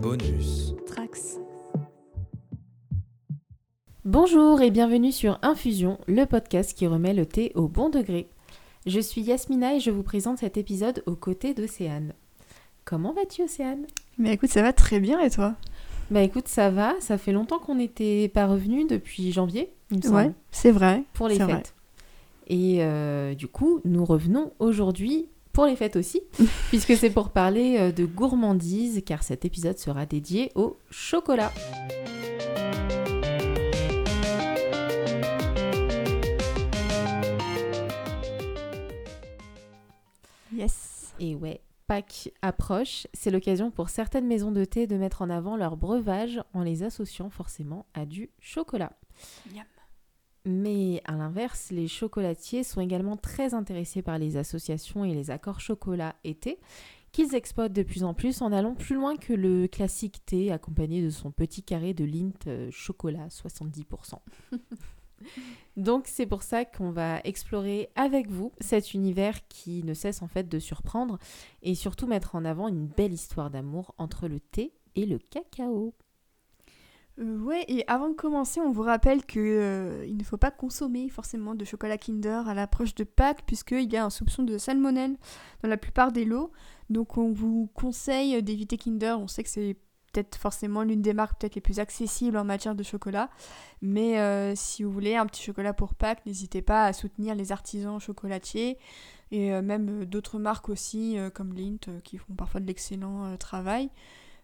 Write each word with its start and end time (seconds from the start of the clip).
Bonus. 0.00 0.74
Trax. 0.86 1.38
Bonjour 4.04 4.60
et 4.60 4.70
bienvenue 4.70 5.12
sur 5.12 5.38
Infusion, 5.42 5.98
le 6.06 6.24
podcast 6.26 6.76
qui 6.76 6.86
remet 6.86 7.14
le 7.14 7.26
thé 7.26 7.52
au 7.54 7.68
bon 7.68 7.88
degré. 7.88 8.28
Je 8.86 9.00
suis 9.00 9.20
Yasmina 9.22 9.74
et 9.74 9.80
je 9.80 9.90
vous 9.90 10.02
présente 10.02 10.38
cet 10.38 10.56
épisode 10.56 11.02
aux 11.06 11.16
côtés 11.16 11.54
d'Océane. 11.54 12.12
Comment 12.84 13.12
vas-tu 13.12 13.42
Océane 13.42 13.86
Mais 14.18 14.32
écoute, 14.34 14.50
ça 14.50 14.62
va 14.62 14.72
très 14.72 15.00
bien 15.00 15.20
et 15.20 15.30
toi? 15.30 15.54
Bah 16.10 16.22
écoute, 16.22 16.48
ça 16.48 16.70
va, 16.70 16.94
ça 17.00 17.18
fait 17.18 17.32
longtemps 17.32 17.58
qu'on 17.58 17.74
n'était 17.76 18.28
pas 18.28 18.46
revenu 18.46 18.86
depuis 18.86 19.32
janvier, 19.32 19.72
il 19.90 19.98
me 19.98 20.02
semble, 20.02 20.16
Ouais, 20.16 20.32
c'est 20.50 20.70
vrai. 20.70 21.02
pour 21.14 21.28
les 21.28 21.36
fêtes. 21.36 21.46
vrai. 21.48 21.62
Et 22.48 22.76
euh, 22.84 23.34
du 23.34 23.48
coup, 23.48 23.80
nous 23.84 24.04
revenons 24.04 24.52
aujourd'hui 24.60 25.28
pour 25.56 25.64
les 25.64 25.74
fêtes 25.74 25.96
aussi, 25.96 26.20
puisque 26.68 26.94
c'est 26.98 27.08
pour 27.08 27.30
parler 27.30 27.78
euh, 27.78 27.90
de 27.90 28.04
gourmandise, 28.04 29.02
car 29.06 29.22
cet 29.22 29.46
épisode 29.46 29.78
sera 29.78 30.04
dédié 30.04 30.52
au 30.54 30.76
chocolat. 30.90 31.50
Yes. 40.52 41.14
Et 41.20 41.34
ouais, 41.34 41.62
Pâques 41.86 42.30
approche, 42.42 43.06
c'est 43.14 43.30
l'occasion 43.30 43.70
pour 43.70 43.88
certaines 43.88 44.26
maisons 44.26 44.52
de 44.52 44.66
thé 44.66 44.86
de 44.86 44.96
mettre 44.96 45.22
en 45.22 45.30
avant 45.30 45.56
leurs 45.56 45.78
breuvages 45.78 46.42
en 46.52 46.64
les 46.64 46.82
associant 46.82 47.30
forcément 47.30 47.86
à 47.94 48.04
du 48.04 48.28
chocolat. 48.40 48.92
Mais 50.46 51.02
à 51.04 51.16
l'inverse, 51.16 51.72
les 51.72 51.88
chocolatiers 51.88 52.62
sont 52.62 52.80
également 52.80 53.16
très 53.16 53.52
intéressés 53.52 54.00
par 54.00 54.16
les 54.16 54.36
associations 54.36 55.04
et 55.04 55.12
les 55.12 55.32
accords 55.32 55.60
chocolat 55.60 56.14
et 56.22 56.36
thé 56.36 56.60
qu'ils 57.10 57.34
exploitent 57.34 57.72
de 57.72 57.82
plus 57.82 58.04
en 58.04 58.14
plus 58.14 58.42
en 58.42 58.52
allant 58.52 58.74
plus 58.74 58.94
loin 58.94 59.16
que 59.16 59.32
le 59.32 59.66
classique 59.66 60.24
thé 60.24 60.52
accompagné 60.52 61.02
de 61.02 61.10
son 61.10 61.32
petit 61.32 61.64
carré 61.64 61.94
de 61.94 62.04
Lindt 62.04 62.46
euh, 62.46 62.70
chocolat 62.70 63.26
70%. 63.26 64.18
Donc 65.76 66.06
c'est 66.06 66.26
pour 66.26 66.44
ça 66.44 66.64
qu'on 66.64 66.92
va 66.92 67.20
explorer 67.24 67.88
avec 67.96 68.30
vous 68.30 68.52
cet 68.60 68.94
univers 68.94 69.48
qui 69.48 69.82
ne 69.82 69.94
cesse 69.94 70.22
en 70.22 70.28
fait 70.28 70.48
de 70.48 70.58
surprendre 70.60 71.18
et 71.62 71.74
surtout 71.74 72.06
mettre 72.06 72.36
en 72.36 72.44
avant 72.44 72.68
une 72.68 72.86
belle 72.86 73.12
histoire 73.12 73.50
d'amour 73.50 73.94
entre 73.98 74.28
le 74.28 74.38
thé 74.38 74.72
et 74.94 75.06
le 75.06 75.18
cacao. 75.18 75.94
Euh, 77.18 77.38
ouais, 77.38 77.64
et 77.68 77.84
avant 77.88 78.10
de 78.10 78.14
commencer, 78.14 78.60
on 78.60 78.70
vous 78.70 78.82
rappelle 78.82 79.24
que 79.24 79.40
euh, 79.40 80.04
il 80.06 80.16
ne 80.16 80.24
faut 80.24 80.36
pas 80.36 80.50
consommer 80.50 81.08
forcément 81.08 81.54
de 81.54 81.64
chocolat 81.64 81.96
Kinder 81.96 82.46
à 82.46 82.54
l'approche 82.54 82.94
de 82.94 83.04
Pâques, 83.04 83.44
puisqu'il 83.46 83.90
y 83.90 83.96
a 83.96 84.04
un 84.04 84.10
soupçon 84.10 84.42
de 84.42 84.58
salmonelle 84.58 85.16
dans 85.62 85.68
la 85.68 85.78
plupart 85.78 86.12
des 86.12 86.24
lots. 86.24 86.52
Donc 86.90 87.16
on 87.16 87.32
vous 87.32 87.70
conseille 87.74 88.42
d'éviter 88.42 88.76
Kinder. 88.76 89.18
On 89.18 89.28
sait 89.28 89.42
que 89.42 89.48
c'est 89.48 89.76
peut-être 90.16 90.36
forcément 90.36 90.82
l'une 90.82 91.02
des 91.02 91.12
marques 91.12 91.38
peut-être 91.40 91.54
les 91.54 91.60
plus 91.60 91.78
accessibles 91.78 92.36
en 92.36 92.44
matière 92.44 92.74
de 92.74 92.82
chocolat. 92.82 93.30
Mais 93.82 94.18
euh, 94.18 94.54
si 94.54 94.82
vous 94.82 94.90
voulez 94.90 95.16
un 95.16 95.26
petit 95.26 95.42
chocolat 95.42 95.72
pour 95.72 95.94
Pâques, 95.94 96.24
n'hésitez 96.26 96.62
pas 96.62 96.86
à 96.86 96.92
soutenir 96.92 97.34
les 97.34 97.52
artisans 97.52 98.00
chocolatiers 98.00 98.78
et 99.30 99.52
euh, 99.52 99.62
même 99.62 100.04
d'autres 100.04 100.38
marques 100.38 100.68
aussi, 100.68 101.18
comme 101.34 101.54
Lindt, 101.54 101.90
euh, 101.90 102.00
qui 102.00 102.18
font 102.18 102.34
parfois 102.34 102.60
de 102.60 102.66
l'excellent 102.66 103.36
travail. 103.38 103.90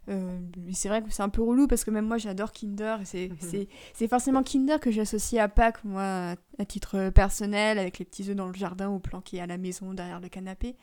Euh, 0.09 0.39
c'est 0.73 0.89
vrai 0.89 1.03
que 1.03 1.11
c'est 1.11 1.23
un 1.23 1.29
peu 1.29 1.43
relou 1.43 1.69
parce 1.69 1.85
que 1.85 1.91
même 1.91 2.07
moi 2.07 2.19
j'adore 2.19 2.53
Kinder 2.53 2.97
et 3.01 3.05
c'est, 3.05 4.09
forcément 4.09 4.43
Kinder 4.43 4.81
que 4.81 4.91
j'associe 4.91 5.41
à 5.41 5.49
Pâques, 5.49 5.85
moi 5.85 6.35
à, 6.59 6.65
titre 6.65 7.11
personnel, 7.11 7.79
avec 7.79 7.99
les 7.99 8.05
petits 8.05 8.29
œufs 8.29 8.37
dans 8.37 8.49
le 8.49 8.55
jardin 8.55 8.91
ou 8.91 8.99
planqués 8.99 9.41
à 9.41 9.47
la 9.47 9.59
maison 9.59 9.95
derrière 9.95 10.21
le 10.21 10.29
canapé. 10.29 10.77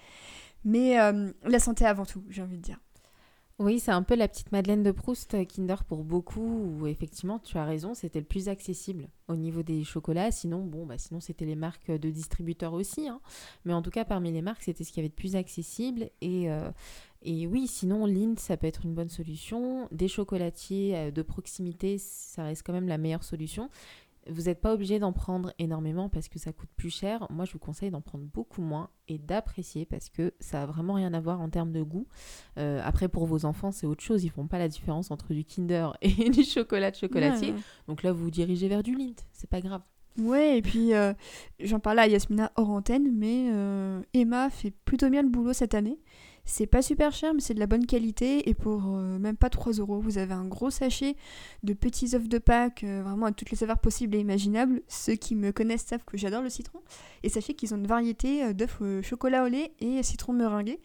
Mais 0.64 1.00
euh, 1.00 1.32
la 1.44 1.60
santé 1.60 1.86
avant 1.86 2.06
tout, 2.06 2.24
j'ai 2.30 2.42
envie 2.42 2.58
de 2.58 2.64
dire. 2.64 2.80
Oui, 3.60 3.82
c'est 3.82 3.92
un 3.92 4.04
peu 4.04 4.16
la 4.16 4.30
petite 4.30 4.54
Madeleine 4.54 4.84
de 4.84 4.92
Proust 4.92 5.34
euh, 5.34 5.44
Kinder 5.44 5.84
pour 5.86 6.06
beaucoup, 6.06 6.78
où 6.80 6.88
effectivement, 6.88 7.40
tu 7.40 7.58
as 7.58 7.66
raison, 7.66 7.94
c'était 7.94 8.20
le 8.20 8.26
plus 8.26 8.48
accessible 8.48 9.10
au 9.28 9.36
niveau 9.36 9.64
des 9.64 9.84
chocolats. 9.84 10.32
Sinon, 10.32 10.64
bon, 10.64 10.86
bah, 10.86 10.98
sinon 10.98 11.20
c'était 11.20 11.44
les 11.44 11.58
marques 11.58 11.92
de 11.92 12.10
distributeurs 12.10 12.72
aussi. 12.72 13.10
hein. 13.10 13.20
Mais 13.66 13.74
en 13.74 13.82
tout 13.82 13.90
cas, 13.90 14.06
parmi 14.06 14.32
les 14.32 14.42
marques, 14.42 14.64
c'était 14.64 14.86
ce 14.86 14.94
qu'il 14.94 15.02
y 15.02 15.06
avait 15.06 15.10
de 15.10 15.14
plus 15.14 15.36
accessible. 15.36 16.10
Et, 16.22 16.50
euh, 16.50 16.72
et 17.22 17.48
oui, 17.48 17.68
sinon, 17.68 18.06
Lindt, 18.06 18.40
ça 18.42 18.58
peut 18.58 18.68
être 18.68 18.86
une 18.86 18.94
bonne 18.94 19.10
solution. 19.10 19.88
Des 19.92 20.08
chocolatiers 20.08 20.96
euh, 20.96 21.12
de 21.12 21.22
proximité, 21.22 21.98
ça 21.98 22.44
reste 22.44 22.64
quand 22.66 22.74
même 22.74 22.88
la 22.88 22.98
meilleure 22.98 23.24
solution. 23.24 23.70
Vous 24.30 24.44
n'êtes 24.44 24.62
pas 24.62 24.74
obligé 24.74 25.00
d'en 25.00 25.12
prendre 25.12 25.54
énormément 25.60 26.08
parce 26.08 26.28
que 26.28 26.38
ça 26.40 26.54
coûte 26.54 26.70
plus 26.76 26.92
cher. 26.92 27.26
Moi, 27.32 27.46
je 27.46 27.54
vous 27.54 27.60
conseille 27.60 27.90
d'en 27.90 28.02
prendre 28.02 28.26
beaucoup 28.26 28.62
moins 28.62 28.90
et 29.08 29.18
d'apprécier 29.18 29.86
parce 29.86 30.10
que 30.10 30.34
ça 30.40 30.64
a 30.64 30.66
vraiment 30.66 30.94
rien 30.94 31.14
à 31.14 31.20
voir 31.20 31.42
en 31.42 31.50
termes 31.50 31.72
de 31.72 31.82
goût. 31.82 32.06
Euh, 32.58 32.80
après, 32.84 33.08
pour 33.08 33.26
vos 33.26 33.46
enfants, 33.46 33.72
c'est 33.72 33.88
autre 33.88 34.04
chose. 34.04 34.24
Ils 34.24 34.30
font 34.30 34.48
pas 34.48 34.60
la 34.60 34.68
différence 34.68 35.10
entre 35.10 35.34
du 35.34 35.44
Kinder 35.44 35.98
et 36.02 36.30
du 36.30 36.44
chocolat 36.44 36.92
de 36.92 36.96
chocolatier. 36.96 37.54
Ouais, 37.54 37.60
Donc 37.88 38.04
là, 38.04 38.12
vous 38.12 38.26
vous 38.26 38.32
dirigez 38.32 38.68
vers 38.68 38.84
du 38.84 38.94
Lindt. 38.96 39.26
C'est 39.32 39.50
pas 39.50 39.62
grave. 39.62 39.82
Ouais, 40.18 40.58
et 40.58 40.62
puis 40.62 40.94
euh, 40.94 41.14
j'en 41.60 41.80
parlais 41.80 42.02
à 42.02 42.08
Yasmina 42.08 42.52
hors 42.56 42.70
antenne, 42.70 43.12
mais 43.14 43.50
euh, 43.54 44.02
Emma 44.14 44.50
fait 44.50 44.72
plutôt 44.72 45.10
bien 45.10 45.22
le 45.22 45.30
boulot 45.30 45.54
cette 45.54 45.74
année. 45.74 45.98
C'est 46.50 46.66
pas 46.66 46.82
super 46.82 47.12
cher, 47.14 47.36
mais 47.36 47.42
c'est 47.42 47.54
de 47.54 47.60
la 47.60 47.68
bonne 47.68 47.86
qualité. 47.86 48.50
Et 48.50 48.56
pour 48.56 48.96
euh, 48.96 49.20
même 49.20 49.38
pas 49.38 49.52
3 49.52 49.74
euros, 49.74 50.00
vous 50.00 50.18
avez 50.18 50.34
un 50.34 50.46
gros 50.46 50.72
sachet 50.72 51.16
de 51.62 51.74
petits 51.74 52.16
œufs 52.16 52.28
de 52.28 52.40
Pâques, 52.40 52.84
euh, 52.84 53.04
vraiment 53.04 53.28
à 53.28 53.32
toutes 53.32 53.52
les 53.52 53.56
saveurs 53.56 53.78
possibles 53.78 54.16
et 54.16 54.20
imaginables. 54.20 54.82
Ceux 54.88 55.14
qui 55.14 55.36
me 55.36 55.52
connaissent 55.52 55.86
savent 55.86 56.04
que 56.04 56.18
j'adore 56.18 56.42
le 56.42 56.50
citron. 56.50 56.80
Et 57.22 57.30
sachez 57.30 57.54
qu'ils 57.54 57.76
ont 57.76 57.78
une 57.78 57.86
variété 57.86 58.44
euh, 58.44 58.54
d'œufs 58.54 58.82
au 58.82 59.04
chocolat 59.04 59.44
au 59.44 59.48
lait 59.48 59.74
et 59.80 60.02
citron 60.02 60.34
meringué. 60.34 60.82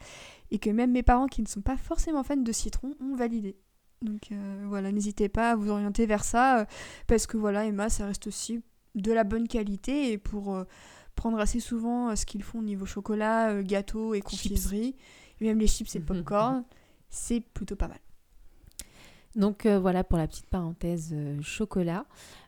Et 0.51 0.59
que 0.59 0.69
même 0.69 0.93
mes 0.93 1.03
parents 1.03 1.29
qui 1.29 1.41
ne 1.41 1.49
sont 1.49 1.63
pas 1.63 1.79
forcément 1.79 2.23
fans 2.23 2.37
de 2.37 2.53
citron 2.53 2.95
ont 3.01 3.17
validé. 3.17 3.57
Donc 4.03 4.33
euh, 4.33 4.65
voilà, 4.69 4.93
n'hésitez 4.93 5.31
pas 5.31 5.53
à 5.53 5.57
vous 5.57 5.71
orienter 5.71 6.05
vers 6.05 6.25
ça. 6.25 6.67
parce 7.07 7.27
que 7.27 7.39
voilà, 7.39 7.65
Emma, 7.65 7.89
ça 7.89 8.05
reste 8.05 8.27
aussi 8.27 8.61
de 8.95 9.13
la 9.13 9.25
bonne 9.25 9.49
qualité. 9.49 10.13
Et 10.13 10.19
pour 10.19 10.63
prendre 11.15 11.39
assez 11.39 11.61
souvent 11.61 12.15
ce 12.17 12.27
qu'ils 12.27 12.43
font 12.43 12.59
au 12.59 12.63
niveau 12.63 12.87
chocolat, 12.87 13.51
euh, 13.51 13.63
gâteau 13.63 14.15
et 14.15 14.21
confiserie, 14.21 14.97
et 15.41 15.45
même 15.45 15.59
les 15.59 15.67
chips 15.67 15.95
et 15.95 15.99
le 15.99 16.05
popcorn, 16.05 16.65
c'est 17.09 17.41
plutôt 17.41 17.77
pas 17.77 17.89
mal. 17.89 17.99
Donc 19.37 19.67
euh, 19.67 19.81
voilà 19.81 20.05
pour 20.05 20.17
la 20.17 20.29
petite 20.29 20.47
parenthèse 20.47 21.11
euh, 21.13 21.41
chocolat. 21.43 22.07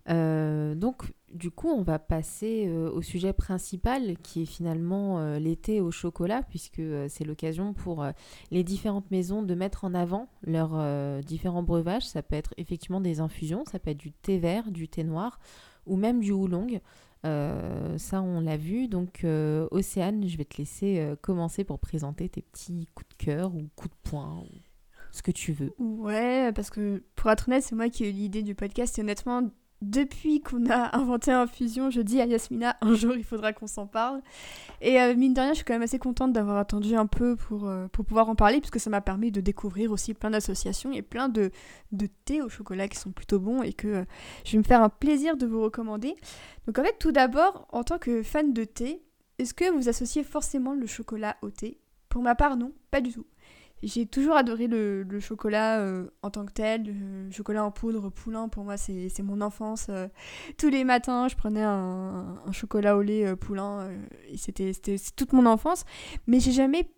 Euh, 0.08 0.74
donc 0.74 1.12
du 1.32 1.50
coup, 1.50 1.68
on 1.68 1.82
va 1.82 1.98
passer 1.98 2.70
au 2.70 3.02
sujet 3.02 3.32
principal 3.32 4.16
qui 4.22 4.42
est 4.42 4.46
finalement 4.46 5.36
l'été 5.36 5.82
au 5.82 5.90
chocolat, 5.90 6.42
puisque 6.42 6.80
c'est 7.08 7.24
l'occasion 7.24 7.74
pour 7.74 8.06
les 8.50 8.64
différentes 8.64 9.10
maisons 9.10 9.42
de 9.42 9.54
mettre 9.54 9.84
en 9.84 9.92
avant 9.92 10.28
leurs 10.44 11.22
différents 11.22 11.64
breuvages. 11.64 12.06
Ça 12.06 12.22
peut 12.22 12.36
être 12.36 12.54
effectivement 12.56 13.02
des 13.02 13.20
infusions, 13.20 13.64
ça 13.70 13.78
peut 13.78 13.90
être 13.90 13.98
du 13.98 14.12
thé 14.12 14.38
vert, 14.38 14.70
du 14.70 14.88
thé 14.88 15.04
noir 15.04 15.38
ou 15.84 15.96
même 15.96 16.20
du 16.20 16.32
oolong. 16.32 16.80
Euh, 17.26 17.98
ça, 17.98 18.22
on 18.22 18.40
l'a 18.40 18.56
vu. 18.56 18.88
Donc, 18.88 19.24
euh, 19.24 19.66
Océane, 19.70 20.26
je 20.28 20.36
vais 20.36 20.44
te 20.44 20.58
laisser 20.58 21.00
euh, 21.00 21.16
commencer 21.16 21.64
pour 21.64 21.78
présenter 21.78 22.28
tes 22.28 22.42
petits 22.42 22.88
coups 22.94 23.08
de 23.10 23.24
cœur 23.24 23.54
ou 23.54 23.68
coups 23.74 23.94
de 23.94 24.10
poing, 24.10 24.44
ou 24.44 24.48
ce 25.10 25.22
que 25.22 25.32
tu 25.32 25.52
veux. 25.52 25.72
Ouais, 25.78 26.52
parce 26.52 26.70
que 26.70 27.02
pour 27.16 27.30
être 27.30 27.48
honnête, 27.48 27.64
c'est 27.64 27.74
moi 27.74 27.88
qui 27.88 28.04
ai 28.04 28.10
eu 28.10 28.12
l'idée 28.12 28.42
du 28.42 28.54
podcast. 28.54 28.98
Et 28.98 29.02
honnêtement, 29.02 29.50
depuis 29.82 30.40
qu'on 30.40 30.70
a 30.70 30.96
inventé 30.96 31.30
Infusion, 31.30 31.90
je 31.90 32.00
dis 32.00 32.20
à 32.20 32.26
Yasmina, 32.26 32.76
un 32.80 32.94
jour 32.94 33.14
il 33.14 33.24
faudra 33.24 33.52
qu'on 33.52 33.66
s'en 33.66 33.86
parle. 33.86 34.22
Et 34.80 35.00
euh, 35.00 35.14
mine 35.14 35.34
de 35.34 35.40
rien, 35.40 35.50
je 35.50 35.56
suis 35.56 35.64
quand 35.64 35.74
même 35.74 35.82
assez 35.82 35.98
contente 35.98 36.32
d'avoir 36.32 36.56
attendu 36.56 36.94
un 36.96 37.06
peu 37.06 37.36
pour, 37.36 37.68
euh, 37.68 37.86
pour 37.88 38.04
pouvoir 38.04 38.28
en 38.28 38.34
parler, 38.34 38.60
puisque 38.60 38.80
ça 38.80 38.90
m'a 38.90 39.00
permis 39.00 39.30
de 39.30 39.40
découvrir 39.40 39.92
aussi 39.92 40.14
plein 40.14 40.30
d'associations 40.30 40.92
et 40.92 41.02
plein 41.02 41.28
de, 41.28 41.50
de 41.92 42.08
thés 42.24 42.40
au 42.40 42.48
chocolat 42.48 42.88
qui 42.88 42.98
sont 42.98 43.12
plutôt 43.12 43.38
bons 43.38 43.62
et 43.62 43.72
que 43.72 43.88
euh, 43.88 44.04
je 44.44 44.52
vais 44.52 44.58
me 44.58 44.62
faire 44.62 44.82
un 44.82 44.88
plaisir 44.88 45.36
de 45.36 45.46
vous 45.46 45.62
recommander. 45.62 46.14
Donc 46.66 46.78
en 46.78 46.82
fait, 46.82 46.96
tout 46.98 47.12
d'abord, 47.12 47.68
en 47.70 47.84
tant 47.84 47.98
que 47.98 48.22
fan 48.22 48.52
de 48.52 48.64
thé, 48.64 49.02
est-ce 49.38 49.52
que 49.52 49.70
vous 49.70 49.88
associez 49.88 50.24
forcément 50.24 50.74
le 50.74 50.86
chocolat 50.86 51.36
au 51.42 51.50
thé? 51.50 51.78
Pour 52.08 52.22
ma 52.22 52.34
part, 52.34 52.56
non, 52.56 52.72
pas 52.90 53.02
du 53.02 53.12
tout. 53.12 53.26
J'ai 53.82 54.06
toujours 54.06 54.36
adoré 54.36 54.66
le, 54.68 55.02
le 55.02 55.20
chocolat 55.20 55.80
euh, 55.80 56.08
en 56.22 56.30
tant 56.30 56.46
que 56.46 56.52
tel, 56.52 56.84
le 57.26 57.30
chocolat 57.30 57.62
en 57.64 57.70
poudre, 57.70 58.08
poulain, 58.10 58.48
pour 58.48 58.64
moi 58.64 58.76
c'est 58.76 59.22
mon 59.22 59.40
enfance. 59.42 59.86
euh. 59.90 60.08
tous 60.58 60.70
les 60.70 60.82
matins, 60.84 61.28
je 61.28 61.36
prenais 61.36 61.62
un, 61.62 62.38
un 62.46 62.52
chocolat 62.52 62.96
au 62.96 63.02
lait 63.02 63.26
euh, 63.26 63.36
poulain, 63.36 63.80
euh, 63.82 64.06
et 64.28 64.38
c'était 64.38 64.72
toute 65.14 65.32
mon 65.34 65.44
enfance. 65.46 65.84
Mais 66.26 66.40
j'ai 66.40 66.52
jamais 66.52 66.90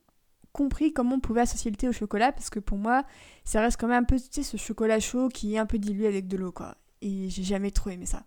compris 0.52 0.92
comment 0.92 1.16
on 1.16 1.20
pouvait 1.20 1.40
associer 1.42 1.70
le 1.70 1.76
thé 1.76 1.88
au 1.88 1.92
chocolat, 1.92 2.30
parce 2.32 2.48
que 2.48 2.60
pour 2.60 2.78
moi, 2.78 3.04
ça 3.44 3.60
reste 3.60 3.78
quand 3.80 3.88
même 3.88 4.02
un 4.02 4.06
peu, 4.06 4.16
tu 4.16 4.26
sais, 4.30 4.42
ce 4.44 4.56
chocolat 4.56 5.00
chaud 5.00 5.28
qui 5.28 5.54
est 5.54 5.58
un 5.58 5.66
peu 5.66 5.78
dilué 5.78 6.06
avec 6.06 6.28
de 6.28 6.36
l'eau, 6.36 6.52
quoi. 6.52 6.76
Et 7.02 7.28
j'ai 7.28 7.42
jamais 7.44 7.70
trop 7.72 7.90
aimé 7.90 8.06
ça. 8.06 8.24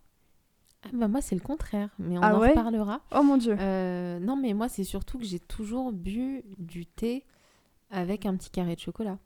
Ah 0.83 0.89
bah 0.93 1.07
moi, 1.07 1.21
c'est 1.21 1.35
le 1.35 1.41
contraire, 1.41 1.89
mais 1.99 2.17
on 2.17 2.21
Ah 2.23 2.35
en 2.35 2.39
ouais? 2.39 2.49
reparlera. 2.49 3.01
Oh 3.15 3.23
mon 3.23 3.37
dieu 3.37 3.55
Euh, 3.59 4.19
non, 4.19 4.35
mais 4.35 4.53
moi, 4.53 4.67
c'est 4.67 4.83
surtout 4.83 5.19
que 5.19 5.25
j'ai 5.25 5.39
toujours 5.39 5.91
bu 5.93 6.43
du 6.57 6.85
thé 6.85 7.23
avec 7.91 8.25
un 8.25 8.35
petit 8.35 8.49
carré 8.49 8.75
de 8.75 8.79
chocolat. 8.79 9.17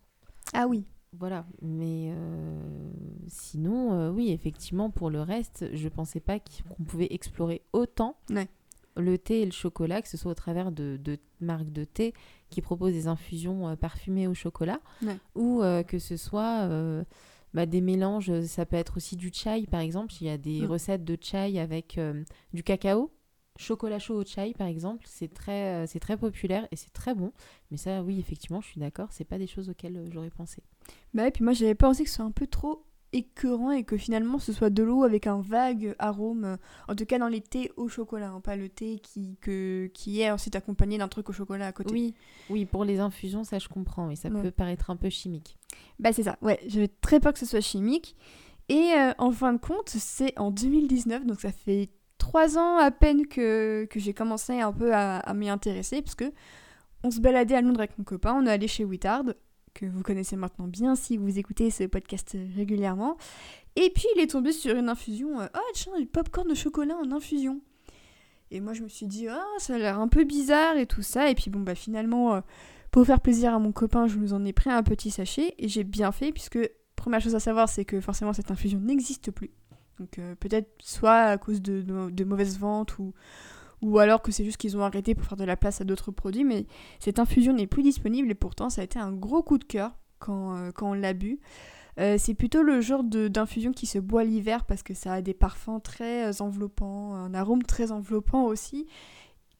Ah 0.53 0.67
oui 0.67 0.85
Voilà, 1.13 1.45
mais 1.61 2.09
euh, 2.11 2.59
sinon, 3.27 3.93
euh, 3.93 4.11
oui, 4.11 4.31
effectivement, 4.31 4.89
pour 4.89 5.09
le 5.09 5.21
reste, 5.21 5.65
je 5.73 5.87
pensais 5.89 6.19
pas 6.19 6.39
qu'on 6.39 6.83
pouvait 6.83 7.07
explorer 7.11 7.61
autant 7.73 8.17
Ouais. 8.29 8.47
le 8.97 9.17
thé 9.17 9.41
et 9.41 9.45
le 9.45 9.51
chocolat, 9.51 10.01
que 10.01 10.07
ce 10.09 10.17
soit 10.17 10.31
au 10.31 10.35
travers 10.35 10.71
de, 10.71 10.97
de 11.01 11.17
marques 11.41 11.71
de 11.71 11.83
thé 11.83 12.13
qui 12.49 12.61
proposent 12.61 12.93
des 12.93 13.07
infusions 13.07 13.67
euh, 13.69 13.75
parfumées 13.75 14.27
au 14.27 14.33
chocolat, 14.33 14.79
Ouais. 15.03 15.17
ou 15.35 15.61
euh, 15.61 15.83
que 15.83 15.99
ce 15.99 16.17
soit 16.17 16.69
bah, 17.53 17.65
des 17.65 17.79
mélanges, 17.81 18.41
ça 18.41 18.65
peut 18.65 18.75
être 18.75 18.97
aussi 18.97 19.15
du 19.15 19.31
chai 19.33 19.65
par 19.67 19.79
exemple, 19.79 20.13
il 20.19 20.27
y 20.27 20.29
a 20.29 20.37
des 20.37 20.61
Mm. 20.63 20.71
recettes 20.71 21.05
de 21.05 21.17
chai 21.19 21.57
avec 21.59 21.97
du 22.53 22.63
cacao, 22.63 23.11
chocolat 23.57 23.99
chaud 23.99 24.15
au 24.21 24.25
chai 24.25 24.53
par 24.57 24.67
exemple, 24.67 25.05
c'est 25.07 25.33
très, 25.33 25.83
euh, 25.83 25.85
c'est 25.87 25.99
très 25.99 26.17
populaire 26.17 26.67
et 26.71 26.75
c'est 26.75 26.91
très 26.91 27.13
bon, 27.15 27.31
mais 27.71 27.77
ça 27.77 28.03
oui 28.03 28.19
effectivement 28.19 28.61
je 28.61 28.67
suis 28.67 28.79
d'accord, 28.79 29.07
c'est 29.11 29.25
pas 29.25 29.37
des 29.37 29.47
choses 29.47 29.69
auxquelles 29.69 29.97
euh, 29.97 30.07
j'aurais 30.11 30.29
pensé. 30.29 30.61
Bah 31.13 31.27
et 31.27 31.31
puis 31.31 31.43
moi 31.43 31.53
j'avais 31.53 31.75
pensé 31.75 32.03
que 32.03 32.09
ce 32.09 32.17
soit 32.17 32.25
un 32.25 32.31
peu 32.31 32.47
trop 32.47 32.85
écœurant 33.13 33.71
et 33.71 33.83
que 33.85 33.95
finalement 33.95 34.39
ce 34.39 34.51
soit 34.51 34.69
de 34.69 34.83
l'eau 34.83 35.03
avec 35.03 35.25
un 35.25 35.39
vague 35.39 35.95
arôme, 35.99 36.43
euh, 36.43 36.57
en 36.89 36.95
tout 36.95 37.05
cas 37.05 37.17
dans 37.17 37.29
les 37.29 37.39
thés 37.39 37.71
au 37.77 37.87
chocolat, 37.87 38.29
hein, 38.29 38.41
pas 38.41 38.57
le 38.57 38.67
thé 38.67 38.99
qui, 38.99 39.37
que, 39.39 39.89
qui 39.93 40.19
est 40.19 40.29
ensuite 40.31 40.55
accompagné 40.57 40.97
d'un 40.97 41.07
truc 41.07 41.29
au 41.29 41.33
chocolat 41.33 41.67
à 41.67 41.71
côté. 41.71 41.93
Oui, 41.93 42.13
oui, 42.49 42.65
pour 42.65 42.83
les 42.83 42.99
infusions, 42.99 43.45
ça 43.45 43.57
je 43.57 43.69
comprends, 43.69 44.09
et 44.09 44.17
ça 44.17 44.27
Ouais. 44.29 44.41
peut 44.41 44.51
paraître 44.51 44.89
un 44.89 44.97
peu 44.97 45.09
chimique. 45.09 45.55
Bah 45.97 46.11
c'est 46.11 46.23
ça, 46.23 46.37
ouais, 46.41 46.59
j'avais 46.67 46.89
très 46.89 47.21
peur 47.21 47.31
que 47.31 47.39
ce 47.39 47.45
soit 47.45 47.61
chimique. 47.61 48.17
Et 48.67 48.93
euh, 48.97 49.13
en 49.19 49.31
fin 49.31 49.53
de 49.53 49.59
compte, 49.59 49.89
c'est 49.89 50.37
en 50.39 50.49
2019, 50.51 51.25
donc 51.25 51.39
ça 51.39 51.51
fait 51.51 51.89
trois 52.25 52.57
ans 52.57 52.77
à 52.77 52.89
peine 52.89 53.27
que, 53.27 53.85
que 53.85 53.99
j'ai 53.99 54.15
commencé 54.15 54.59
un 54.59 54.73
peu 54.73 54.95
à, 54.95 55.31
m'y 55.35 55.47
intéresser, 55.47 56.01
parce 56.01 56.17
on 57.03 57.11
se 57.11 57.19
baladait 57.19 57.53
à 57.53 57.61
Londres 57.61 57.81
avec 57.81 57.95
mon 57.99 58.03
copain, 58.03 58.33
on 58.33 58.47
est 58.47 58.49
allé 58.49 58.67
chez 58.67 58.83
Wittard, 58.83 59.25
que 59.75 59.85
vous 59.85 60.01
connaissez 60.01 60.35
maintenant 60.35 60.67
bien 60.67 60.95
si 60.95 61.17
vous 61.17 61.37
écoutez 61.37 61.69
ce 61.69 61.83
podcast 61.83 62.35
régulièrement. 62.55 63.17
Et 63.75 63.91
puis 63.91 64.05
il 64.15 64.21
est 64.21 64.31
tombé 64.31 64.53
sur 64.53 64.75
une 64.75 64.89
infusion, 64.89 65.39
euh, 65.39 65.45
ah 65.53 65.59
tiens, 65.75 65.99
du 65.99 66.07
popcorn 66.07 66.47
de 66.47 66.55
chocolat 66.55 66.95
en 66.97 67.11
infusion. 67.11 67.61
Et 68.49 68.59
moi 68.59 68.73
je 68.73 68.81
me 68.81 68.87
suis 68.87 69.05
dit, 69.05 69.27
ah 69.27 69.45
ça 69.59 69.75
a 69.75 69.77
l'air 69.77 69.99
un 69.99 70.07
peu 70.07 70.23
bizarre 70.23 70.77
et 70.77 70.87
tout 70.87 71.03
ça. 71.03 71.29
Et 71.29 71.35
puis 71.35 71.51
bon 71.51 71.59
bah 71.59 71.75
finalement, 71.75 72.33
euh, 72.33 72.41
pour 72.89 73.05
faire 73.05 73.21
plaisir 73.21 73.53
à 73.53 73.59
mon 73.59 73.71
copain, 73.71 74.07
je 74.07 74.17
nous 74.17 74.33
en 74.33 74.43
ai 74.45 74.53
pris 74.53 74.71
un 74.71 74.81
petit 74.81 75.11
sachet 75.11 75.53
et 75.59 75.67
j'ai 75.67 75.83
bien 75.83 76.11
fait 76.11 76.31
puisque 76.31 76.57
première 76.95 77.21
chose 77.21 77.35
à 77.35 77.39
savoir 77.39 77.69
c'est 77.69 77.85
que 77.85 78.01
forcément 78.01 78.33
cette 78.33 78.49
infusion 78.49 78.79
n'existe 78.79 79.29
plus. 79.29 79.51
Donc 79.99 80.19
euh, 80.19 80.35
peut-être 80.35 80.69
soit 80.79 81.15
à 81.21 81.37
cause 81.37 81.61
de, 81.61 81.81
de- 81.81 82.23
mauvaises 82.23 82.59
ventes 82.59 82.99
ou, 82.99 83.13
ou 83.81 83.99
alors 83.99 84.21
que 84.21 84.31
c'est 84.31 84.43
juste 84.43 84.57
qu'ils 84.57 84.75
ont 84.77 84.81
arrêté 84.83 85.15
pour 85.15 85.25
faire 85.25 85.37
de 85.37 85.43
la 85.43 85.55
place 85.57 85.81
à 85.81 85.83
d'autres 85.83 86.11
produits, 86.11 86.43
mais 86.43 86.65
cette 86.99 87.19
infusion 87.19 87.53
n'est 87.53 87.67
plus 87.67 87.83
disponible 87.83 88.29
et 88.31 88.35
pourtant 88.35 88.69
ça 88.69 88.81
a 88.81 88.83
été 88.83 88.99
un 88.99 89.11
gros 89.13 89.43
coup 89.43 89.57
de 89.57 89.63
cœur 89.63 89.91
quand, 90.19 90.55
euh, 90.57 90.71
quand 90.71 90.91
on 90.91 90.93
l'a 90.93 91.13
bu. 91.13 91.39
Euh, 91.97 92.17
c'est 92.17 92.33
plutôt 92.33 92.61
le 92.61 92.81
genre 92.81 93.05
d'infusion 93.05 93.71
qui 93.71 93.85
se 93.85 93.99
boit 93.99 94.25
l'hiver 94.25 94.65
parce 94.65 94.83
que 94.83 94.93
ça 94.93 95.13
a 95.13 95.21
des 95.21 95.33
parfums 95.33 95.79
très 95.81 96.41
enveloppants, 96.41 97.15
un 97.15 97.33
arôme 97.33 97.63
très 97.63 97.91
enveloppant 97.93 98.43
aussi, 98.43 98.85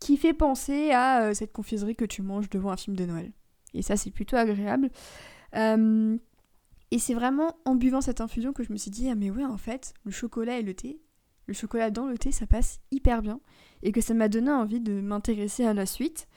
qui 0.02 0.18
fait 0.18 0.34
penser 0.34 0.92
à 0.92 1.34
cette 1.34 1.54
confiserie 1.54 1.96
que 1.96 2.04
tu 2.04 2.22
manges 2.22 2.50
devant 2.50 2.72
un 2.72 2.78
film 2.78 2.98
de 2.98 3.06
Noël. 3.06 3.32
Et 3.74 3.82
ça, 3.82 3.96
c'est 3.96 4.12
plutôt 4.12 4.36
agréable. 4.36 4.90
Et 6.92 7.00
c'est 7.00 7.14
vraiment 7.14 7.58
en 7.66 7.76
buvant 7.76 8.02
cette 8.02 8.22
infusion 8.22 8.54
que 8.54 8.64
je 8.64 8.72
me 8.72 8.78
suis 8.78 8.92
dit, 8.92 9.10
ah 9.10 9.16
mais 9.16 9.32
ouais, 9.32 9.46
en 9.46 9.58
fait, 9.58 9.94
le 10.04 10.12
chocolat 10.12 10.60
et 10.60 10.62
le 10.62 10.74
thé, 10.74 11.00
le 11.48 11.54
chocolat 11.54 11.92
dans 11.92 12.06
le 12.06 12.18
thé, 12.18 12.32
ça 12.32 12.48
passe 12.48 12.80
hyper 12.92 13.22
bien. 13.22 13.40
Et 13.84 13.92
que 13.92 14.02
ça 14.02 14.14
m'a 14.14 14.30
donné 14.30 14.52
envie 14.52 14.80
de 14.80 15.02
m'intéresser 15.02 15.66
à 15.66 15.74
la 15.74 15.86
suite. 15.86 16.28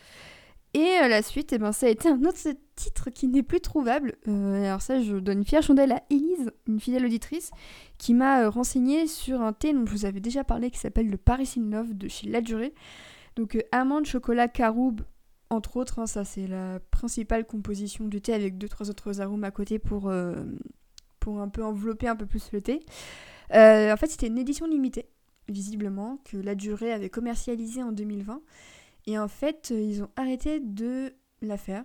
Et 0.74 0.98
euh, 1.02 1.08
la 1.08 1.22
suite, 1.22 1.52
eh 1.52 1.58
ben, 1.58 1.72
ça 1.72 1.86
a 1.86 1.88
été 1.88 2.08
un 2.08 2.24
autre 2.24 2.38
titre 2.74 3.10
qui 3.10 3.26
n'est 3.26 3.42
plus 3.42 3.60
trouvable. 3.60 4.16
Euh, 4.28 4.64
alors 4.64 4.82
ça, 4.82 5.02
je 5.02 5.16
donne 5.16 5.38
une 5.38 5.44
fière 5.44 5.62
chandelle 5.62 5.92
à 5.92 6.02
Elise, 6.10 6.50
une 6.66 6.78
fidèle 6.78 7.06
auditrice, 7.06 7.50
qui 7.96 8.12
m'a 8.14 8.42
euh, 8.42 8.50
renseigné 8.50 9.06
sur 9.06 9.40
un 9.40 9.52
thé 9.52 9.72
dont 9.72 9.86
je 9.86 9.92
vous 9.92 10.04
avais 10.04 10.20
déjà 10.20 10.44
parlé, 10.44 10.70
qui 10.70 10.78
s'appelle 10.78 11.08
le 11.08 11.16
Paris 11.16 11.54
in 11.56 11.70
Love 11.70 11.94
de 11.94 12.08
chez 12.08 12.28
La. 12.28 12.40
Donc 13.36 13.54
euh, 13.54 13.62
amande, 13.72 14.04
chocolat, 14.04 14.48
caroube, 14.48 15.02
entre 15.50 15.76
autres, 15.76 15.98
hein, 15.98 16.06
ça 16.06 16.24
c'est 16.24 16.46
la 16.46 16.80
principale 16.90 17.46
composition 17.46 18.06
du 18.06 18.20
thé 18.20 18.34
avec 18.34 18.58
deux 18.58 18.68
trois 18.68 18.90
autres 18.90 19.20
arômes 19.20 19.44
à 19.44 19.50
côté 19.50 19.78
pour, 19.78 20.08
euh, 20.08 20.44
pour 21.20 21.40
un 21.40 21.48
peu 21.48 21.64
envelopper 21.64 22.08
un 22.08 22.16
peu 22.16 22.26
plus 22.26 22.52
le 22.52 22.60
thé. 22.60 22.80
Euh, 23.54 23.92
en 23.92 23.96
fait, 23.96 24.08
c'était 24.08 24.26
une 24.26 24.38
édition 24.38 24.66
limitée, 24.66 25.08
visiblement, 25.48 26.18
que 26.24 26.36
La 26.36 26.54
Durée 26.54 26.92
avait 26.92 27.08
commercialisée 27.08 27.82
en 27.82 27.92
2020. 27.92 28.42
Et 29.06 29.18
en 29.18 29.28
fait, 29.28 29.70
euh, 29.72 29.80
ils 29.80 30.02
ont 30.02 30.10
arrêté 30.16 30.60
de 30.60 31.14
la 31.40 31.56
faire. 31.56 31.84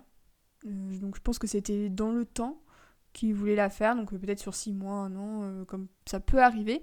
Donc 0.64 1.16
je 1.16 1.20
pense 1.20 1.38
que 1.38 1.46
c'était 1.46 1.90
dans 1.90 2.10
le 2.10 2.24
temps 2.24 2.58
qu'ils 3.14 3.34
voulaient 3.34 3.54
la 3.54 3.70
faire, 3.70 3.96
donc 3.96 4.12
euh, 4.12 4.18
peut-être 4.18 4.40
sur 4.40 4.54
6 4.54 4.74
mois, 4.74 4.96
un 4.96 5.16
an, 5.16 5.40
euh, 5.42 5.64
comme 5.64 5.86
ça 6.04 6.20
peut 6.20 6.42
arriver. 6.42 6.82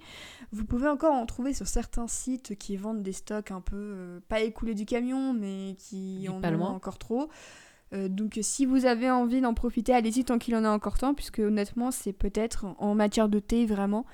Vous 0.52 0.66
pouvez 0.66 0.88
encore 0.88 1.14
en 1.14 1.28
trouver 1.28 1.54
sur 1.54 1.68
certains 1.68 2.08
sites 2.08 2.58
qui 2.58 2.76
vendent 2.78 3.04
des 3.04 3.14
stocks 3.14 3.52
un 3.52 3.62
peu, 3.62 3.76
euh, 3.76 4.20
pas 4.28 4.42
écoulés 4.42 4.74
du 4.74 4.86
camion, 4.86 5.34
mais 5.34 5.76
qui 5.78 6.28
en 6.28 6.42
pas 6.42 6.50
ont 6.50 6.58
loin. 6.58 6.70
encore 6.72 6.98
trop. 6.98 7.30
Euh, 7.94 8.08
donc 8.08 8.40
si 8.42 8.66
vous 8.66 8.86
avez 8.86 9.12
envie 9.12 9.42
d'en 9.42 9.54
profiter, 9.54 9.94
allez-y 9.94 10.24
tant 10.24 10.40
qu'il 10.40 10.56
en 10.56 10.64
a 10.64 10.70
encore 10.70 10.98
temps, 10.98 11.14
puisque 11.14 11.40
honnêtement 11.40 11.92
c'est 11.92 12.14
peut-être 12.14 12.66
en 12.80 12.96
matière 12.96 13.30
de 13.30 13.40
thé 13.40 13.66
vraiment, 13.66 14.06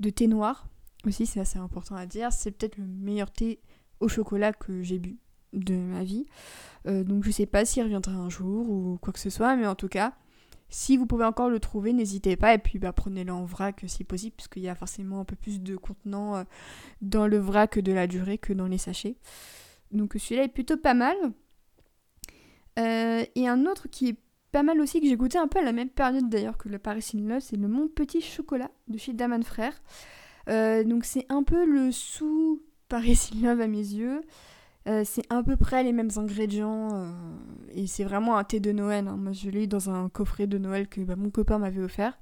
de 0.00 0.10
thé 0.10 0.26
noir 0.26 0.66
aussi, 1.06 1.26
c'est 1.26 1.40
assez 1.40 1.58
important 1.58 1.94
à 1.96 2.06
dire, 2.06 2.32
c'est 2.32 2.50
peut-être 2.50 2.76
le 2.76 2.84
meilleur 2.84 3.30
thé 3.30 3.60
au 4.00 4.08
chocolat 4.08 4.52
que 4.52 4.82
j'ai 4.82 4.98
bu 4.98 5.18
de 5.52 5.74
ma 5.74 6.04
vie. 6.04 6.26
Euh, 6.86 7.04
donc 7.04 7.24
je 7.24 7.30
sais 7.30 7.46
pas 7.46 7.64
s'il 7.64 7.82
reviendra 7.82 8.12
un 8.12 8.28
jour 8.28 8.68
ou 8.68 8.98
quoi 9.00 9.12
que 9.12 9.18
ce 9.18 9.30
soit, 9.30 9.56
mais 9.56 9.66
en 9.66 9.74
tout 9.74 9.88
cas, 9.88 10.12
si 10.70 10.96
vous 10.96 11.04
pouvez 11.06 11.24
encore 11.24 11.50
le 11.50 11.60
trouver, 11.60 11.92
n'hésitez 11.92 12.36
pas, 12.36 12.54
et 12.54 12.58
puis 12.58 12.78
bah, 12.78 12.92
prenez-le 12.92 13.32
en 13.32 13.44
vrac 13.44 13.82
si 13.86 14.04
possible, 14.04 14.36
puisqu'il 14.36 14.62
y 14.62 14.68
a 14.68 14.74
forcément 14.74 15.20
un 15.20 15.24
peu 15.24 15.36
plus 15.36 15.60
de 15.60 15.76
contenant 15.76 16.36
euh, 16.36 16.44
dans 17.02 17.26
le 17.26 17.38
vrac 17.38 17.78
de 17.78 17.92
la 17.92 18.06
durée 18.06 18.38
que 18.38 18.52
dans 18.52 18.66
les 18.66 18.78
sachets. 18.78 19.16
Donc 19.90 20.14
celui-là 20.16 20.44
est 20.44 20.48
plutôt 20.48 20.76
pas 20.76 20.94
mal. 20.94 21.16
Euh, 22.78 23.24
et 23.34 23.48
un 23.48 23.66
autre 23.66 23.88
qui 23.88 24.08
est 24.08 24.16
pas 24.52 24.62
mal 24.62 24.80
aussi, 24.80 25.00
que 25.00 25.06
j'ai 25.06 25.16
goûté 25.16 25.38
un 25.38 25.48
peu 25.48 25.58
à 25.58 25.62
la 25.62 25.72
même 25.72 25.90
période 25.90 26.28
d'ailleurs 26.28 26.58
que 26.58 26.68
le 26.68 26.78
Paris 26.78 27.06
in 27.14 27.28
Love, 27.28 27.40
c'est 27.40 27.56
le 27.56 27.68
Mon 27.68 27.88
Petit 27.88 28.20
Chocolat 28.20 28.70
de 28.88 28.98
chez 28.98 29.12
Daman 29.12 29.42
Frères. 29.42 29.80
Euh, 30.48 30.82
donc 30.84 31.04
c'est 31.04 31.26
un 31.28 31.42
peu 31.42 31.64
le 31.64 31.92
sous 31.92 32.62
Paris 32.88 33.30
in 33.42 33.58
à 33.58 33.66
mes 33.66 33.78
yeux. 33.78 34.22
Euh, 34.88 35.02
c'est 35.04 35.22
à 35.30 35.42
peu 35.42 35.56
près 35.56 35.82
les 35.84 35.92
mêmes 35.92 36.10
ingrédients 36.16 36.88
euh, 36.94 37.10
et 37.74 37.86
c'est 37.86 38.04
vraiment 38.04 38.38
un 38.38 38.44
thé 38.44 38.60
de 38.60 38.72
Noël. 38.72 39.08
hein. 39.08 39.16
Moi 39.18 39.32
je 39.32 39.50
l'ai 39.50 39.64
eu 39.64 39.66
dans 39.66 39.90
un 39.90 40.08
coffret 40.08 40.46
de 40.46 40.56
Noël 40.56 40.88
que 40.88 41.02
bah, 41.02 41.16
mon 41.16 41.28
copain 41.30 41.58
m'avait 41.58 41.82
offert 41.82 42.18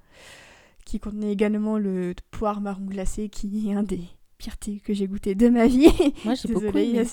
qui 0.84 0.98
contenait 0.98 1.30
également 1.30 1.78
le 1.78 2.14
poire 2.32 2.60
marron 2.60 2.84
glacé 2.86 3.28
qui 3.28 3.70
est 3.70 3.74
un 3.74 3.84
des 3.84 4.00
pires 4.38 4.56
thés 4.56 4.80
que 4.84 4.92
j'ai 4.92 5.06
goûté 5.06 5.34
de 5.36 5.48
ma 5.48 5.66
vie. 5.66 5.88
Moi 6.24 6.34
j'ai 6.34 6.52
beaucoup 6.52 6.76
aimé. 6.78 7.04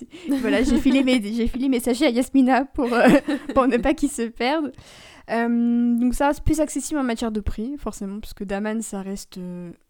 Voilà, 0.41 0.63
j'ai 0.63 0.77
filé, 0.79 1.03
mes, 1.03 1.21
j'ai 1.21 1.47
filé 1.47 1.69
mes 1.69 1.79
sachets 1.79 2.07
à 2.07 2.09
Yasmina 2.09 2.65
pour, 2.65 2.91
euh, 2.91 3.07
pour 3.53 3.67
ne 3.67 3.77
pas 3.77 3.93
qu'ils 3.93 4.09
se 4.11 4.23
perdent. 4.23 4.71
Donc 5.29 6.13
ça 6.15 6.27
reste 6.27 6.43
plus 6.43 6.59
accessible 6.59 6.99
en 6.99 7.03
matière 7.03 7.31
de 7.31 7.39
prix, 7.39 7.75
forcément, 7.77 8.19
parce 8.19 8.33
que 8.33 8.43
Daman, 8.43 8.81
ça 8.81 9.01
reste 9.01 9.39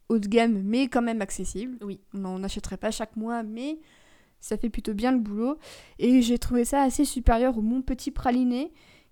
haut 0.08 0.20
de 0.20 0.28
gamme, 0.28 0.62
mais 0.64 0.88
quand 0.88 1.02
même 1.02 1.22
accessible. 1.22 1.78
Oui. 1.82 2.00
On 2.14 2.20
n'en 2.20 2.44
achèterait 2.44 2.78
pas 2.78 2.90
chaque 2.92 3.18
mois, 3.18 3.44
mais 3.44 3.78
ça 4.40 4.58
fait 4.58 4.70
plutôt 4.70 4.94
bien 4.94 5.12
le 5.12 5.20
boulot. 5.20 5.58
Et 6.00 6.22
j'ai 6.22 6.38
trouvé 6.38 6.66
ça 6.66 6.82
assez 6.82 7.06
supérieur 7.06 7.58
au 7.58 7.62
Mon 7.62 7.82
Petit 7.82 8.12
Praliné, 8.12 8.72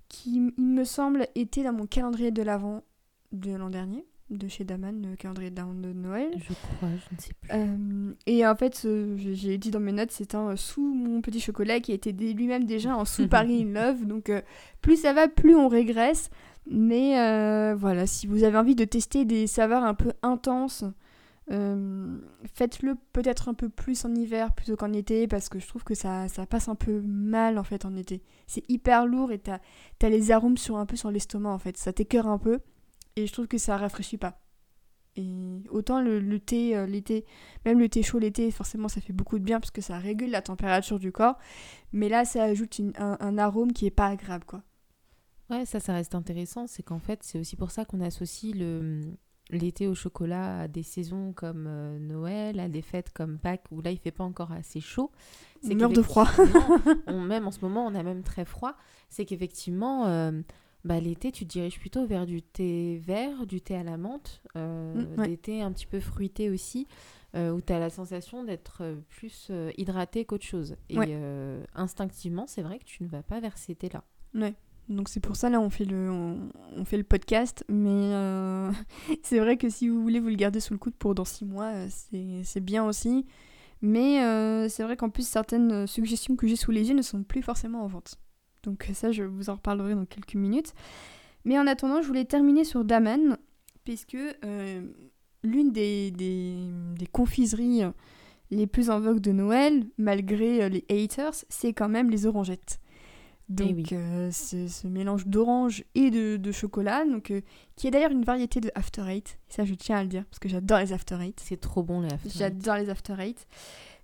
qui, 0.09 0.51
il 0.57 0.63
me 0.63 0.83
semble, 0.83 1.27
était 1.35 1.63
dans 1.63 1.73
mon 1.73 1.85
calendrier 1.87 2.31
de 2.31 2.41
l'Avent 2.43 2.83
de 3.31 3.51
l'an 3.55 3.69
dernier, 3.71 4.05
de 4.29 4.47
chez 4.47 4.63
Daman, 4.63 5.07
le 5.09 5.15
calendrier 5.15 5.49
de 5.49 5.93
Noël. 5.93 6.29
Je 6.37 6.53
crois, 6.53 6.89
je 6.89 7.15
ne 7.15 7.19
sais 7.21 7.33
plus. 7.41 7.49
Euh, 7.51 8.13
et 8.27 8.45
en 8.45 8.55
fait, 8.55 8.83
euh, 8.85 9.15
j'ai 9.17 9.57
dit 9.57 9.71
dans 9.71 9.79
mes 9.79 9.91
notes, 9.91 10.11
c'est 10.11 10.35
un 10.35 10.49
euh, 10.49 10.55
sous 10.55 10.81
mon 10.93 11.21
petit 11.21 11.39
chocolat 11.39 11.79
qui 11.79 11.97
dé- 11.97 12.33
lui-même 12.33 12.65
déjà 12.65 12.95
en 12.95 13.05
sous 13.05 13.27
Paris 13.29 13.63
in 13.63 13.73
Love. 13.73 14.05
Donc, 14.05 14.29
euh, 14.29 14.41
plus 14.81 14.97
ça 15.01 15.13
va, 15.13 15.27
plus 15.27 15.55
on 15.55 15.67
régresse. 15.67 16.29
Mais 16.69 17.15
voilà, 17.73 18.07
si 18.07 18.25
vous 18.25 18.43
avez 18.45 18.57
envie 18.57 18.75
de 18.75 18.85
tester 18.85 19.25
des 19.25 19.47
saveurs 19.47 19.83
un 19.83 19.93
peu 19.95 20.13
intenses, 20.21 20.85
euh, 21.51 22.19
faites-le 22.53 22.95
peut-être 23.11 23.49
un 23.49 23.53
peu 23.53 23.67
plus 23.67 24.05
en 24.05 24.15
hiver 24.15 24.53
plutôt 24.53 24.77
qu'en 24.77 24.93
été 24.93 25.27
parce 25.27 25.49
que 25.49 25.59
je 25.59 25.67
trouve 25.67 25.83
que 25.83 25.95
ça, 25.95 26.27
ça 26.29 26.45
passe 26.45 26.69
un 26.69 26.75
peu 26.75 27.01
mal 27.01 27.57
en 27.57 27.63
fait 27.63 27.85
en 27.85 27.95
été. 27.95 28.23
C'est 28.47 28.63
hyper 28.69 29.05
lourd 29.05 29.31
et 29.31 29.39
t'as 29.39 29.59
as 30.01 30.09
les 30.09 30.31
arômes 30.31 30.57
sur 30.57 30.77
un 30.77 30.85
peu 30.85 30.95
sur 30.95 31.11
l'estomac 31.11 31.51
en 31.51 31.59
fait. 31.59 31.77
Ça 31.77 31.91
t'écœure 31.91 32.27
un 32.27 32.37
peu 32.37 32.59
et 33.15 33.27
je 33.27 33.33
trouve 33.33 33.47
que 33.47 33.57
ça 33.57 33.77
rafraîchit 33.77 34.17
pas. 34.17 34.39
Et 35.15 35.61
autant 35.69 36.01
le, 36.01 36.19
le 36.19 36.39
thé 36.39 36.75
euh, 36.75 36.87
l'été, 36.87 37.25
même 37.65 37.77
le 37.77 37.87
thé 37.87 38.01
chaud 38.01 38.19
l'été, 38.19 38.49
forcément 38.49 38.87
ça 38.87 39.01
fait 39.01 39.13
beaucoup 39.13 39.37
de 39.37 39.43
bien 39.43 39.59
parce 39.59 39.69
que 39.71 39.81
ça 39.81 39.97
régule 39.99 40.31
la 40.31 40.41
température 40.41 40.97
du 40.97 41.11
corps. 41.11 41.37
Mais 41.91 42.09
là 42.09 42.25
ça 42.25 42.43
ajoute 42.43 42.79
un, 42.97 43.17
un 43.19 43.37
arôme 43.37 43.73
qui 43.73 43.85
est 43.85 43.91
pas 43.91 44.07
agréable 44.07 44.45
quoi. 44.45 44.63
Ouais, 45.49 45.65
ça, 45.65 45.79
ça 45.79 45.93
reste 45.93 46.15
intéressant. 46.15 46.67
C'est 46.67 46.83
qu'en 46.83 46.99
fait, 46.99 47.21
c'est 47.21 47.37
aussi 47.37 47.55
pour 47.55 47.69
ça 47.69 47.85
qu'on 47.85 48.01
associe 48.01 48.55
le 48.55 49.01
l'été 49.53 49.87
au 49.87 49.95
chocolat 49.95 50.61
à 50.61 50.67
des 50.67 50.83
saisons 50.83 51.33
comme 51.33 51.65
euh, 51.67 51.97
Noël, 51.99 52.59
à 52.59 52.67
des 52.69 52.81
fêtes 52.81 53.11
comme 53.13 53.37
Pâques 53.37 53.65
où 53.71 53.81
là 53.81 53.91
il 53.91 53.97
fait 53.97 54.11
pas 54.11 54.23
encore 54.23 54.51
assez 54.51 54.79
chaud. 54.81 55.11
On 55.63 55.75
meurt 55.75 55.93
de 55.95 56.01
froid. 56.01 56.27
on, 57.07 57.21
même 57.21 57.47
en 57.47 57.51
ce 57.51 57.59
moment, 57.61 57.85
on 57.85 57.95
a 57.95 58.03
même 58.03 58.23
très 58.23 58.45
froid. 58.45 58.75
C'est 59.09 59.25
qu'effectivement, 59.25 60.07
euh, 60.07 60.31
bah, 60.83 60.99
l'été, 60.99 61.31
tu 61.31 61.45
te 61.45 61.51
diriges 61.51 61.79
plutôt 61.79 62.05
vers 62.05 62.25
du 62.25 62.41
thé 62.41 62.97
vert, 62.97 63.45
du 63.47 63.61
thé 63.61 63.75
à 63.75 63.83
la 63.83 63.95
menthe, 63.97 64.41
euh, 64.57 64.93
Mm, 64.93 65.19
ouais. 65.19 65.27
des 65.29 65.37
thés 65.37 65.61
un 65.61 65.71
petit 65.71 65.85
peu 65.87 65.99
fruités 66.01 66.49
aussi, 66.49 66.87
où 67.35 67.61
tu 67.61 67.73
as 67.73 67.79
la 67.79 67.89
sensation 67.89 68.43
d'être 68.43 68.83
plus 69.09 69.49
hydraté 69.77 70.23
qu'autre 70.25 70.45
chose. 70.45 70.75
Et 70.89 70.97
Ouais. 70.99 71.17
instinctivement, 71.73 72.45
c'est 72.47 72.61
vrai 72.61 72.79
que 72.79 72.83
tu 72.85 73.03
ne 73.03 73.07
vas 73.07 73.23
pas 73.23 73.39
vers 73.39 73.57
ces 73.57 73.73
thés-là. 73.75 74.03
Ouais. 74.35 74.53
Donc 74.89 75.07
c'est 75.07 75.21
pour 75.21 75.35
ça 75.35 75.49
là 75.49 75.61
on 75.61 75.69
fait 75.69 75.85
le 75.85 76.09
on, 76.11 76.85
fait 76.85 76.97
le 76.97 77.03
podcast, 77.03 77.63
mais 77.69 78.13
euh, 78.13 78.71
c'est 79.23 79.39
vrai 79.39 79.57
que 79.57 79.69
si 79.69 79.87
vous 79.87 80.01
voulez 80.01 80.19
vous 80.19 80.27
le 80.27 80.35
garder 80.35 80.59
sous 80.59 80.73
le 80.73 80.79
coude 80.79 80.95
pour 80.95 81.15
dans 81.15 81.25
six 81.25 81.45
mois, 81.45 81.71
euh, 81.73 81.87
c'est 82.43 82.59
bien 82.59 82.85
aussi. 82.85 83.25
Mais 83.81 84.23
euh, 84.23 84.69
c'est 84.69 84.83
vrai 84.83 84.95
qu'en 84.95 85.09
plus 85.09 85.27
certaines 85.27 85.87
suggestions 85.87 86.35
que 86.35 86.47
j'ai 86.47 86.55
sous 86.55 86.71
les 86.71 86.89
yeux 86.89 86.95
ne 86.95 87.01
sont 87.01 87.23
plus 87.23 87.41
forcément 87.41 87.83
en 87.83 87.87
vente. 87.87 88.15
Donc 88.63 88.89
ça 88.93 89.11
je 89.11 89.23
vous 89.23 89.49
en 89.49 89.55
reparlerai 89.55 89.95
dans 89.95 90.05
quelques 90.05 90.35
minutes. 90.35 90.73
Mais 91.45 91.57
en 91.57 91.67
attendant 91.67 92.01
je 92.01 92.07
voulais 92.07 92.25
terminer 92.25 92.63
sur 92.63 92.83
Daman 92.83 93.37
puisque 93.85 94.17
l'une 95.43 95.71
des, 95.71 96.11
des, 96.11 96.55
des 96.97 97.07
confiseries 97.07 97.83
les 98.51 98.67
plus 98.67 98.89
en 98.89 98.99
vogue 98.99 99.19
de 99.19 99.31
Noël, 99.31 99.85
malgré 99.97 100.69
les 100.69 100.85
haters, 100.89 101.33
c'est 101.49 101.73
quand 101.73 101.89
même 101.89 102.09
les 102.09 102.25
orangettes. 102.25 102.79
Donc, 103.49 103.69
Eh 103.69 103.73
oui. 103.73 103.85
euh, 103.91 104.29
c'est 104.31 104.67
ce 104.67 104.87
mélange 104.87 105.27
d'orange 105.27 105.83
et 105.95 106.09
de, 106.11 106.37
de 106.37 106.51
chocolat, 106.51 107.05
donc, 107.05 107.29
euh, 107.31 107.41
qui 107.75 107.87
est 107.87 107.91
d'ailleurs 107.91 108.11
une 108.11 108.23
variété 108.23 108.61
de 108.61 108.71
After 108.73 109.03
Eight. 109.07 109.37
Ça, 109.49 109.65
je 109.65 109.73
tiens 109.73 109.97
à 109.97 110.03
le 110.03 110.09
dire, 110.09 110.25
parce 110.25 110.39
que 110.39 110.47
j'adore 110.49 110.79
les 110.79 110.93
After 110.93 111.17
Eight. 111.21 111.39
C'est 111.43 111.59
trop 111.59 111.83
bon, 111.83 112.01
les 112.01 112.11
After 112.13 112.27
Eight. 112.29 112.37
J'adore 112.37 112.75
les 112.77 112.89
After 112.89 113.15
Eight. 113.19 113.45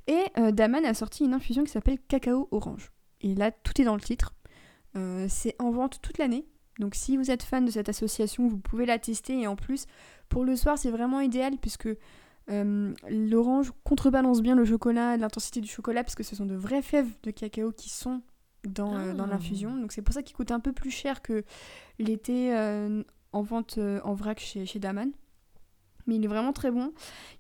Et 0.08 0.20
euh, 0.38 0.52
Daman 0.52 0.86
a 0.86 0.94
sorti 0.94 1.24
une 1.24 1.34
infusion 1.34 1.64
qui 1.64 1.72
s'appelle 1.72 1.98
Cacao 2.08 2.48
Orange. 2.52 2.92
Et 3.22 3.34
là, 3.36 3.52
tout 3.52 3.80
est 3.82 3.86
dans 3.86 3.96
le 3.96 4.02
titre. 4.02 4.34
C'est 5.28 5.56
en 5.60 5.72
vente 5.72 6.02
toute 6.02 6.18
l'année. 6.18 6.46
Donc, 6.80 6.96
si 6.96 7.16
vous 7.16 7.32
êtes 7.32 7.44
fan 7.44 7.64
de 7.64 7.72
cette 7.72 7.88
association, 7.90 8.48
vous 8.48 8.58
pouvez 8.58 8.86
la 8.86 9.00
tester. 9.00 9.40
Et 9.40 9.48
en 9.48 9.56
plus, 9.56 9.86
pour 10.30 10.44
le 10.44 10.56
soir, 10.56 10.78
c'est 10.78 10.90
vraiment 10.92 11.22
idéal, 11.22 11.54
puisque 11.62 11.88
euh, 12.50 12.94
l'orange 13.10 13.72
contrebalance 13.84 14.42
bien 14.42 14.56
le 14.56 14.66
chocolat, 14.66 15.16
l'intensité 15.16 15.62
du 15.62 15.70
chocolat, 15.70 16.04
parce 16.04 16.16
que 16.16 16.24
ce 16.24 16.36
sont 16.36 16.46
de 16.46 16.56
vraies 16.56 16.82
fèves 16.82 17.12
de 17.24 17.32
cacao 17.32 17.72
qui 17.72 17.90
sont 17.90 18.22
dans, 18.68 18.96
euh, 18.96 19.14
dans 19.14 19.26
Ah. 19.26 19.28
l'infusion. 19.28 19.76
Donc, 19.78 19.92
c'est 19.92 20.02
pour 20.02 20.14
ça 20.14 20.24
qu'il 20.24 20.36
coûte 20.36 20.52
un 20.52 20.60
peu 20.60 20.72
plus 20.74 20.92
cher 20.92 21.22
que 21.22 21.44
l'été 21.98 22.56
euh, 22.56 23.04
en 23.32 23.42
vente 23.42 23.78
euh, 23.78 24.00
en 24.04 24.14
vrac 24.14 24.40
chez, 24.40 24.66
chez 24.66 24.80
Daman. 24.80 25.12
Mais 26.08 26.16
il 26.16 26.24
est 26.24 26.28
vraiment 26.28 26.54
très 26.54 26.72
bon. 26.72 26.94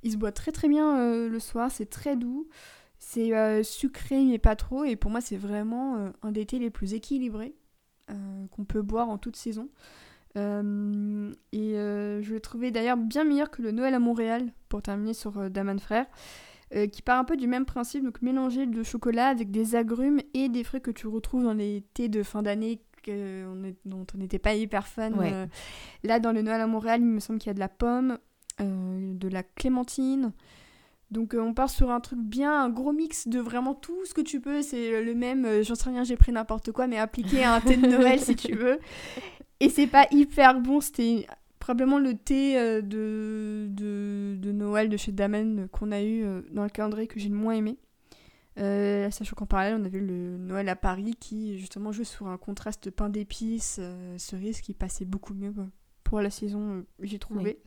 Il 0.03 0.11
se 0.11 0.17
boit 0.17 0.31
très 0.31 0.51
très 0.51 0.67
bien 0.67 1.27
le 1.27 1.39
soir, 1.39 1.71
c'est 1.71 1.89
très 1.89 2.15
doux. 2.15 2.47
C'est 2.99 3.63
sucré 3.63 4.23
mais 4.23 4.37
pas 4.37 4.55
trop. 4.55 4.83
Et 4.83 4.95
pour 4.95 5.09
moi, 5.09 5.21
c'est 5.21 5.37
vraiment 5.37 6.11
un 6.21 6.31
des 6.31 6.45
thés 6.45 6.59
les 6.59 6.69
plus 6.69 6.93
équilibrés 6.93 7.55
qu'on 8.51 8.65
peut 8.65 8.83
boire 8.83 9.09
en 9.09 9.17
toute 9.17 9.37
saison. 9.37 9.69
Euh, 10.37 11.31
et 11.51 11.75
euh, 11.77 12.21
je 12.21 12.33
l'ai 12.33 12.39
trouvé 12.39 12.71
d'ailleurs 12.71 12.97
bien 12.97 13.23
meilleur 13.23 13.49
que 13.49 13.61
le 13.61 13.71
Noël 13.71 13.93
à 13.93 13.99
Montréal, 13.99 14.51
pour 14.69 14.81
terminer 14.81 15.13
sur 15.13 15.37
euh, 15.37 15.49
Daman 15.49 15.79
Frère, 15.79 16.05
euh, 16.75 16.87
qui 16.87 17.01
part 17.01 17.19
un 17.19 17.23
peu 17.23 17.37
du 17.37 17.47
même 17.47 17.65
principe, 17.65 18.03
donc 18.03 18.21
mélanger 18.21 18.65
de 18.65 18.83
chocolat 18.83 19.27
avec 19.27 19.51
des 19.51 19.75
agrumes 19.75 20.19
et 20.33 20.49
des 20.49 20.63
fruits 20.63 20.81
que 20.81 20.91
tu 20.91 21.07
retrouves 21.07 21.43
dans 21.43 21.53
les 21.53 21.83
thés 21.93 22.09
de 22.09 22.23
fin 22.23 22.41
d'année 22.43 22.81
dont 23.85 24.05
on 24.13 24.17
n'était 24.17 24.39
pas 24.39 24.53
hyper 24.53 24.87
fan. 24.87 25.13
Ouais. 25.15 25.31
Euh, 25.33 25.45
là, 26.03 26.19
dans 26.19 26.31
le 26.31 26.41
Noël 26.41 26.61
à 26.61 26.67
Montréal, 26.67 27.01
il 27.01 27.07
me 27.07 27.19
semble 27.19 27.39
qu'il 27.39 27.47
y 27.47 27.51
a 27.51 27.53
de 27.53 27.59
la 27.59 27.69
pomme, 27.69 28.17
euh, 28.61 29.13
de 29.13 29.27
la 29.27 29.43
clémentine. 29.43 30.31
Donc 31.11 31.33
euh, 31.33 31.39
on 31.39 31.53
part 31.53 31.69
sur 31.69 31.89
un 31.89 31.99
truc 31.99 32.19
bien, 32.19 32.63
un 32.63 32.69
gros 32.69 32.91
mix 32.91 33.27
de 33.27 33.39
vraiment 33.39 33.73
tout 33.73 34.05
ce 34.05 34.13
que 34.13 34.21
tu 34.21 34.39
peux. 34.39 34.61
C'est 34.61 35.01
le 35.01 35.15
même, 35.15 35.63
j'en 35.63 35.75
sais 35.75 35.89
rien, 35.89 36.03
j'ai 36.03 36.17
pris 36.17 36.31
n'importe 36.31 36.71
quoi, 36.71 36.87
mais 36.87 36.99
appliqué 36.99 37.43
à 37.43 37.55
un 37.55 37.61
thé 37.61 37.77
de 37.77 37.87
Noël 37.87 38.19
si 38.19 38.35
tu 38.35 38.53
veux. 38.55 38.79
Et 39.59 39.69
c'est 39.69 39.87
pas 39.87 40.07
hyper 40.11 40.59
bon, 40.59 40.81
c'était 40.81 41.25
probablement 41.69 41.99
le 41.99 42.15
thé 42.15 42.57
euh, 42.57 42.81
de, 42.81 43.67
de, 43.69 44.35
de 44.41 44.51
Noël 44.51 44.89
de 44.89 44.97
chez 44.97 45.11
Damen 45.11 45.67
qu'on 45.71 45.91
a 45.91 46.01
eu 46.01 46.23
euh, 46.23 46.41
dans 46.49 46.63
le 46.63 46.69
calendrier 46.69 47.05
que 47.05 47.19
j'ai 47.19 47.29
le 47.29 47.35
moins 47.35 47.53
aimé. 47.53 47.77
Euh, 48.57 49.11
sachant 49.11 49.35
qu'en 49.35 49.45
parallèle, 49.45 49.77
on 49.79 49.85
avait 49.85 49.99
le 49.99 50.39
Noël 50.39 50.67
à 50.67 50.75
Paris 50.75 51.13
qui 51.19 51.59
justement 51.59 51.91
jouait 51.91 52.05
sur 52.05 52.27
un 52.27 52.37
contraste 52.39 52.89
pain 52.89 53.09
d'épices, 53.09 53.77
euh, 53.79 54.17
cerise 54.17 54.61
qui 54.61 54.73
passait 54.73 55.05
beaucoup 55.05 55.35
mieux 55.35 55.53
pour 56.03 56.21
la 56.21 56.31
saison, 56.31 56.85
j'ai 57.01 57.19
trouvé. 57.19 57.59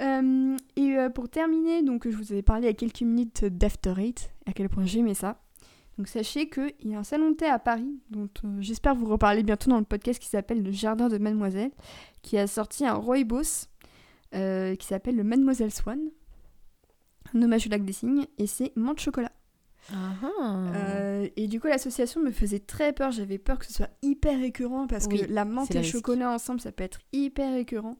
Euh, 0.00 0.56
et 0.76 0.96
pour 1.14 1.28
terminer, 1.28 1.82
donc 1.82 2.08
je 2.08 2.16
vous 2.16 2.32
avais 2.32 2.40
parlé 2.40 2.62
il 2.62 2.66
y 2.68 2.70
a 2.70 2.72
quelques 2.72 3.02
minutes 3.02 3.44
d'After 3.44 3.92
Eight, 3.98 4.30
à 4.46 4.54
quel 4.54 4.70
point 4.70 4.86
j'aimais 4.86 5.12
ça. 5.12 5.42
Donc 6.00 6.08
sachez 6.08 6.48
qu'il 6.48 6.72
y 6.84 6.94
a 6.94 6.98
un 6.98 7.04
salon 7.04 7.32
de 7.32 7.36
thé 7.36 7.44
à 7.44 7.58
Paris, 7.58 8.00
dont 8.08 8.30
euh, 8.46 8.56
j'espère 8.60 8.94
vous 8.94 9.04
reparler 9.04 9.42
bientôt 9.42 9.68
dans 9.68 9.78
le 9.78 9.84
podcast 9.84 10.18
qui 10.18 10.28
s'appelle 10.28 10.62
Le 10.62 10.72
Jardin 10.72 11.08
de 11.10 11.18
Mademoiselle, 11.18 11.72
qui 12.22 12.38
a 12.38 12.46
sorti 12.46 12.86
un 12.86 12.94
rooibos 12.94 13.68
euh, 14.34 14.76
qui 14.76 14.86
s'appelle 14.86 15.14
le 15.14 15.24
Mademoiselle 15.24 15.70
Swan, 15.70 16.00
un 17.34 17.42
hommage 17.42 17.66
au 17.66 17.68
lac 17.68 17.84
des 17.84 17.92
cygnes, 17.92 18.24
et 18.38 18.46
c'est 18.46 18.74
menthe 18.76 18.98
chocolat. 18.98 19.30
Euh, 20.74 21.28
et 21.36 21.48
du 21.48 21.60
coup, 21.60 21.66
l'association 21.66 22.22
me 22.22 22.30
faisait 22.30 22.60
très 22.60 22.94
peur. 22.94 23.10
J'avais 23.10 23.36
peur 23.36 23.58
que 23.58 23.66
ce 23.66 23.74
soit 23.74 23.90
hyper 24.00 24.42
écœurant 24.42 24.86
parce 24.86 25.04
Oui, 25.04 25.20
que 25.20 25.30
la 25.30 25.44
menthe 25.44 25.74
et 25.74 25.80
le 25.80 25.82
chocolat 25.82 26.30
ensemble, 26.30 26.62
ça 26.62 26.72
peut 26.72 26.84
être 26.84 27.00
hyper 27.12 27.54
écœurant. 27.56 27.98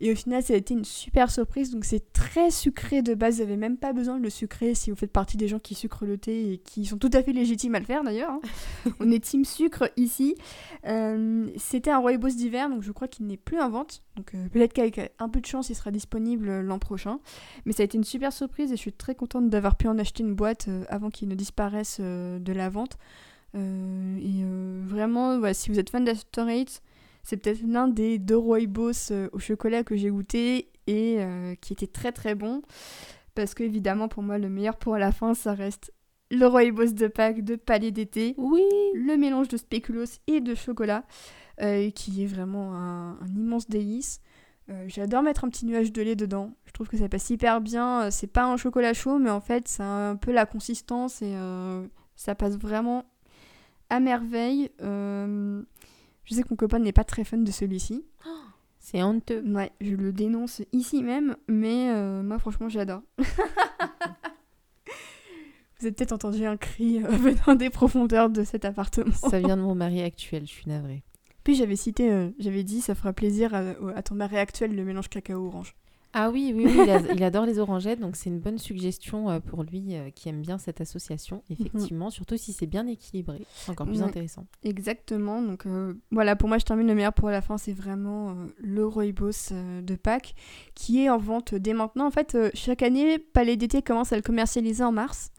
Et 0.00 0.12
au 0.12 0.14
final, 0.14 0.42
ça 0.42 0.54
a 0.54 0.56
été 0.56 0.74
une 0.74 0.84
super 0.84 1.30
surprise. 1.30 1.70
Donc, 1.70 1.84
c'est 1.84 2.12
très 2.12 2.50
sucré 2.50 3.02
de 3.02 3.14
base. 3.14 3.36
Vous 3.36 3.42
n'avez 3.44 3.56
même 3.56 3.76
pas 3.76 3.92
besoin 3.92 4.18
de 4.18 4.22
le 4.22 4.30
sucrer 4.30 4.74
si 4.74 4.90
vous 4.90 4.96
faites 4.96 5.12
partie 5.12 5.36
des 5.36 5.48
gens 5.48 5.58
qui 5.58 5.74
sucrent 5.74 6.04
le 6.04 6.18
thé 6.18 6.52
et 6.52 6.58
qui 6.58 6.84
sont 6.84 6.98
tout 6.98 7.10
à 7.12 7.22
fait 7.22 7.32
légitimes 7.32 7.74
à 7.74 7.78
le 7.80 7.84
faire 7.84 8.02
d'ailleurs. 8.04 8.30
hein. 8.30 8.40
On 9.00 9.10
est 9.10 9.22
team 9.22 9.44
sucre 9.44 9.90
ici. 9.96 10.34
Euh, 10.86 11.46
C'était 11.56 11.90
un 11.90 11.98
rooibos 11.98 12.28
d'hiver, 12.36 12.68
donc 12.68 12.82
je 12.82 12.92
crois 12.92 13.08
qu'il 13.08 13.26
n'est 13.26 13.36
plus 13.36 13.60
en 13.60 13.70
vente. 13.70 14.02
Donc, 14.16 14.34
euh, 14.34 14.48
peut-être 14.48 14.72
qu'avec 14.72 15.12
un 15.18 15.28
peu 15.28 15.40
de 15.40 15.46
chance, 15.46 15.70
il 15.70 15.74
sera 15.74 15.90
disponible 15.90 16.48
euh, 16.48 16.62
l'an 16.62 16.78
prochain. 16.78 17.20
Mais 17.64 17.72
ça 17.72 17.82
a 17.82 17.84
été 17.84 17.96
une 17.96 18.04
super 18.04 18.32
surprise 18.32 18.72
et 18.72 18.76
je 18.76 18.80
suis 18.80 18.92
très 18.92 19.14
contente 19.14 19.48
d'avoir 19.48 19.76
pu 19.76 19.88
en 19.88 19.98
acheter 19.98 20.22
une 20.22 20.34
boîte 20.34 20.68
avant 20.88 21.10
qu'il 21.10 21.28
ne 21.28 21.34
disparaisse 21.34 22.00
de 22.00 22.52
la 22.52 22.68
vente. 22.68 22.98
Euh, 23.56 24.16
et 24.18 24.86
vraiment, 24.86 25.40
si 25.52 25.70
vous 25.70 25.78
êtes 25.78 25.90
fan 25.90 26.04
d'After 26.04 26.46
Eight, 26.48 26.82
c'est 27.24 27.36
peut-être 27.38 27.62
l'un 27.66 27.88
des 27.88 28.18
deux 28.18 28.36
rooibos 28.36 29.10
euh, 29.10 29.28
au 29.32 29.38
chocolat 29.40 29.82
que 29.82 29.96
j'ai 29.96 30.10
goûté 30.10 30.70
et 30.86 31.16
euh, 31.18 31.54
qui 31.60 31.72
était 31.72 31.86
très 31.88 32.12
très 32.12 32.34
bon. 32.36 32.62
Parce 33.34 33.54
que 33.54 33.64
évidemment, 33.64 34.06
pour 34.06 34.22
moi, 34.22 34.38
le 34.38 34.48
meilleur 34.48 34.76
pour 34.76 34.96
la 34.96 35.10
fin, 35.10 35.34
ça 35.34 35.54
reste 35.54 35.92
le 36.30 36.46
rooibos 36.46 36.92
de 36.94 37.08
Pâques 37.08 37.42
de 37.42 37.56
Palais 37.56 37.90
d'été 37.90 38.34
Oui. 38.38 38.62
le 38.94 39.16
mélange 39.16 39.48
de 39.48 39.56
spéculoos 39.56 40.20
et 40.28 40.40
de 40.40 40.54
chocolat, 40.54 41.04
euh, 41.60 41.90
qui 41.90 42.22
est 42.22 42.26
vraiment 42.26 42.74
un, 42.74 43.18
un 43.20 43.26
immense 43.36 43.68
délice. 43.68 44.20
Euh, 44.70 44.84
J'adore 44.86 45.22
mettre 45.22 45.44
un 45.44 45.48
petit 45.48 45.66
nuage 45.66 45.92
de 45.92 46.00
lait 46.02 46.16
dedans. 46.16 46.54
Je 46.66 46.72
trouve 46.72 46.88
que 46.88 46.96
ça 46.96 47.08
passe 47.08 47.28
hyper 47.30 47.60
bien. 47.60 48.10
C'est 48.10 48.26
pas 48.26 48.44
un 48.44 48.56
chocolat 48.56 48.94
chaud, 48.94 49.18
mais 49.18 49.30
en 49.30 49.40
fait, 49.40 49.66
ça 49.68 49.84
a 49.84 50.10
un 50.10 50.16
peu 50.16 50.32
la 50.32 50.46
consistance 50.46 51.20
et 51.22 51.34
ça 52.16 52.34
passe 52.34 52.56
vraiment 52.56 53.04
à 53.90 54.00
merveille. 54.00 54.70
Euh, 54.82 55.62
je 56.24 56.34
sais 56.34 56.42
que 56.42 56.48
mon 56.50 56.56
copain 56.56 56.78
n'est 56.78 56.92
pas 56.92 57.04
très 57.04 57.24
fan 57.24 57.44
de 57.44 57.50
celui-ci. 57.50 58.04
C'est 58.78 59.02
honteux. 59.02 59.42
Ouais, 59.46 59.72
je 59.80 59.94
le 59.94 60.12
dénonce 60.12 60.60
ici 60.72 61.02
même, 61.02 61.36
mais 61.48 61.90
euh, 61.90 62.22
moi, 62.22 62.38
franchement, 62.38 62.68
j'adore. 62.68 63.00
Vous 65.78 65.86
avez 65.86 65.92
peut-être 65.92 66.12
entendu 66.12 66.44
un 66.44 66.58
cri 66.58 67.02
euh, 67.02 67.08
venant 67.10 67.54
des 67.56 67.70
profondeurs 67.70 68.28
de 68.28 68.44
cet 68.44 68.64
appartement. 68.66 69.12
Ça 69.14 69.40
vient 69.40 69.56
de 69.56 69.62
mon 69.62 69.74
mari 69.74 70.02
actuel, 70.02 70.46
je 70.46 70.52
suis 70.52 70.68
navrée. 70.68 71.02
Puis 71.44 71.54
j'avais 71.54 71.76
cité, 71.76 72.10
euh, 72.10 72.30
j'avais 72.38 72.62
dit, 72.62 72.80
ça 72.80 72.94
fera 72.94 73.12
plaisir 73.12 73.54
à, 73.54 73.62
à 73.94 74.02
ton 74.02 74.14
mari 74.14 74.36
actuel 74.36 74.74
le 74.74 74.84
mélange 74.84 75.08
cacao-orange. 75.08 75.74
Ah 76.16 76.30
oui, 76.30 76.52
oui, 76.54 76.64
oui 76.66 76.78
il, 76.84 76.90
a- 76.90 77.12
il 77.12 77.22
adore 77.24 77.44
les 77.44 77.58
orangettes, 77.58 77.98
donc 78.00 78.14
c'est 78.16 78.30
une 78.30 78.38
bonne 78.38 78.58
suggestion 78.58 79.28
euh, 79.30 79.40
pour 79.40 79.64
lui 79.64 79.96
euh, 79.96 80.10
qui 80.10 80.28
aime 80.28 80.40
bien 80.42 80.58
cette 80.58 80.80
association, 80.80 81.42
effectivement, 81.50 82.08
surtout 82.10 82.36
si 82.36 82.52
c'est 82.52 82.66
bien 82.66 82.86
équilibré, 82.86 83.44
c'est 83.54 83.72
encore 83.72 83.86
plus 83.86 83.98
Ouais. 83.98 84.04
intéressant. 84.04 84.46
Exactement, 84.62 85.42
donc 85.42 85.66
euh, 85.66 85.94
voilà, 86.12 86.36
pour 86.36 86.48
moi 86.48 86.58
je 86.58 86.64
termine 86.64 86.86
le 86.86 86.94
meilleur 86.94 87.12
pour 87.12 87.30
la 87.30 87.40
fin, 87.42 87.58
c'est 87.58 87.72
vraiment 87.72 88.30
euh, 88.30 88.34
le 88.58 88.86
rooibos 88.86 89.50
euh, 89.52 89.82
de 89.82 89.94
Pâques, 89.96 90.34
qui 90.74 91.00
est 91.02 91.10
en 91.10 91.18
vente 91.18 91.54
dès 91.54 91.74
maintenant. 91.74 92.06
En 92.06 92.10
fait, 92.10 92.36
chaque 92.54 92.82
année, 92.82 93.18
Palais 93.18 93.56
d'été 93.56 93.82
commence 93.82 94.12
à 94.12 94.16
le 94.16 94.22
commercialiser 94.22 94.84
en 94.84 94.92
mars. 94.92 95.30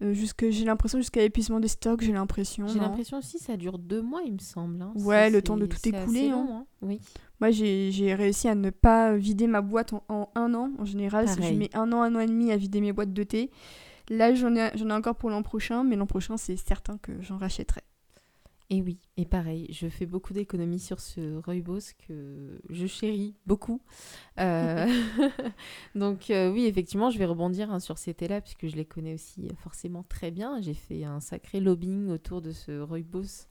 Jusque, 0.00 0.50
j'ai 0.50 0.64
l'impression 0.64 0.98
jusqu'à 0.98 1.20
l'épuisement 1.20 1.60
des 1.60 1.68
stocks, 1.68 2.02
j'ai 2.02 2.12
l'impression. 2.12 2.66
J'ai 2.66 2.80
l'impression 2.80 3.16
aussi 3.18 3.38
ça 3.38 3.56
dure 3.56 3.78
deux 3.78 4.02
mois, 4.02 4.20
il 4.26 4.32
me 4.34 4.38
semble. 4.38 4.82
hein. 4.82 4.92
Ouais, 4.96 5.30
le 5.30 5.40
temps 5.40 5.56
de 5.56 5.66
tout 5.66 5.78
écouler, 5.84 6.28
hein. 6.30 6.46
hein. 6.50 6.66
Oui. 6.82 7.00
Moi, 7.40 7.50
j'ai 7.50 8.14
réussi 8.14 8.48
à 8.48 8.54
ne 8.54 8.70
pas 8.70 9.16
vider 9.16 9.46
ma 9.46 9.60
boîte 9.60 9.92
en, 9.92 10.04
en 10.08 10.30
un 10.34 10.54
an. 10.54 10.70
En 10.78 10.84
général, 10.84 11.28
si 11.28 11.42
je 11.42 11.54
mets 11.54 11.74
un 11.74 11.92
an, 11.92 12.02
un 12.02 12.14
an 12.14 12.20
et 12.20 12.26
demi 12.26 12.52
à 12.52 12.56
vider 12.56 12.80
mes 12.80 12.92
boîtes 12.92 13.12
de 13.12 13.22
thé. 13.22 13.50
Là, 14.10 14.34
j'en 14.34 14.54
ai, 14.54 14.70
j'en 14.74 14.90
ai 14.90 14.92
encore 14.92 15.16
pour 15.16 15.30
l'an 15.30 15.42
prochain, 15.42 15.82
mais 15.82 15.96
l'an 15.96 16.06
prochain, 16.06 16.36
c'est 16.36 16.56
certain 16.56 16.98
que 16.98 17.12
j'en 17.22 17.38
rachèterai. 17.38 17.80
Et 18.70 18.80
oui, 18.80 18.98
et 19.18 19.26
pareil, 19.26 19.66
je 19.70 19.88
fais 19.88 20.06
beaucoup 20.06 20.32
d'économies 20.32 20.78
sur 20.78 20.98
ce 20.98 21.38
rooibos 21.44 21.92
que 22.08 22.60
je 22.70 22.86
chéris 22.86 23.34
beaucoup. 23.46 23.82
Euh, 24.40 24.86
Donc 25.94 26.30
euh, 26.30 26.50
oui, 26.50 26.64
effectivement, 26.64 27.10
je 27.10 27.18
vais 27.18 27.26
rebondir 27.26 27.70
hein, 27.70 27.78
sur 27.78 27.98
ces 27.98 28.14
thés-là 28.14 28.40
puisque 28.40 28.66
je 28.66 28.74
les 28.74 28.86
connais 28.86 29.14
aussi 29.14 29.46
euh, 29.46 29.54
forcément 29.62 30.02
très 30.02 30.30
bien. 30.30 30.62
J'ai 30.62 30.72
fait 30.72 31.04
un 31.04 31.20
sacré 31.20 31.60
lobbying 31.60 32.08
autour 32.08 32.40
de 32.40 32.52
ce 32.52 32.80
rooibos 32.80 33.46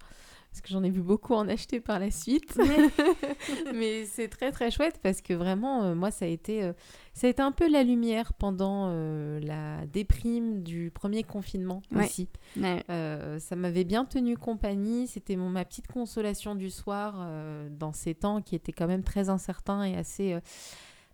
parce 0.53 0.61
que 0.61 0.69
j'en 0.69 0.83
ai 0.83 0.91
vu 0.91 1.01
beaucoup 1.01 1.33
en 1.33 1.49
acheter 1.49 1.79
par 1.79 1.97
la 1.97 2.11
suite. 2.11 2.59
Mais 3.73 4.05
c'est 4.05 4.27
très 4.27 4.51
très 4.51 4.69
chouette 4.69 4.99
parce 5.01 5.19
que 5.19 5.33
vraiment, 5.33 5.81
euh, 5.81 5.95
moi, 5.95 6.11
ça 6.11 6.25
a 6.25 6.27
été, 6.27 6.61
euh, 6.61 6.73
ça 7.15 7.25
a 7.25 7.31
été 7.31 7.41
un 7.41 7.51
peu 7.51 7.67
la 7.67 7.81
lumière 7.81 8.33
pendant 8.33 8.89
euh, 8.89 9.39
la 9.39 9.83
déprime 9.87 10.61
du 10.61 10.91
premier 10.91 11.23
confinement 11.23 11.81
aussi. 11.95 12.29
ça 12.55 13.55
m'avait 13.55 13.83
bien 13.83 14.05
tenu 14.05 14.37
compagnie. 14.37 15.07
C'était 15.07 15.35
ma 15.37 15.65
petite 15.65 15.87
consolation 15.87 16.53
du 16.53 16.69
soir 16.69 17.27
dans 17.71 17.91
ces 17.91 18.13
temps 18.13 18.43
qui 18.43 18.53
étaient 18.53 18.71
quand 18.71 18.87
même 18.87 19.03
très 19.03 19.29
incertains 19.29 19.83
et 19.83 19.95
assez 19.95 20.37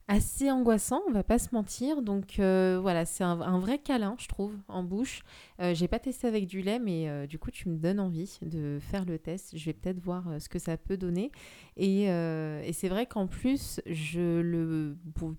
assez 0.10 0.50
angoissant, 0.50 1.04
on 1.08 1.12
va 1.12 1.24
pas 1.24 1.38
se 1.38 1.54
mentir. 1.54 2.02
Donc 2.02 2.40
euh, 2.40 2.80
voilà, 2.82 3.06
c'est 3.06 3.24
un, 3.24 3.60
vrai 3.60 3.78
câlin, 3.78 4.16
je 4.18 4.28
trouve, 4.28 4.54
en 4.68 4.84
bouche. 4.84 5.22
Euh, 5.62 5.74
j'ai 5.76 5.88
pas 5.88 6.00
testé 6.00 6.28
avec 6.28 6.48
du 6.48 6.62
lait, 6.62 6.80
mais 6.80 7.08
euh, 7.08 7.28
du 7.28 7.38
coup, 7.38 7.52
tu 7.52 7.70
me 7.70 7.78
donnes 7.78 8.00
envie 8.00 8.40
de 8.42 8.80
faire 8.82 9.06
le 9.06 9.20
test. 9.20 9.56
Je 9.56 9.64
vais 9.66 9.74
peut-être 9.74 10.00
voir 10.00 10.26
ce 10.40 10.50
que 10.50 10.58
ça 10.58 10.78
peut 10.78 10.98
donner. 10.98 11.32
Et, 11.78 12.06
et 12.06 12.74
c'est 12.74 12.90
vrai 12.90 13.06
qu'en 13.06 13.28
plus, 13.28 13.80
je 13.86 14.42
le 14.42 14.98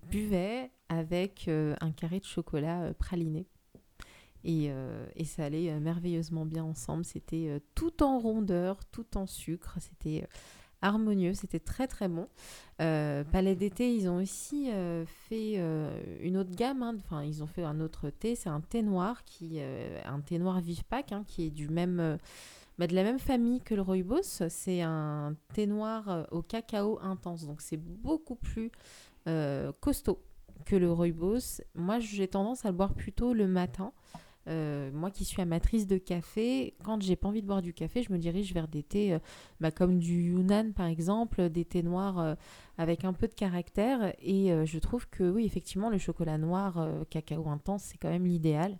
buvais 0.09 0.71
avec 0.89 1.49
un 1.49 1.91
carré 1.91 2.19
de 2.19 2.25
chocolat 2.25 2.93
praliné. 2.97 3.45
Et, 4.43 4.71
et, 5.15 5.25
ça 5.25 5.45
allait 5.45 5.79
merveilleusement 5.79 6.45
bien 6.45 6.63
ensemble. 6.63 7.03
C'était 7.05 7.61
tout 7.75 8.01
en 8.01 8.17
rondeur, 8.19 8.85
tout 8.85 9.17
en 9.17 9.27
sucre. 9.27 9.77
C'était 9.79 10.27
harmonieux, 10.81 11.33
c'était 11.33 11.59
très 11.59 11.87
très 11.87 12.07
bon. 12.07 12.27
Euh, 12.81 13.23
Palais 13.23 13.55
d'été, 13.55 13.93
ils 13.93 14.09
ont 14.09 14.17
aussi 14.17 14.71
euh, 14.71 15.05
fait 15.05 15.53
euh, 15.57 15.91
une 16.21 16.37
autre 16.37 16.51
gamme, 16.55 16.81
hein. 16.83 16.95
enfin 16.97 17.23
ils 17.23 17.43
ont 17.43 17.47
fait 17.47 17.63
un 17.63 17.79
autre 17.79 18.09
thé, 18.09 18.35
c'est 18.35 18.49
un 18.49 18.61
thé 18.61 18.81
noir, 18.81 19.23
qui, 19.23 19.59
un 19.61 20.19
thé 20.21 20.39
noir 20.39 20.59
vif 20.59 20.83
pack, 20.83 21.11
hein, 21.11 21.23
qui 21.27 21.47
est 21.47 21.51
du 21.51 21.69
même, 21.69 22.17
bah, 22.77 22.87
de 22.87 22.95
la 22.95 23.03
même 23.03 23.19
famille 23.19 23.61
que 23.61 23.75
le 23.75 23.81
rooibos. 23.81 24.43
C'est 24.49 24.81
un 24.81 25.35
thé 25.53 25.67
noir 25.67 26.27
au 26.31 26.41
cacao 26.41 26.99
intense, 27.01 27.45
donc 27.45 27.61
c'est 27.61 27.77
beaucoup 27.77 28.35
plus 28.35 28.71
costaud 29.79 30.19
que 30.65 30.75
le 30.75 30.91
rooibos. 30.91 31.61
Moi 31.75 31.99
j'ai 31.99 32.27
tendance 32.27 32.65
à 32.65 32.69
le 32.69 32.77
boire 32.77 32.93
plutôt 32.93 33.33
le 33.33 33.47
matin. 33.47 33.93
Euh, 34.47 34.89
moi 34.91 35.11
qui 35.11 35.23
suis 35.23 35.41
amatrice 35.41 35.85
de 35.85 35.97
café, 35.97 36.73
quand 36.83 37.01
j'ai 37.01 37.15
pas 37.15 37.27
envie 37.27 37.41
de 37.41 37.47
boire 37.47 37.61
du 37.61 37.73
café, 37.73 38.01
je 38.01 38.11
me 38.11 38.17
dirige 38.17 38.53
vers 38.53 38.67
des 38.67 38.81
thés 38.81 39.13
euh, 39.13 39.19
bah, 39.59 39.69
comme 39.69 39.99
du 39.99 40.31
Yunnan 40.31 40.71
par 40.73 40.87
exemple, 40.87 41.49
des 41.49 41.63
thés 41.63 41.83
noirs 41.83 42.19
euh, 42.19 42.35
avec 42.77 43.05
un 43.05 43.13
peu 43.13 43.27
de 43.27 43.33
caractère. 43.33 44.13
Et 44.21 44.51
je 44.65 44.79
trouve 44.79 45.07
que 45.09 45.29
oui, 45.29 45.45
effectivement, 45.45 45.89
le 45.89 45.99
chocolat 45.99 46.37
noir 46.39 46.87
cacao 47.09 47.47
intense, 47.47 47.83
c'est 47.83 47.97
quand 47.97 48.09
même 48.09 48.25
l'idéal. 48.25 48.77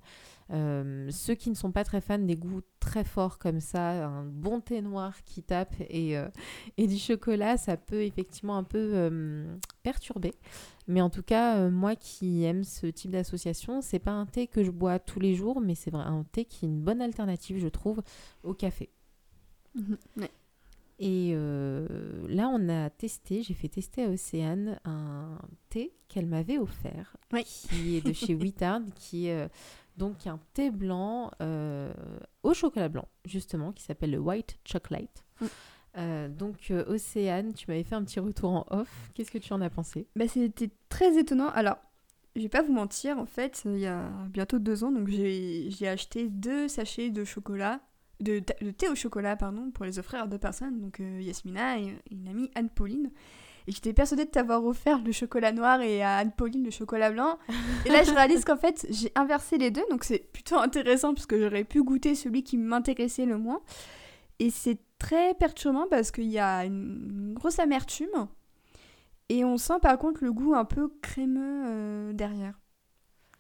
Euh, 0.52 1.10
ceux 1.12 1.36
qui 1.36 1.50
ne 1.50 1.56
sont 1.56 1.72
pas 1.72 1.84
très 1.84 2.02
fans 2.02 2.20
des 2.20 2.36
goûts 2.36 2.62
très 2.80 3.06
forts 3.06 3.40
comme 3.40 3.62
ça, 3.62 4.06
un 4.06 4.26
bon 4.26 4.60
thé 4.60 4.82
noir 4.82 5.24
qui 5.24 5.44
tape 5.44 5.76
et, 5.90 6.18
euh, 6.18 6.28
et 6.78 6.88
du 6.88 6.98
chocolat, 6.98 7.56
ça 7.56 7.78
peut 7.78 8.04
effectivement 8.04 8.58
un 8.58 8.64
peu 8.64 8.92
euh, 8.94 9.56
perturber. 9.82 10.34
Mais 10.88 11.00
en 11.00 11.10
tout 11.10 11.24
cas, 11.24 11.70
moi 11.70 11.96
qui 11.96 12.44
aime 12.44 12.66
ce 12.66 12.88
type 12.88 13.12
d'association, 13.12 13.82
c'est 13.82 14.00
pas 14.00 14.12
un 14.12 14.26
thé 14.26 14.48
que 14.48 14.64
je 14.64 14.72
bois 14.72 15.00
tous 15.00 15.22
les 15.22 15.36
jours, 15.36 15.62
mais 15.62 15.76
c'est 15.76 15.94
un 15.94 16.26
thé 16.32 16.44
qui 16.44 16.66
est 16.66 16.70
une 16.70 16.82
bonne 16.82 17.02
alternative, 17.02 17.60
je 17.60 17.70
trouve, 17.70 18.02
au 18.44 18.54
café. 18.54 18.90
Mhm. 19.76 19.98
Et 21.00 21.34
là, 21.34 22.50
on 22.50 22.68
a 22.68 22.90
testé, 22.90 23.42
j'ai 23.42 23.54
fait 23.54 23.70
tester 23.70 24.04
à 24.04 24.10
Océane 24.10 24.80
un 24.84 25.38
thé 25.70 25.94
qu'elle 26.10 26.26
m'avait 26.26 26.58
offert, 26.58 27.16
qui 27.46 27.96
est 27.96 28.06
de 28.06 28.12
chez 28.12 28.36
Wittard, 28.36 28.82
qui 28.96 29.28
est 29.28 29.50
donc, 30.02 30.26
un 30.26 30.40
thé 30.56 30.72
blanc 30.72 31.30
euh, 31.44 31.94
au 32.42 32.56
chocolat 32.56 32.90
blanc, 32.90 33.08
justement, 33.24 33.72
qui 33.72 33.84
s'appelle 33.84 34.10
le 34.10 34.18
White 34.18 34.58
Chocolate. 34.66 35.24
Mm. 35.40 35.46
Euh, 35.98 36.28
donc, 36.28 36.72
euh, 36.72 36.84
Océane, 36.88 37.54
tu 37.54 37.68
m'avais 37.68 37.84
fait 37.84 37.94
un 37.94 38.04
petit 38.04 38.20
retour 38.20 38.50
en 38.50 38.66
off. 38.72 38.90
Qu'est-ce 39.14 39.30
que 39.30 39.38
tu 39.38 39.54
en 39.54 39.62
as 39.62 39.70
pensé? 39.70 40.08
Bah, 40.16 40.28
C'était 40.28 40.72
très 40.90 41.20
étonnant. 41.20 41.50
Alors, 41.50 41.78
je 42.36 42.42
vais 42.42 42.50
pas 42.50 42.64
vous 42.64 42.74
mentir, 42.74 43.20
en 43.20 43.28
fait, 43.28 43.62
il 43.66 43.78
y 43.78 43.86
a 43.86 44.10
bientôt 44.32 44.58
deux 44.58 44.84
ans, 44.84 44.92
donc 44.92 45.08
j'ai 45.08 45.88
acheté 45.88 46.30
deux 46.30 46.68
sachets 46.68 47.12
de 47.12 47.24
chocolat, 47.24 47.80
de, 48.22 48.40
thé 48.40 48.90
au 48.90 48.96
chocolat, 48.96 49.36
pardon, 49.36 49.70
pour 49.70 49.86
les 49.86 50.00
offrir 50.00 50.24
à 50.24 50.28
deux 50.28 50.40
personnes, 50.40 50.82
donc 50.82 51.00
Yasmina 51.00 51.78
et 51.78 51.96
une 52.10 52.28
amie 52.28 52.50
Anne-Pauline 52.56 53.12
et 53.68 53.72
j'étais 53.72 53.94
persuadée 53.94 54.26
de 54.26 54.30
t'avoir 54.30 54.64
offert 54.66 55.02
le 55.04 55.12
chocolat 55.12 55.52
noir 55.52 55.82
et 55.82 56.02
à 56.02 56.18
Anne-Pauline 56.18 56.64
le 56.64 56.72
chocolat 56.72 57.12
blanc. 57.12 57.38
Et 57.86 57.90
là, 57.90 58.04
je 58.04 58.12
réalise 58.12 58.44
qu'en 58.44 58.58
fait, 58.58 58.86
j'ai 58.90 59.12
inversé 59.16 59.58
les 59.58 59.72
deux, 59.72 59.84
donc 59.90 60.04
c'est 60.04 60.32
plutôt 60.32 60.58
intéressant 60.58 61.14
parce 61.14 61.26
que 61.26 61.40
j'aurais 61.40 61.64
pu 61.64 61.84
goûter 61.84 62.16
celui 62.16 62.44
qui 62.44 62.58
m'intéressait 62.58 63.26
le 63.26 63.38
moins. 63.38 63.62
Et 64.40 64.50
c'est 64.50 64.80
très 64.98 65.34
perturbant 65.36 65.88
parce 65.90 66.12
qu'il 66.12 66.30
y 66.30 66.40
a 66.40 66.66
une 66.66 67.34
grosse 67.34 67.60
amertume 67.60 68.28
et 69.30 69.46
on 69.46 69.58
sent 69.58 69.80
par 69.82 69.98
contre 69.98 70.24
le 70.24 70.34
goût 70.34 70.56
un 70.56 70.66
peu 70.66 70.90
crémeux 71.02 71.64
euh, 71.66 72.14
derrière. 72.14 72.60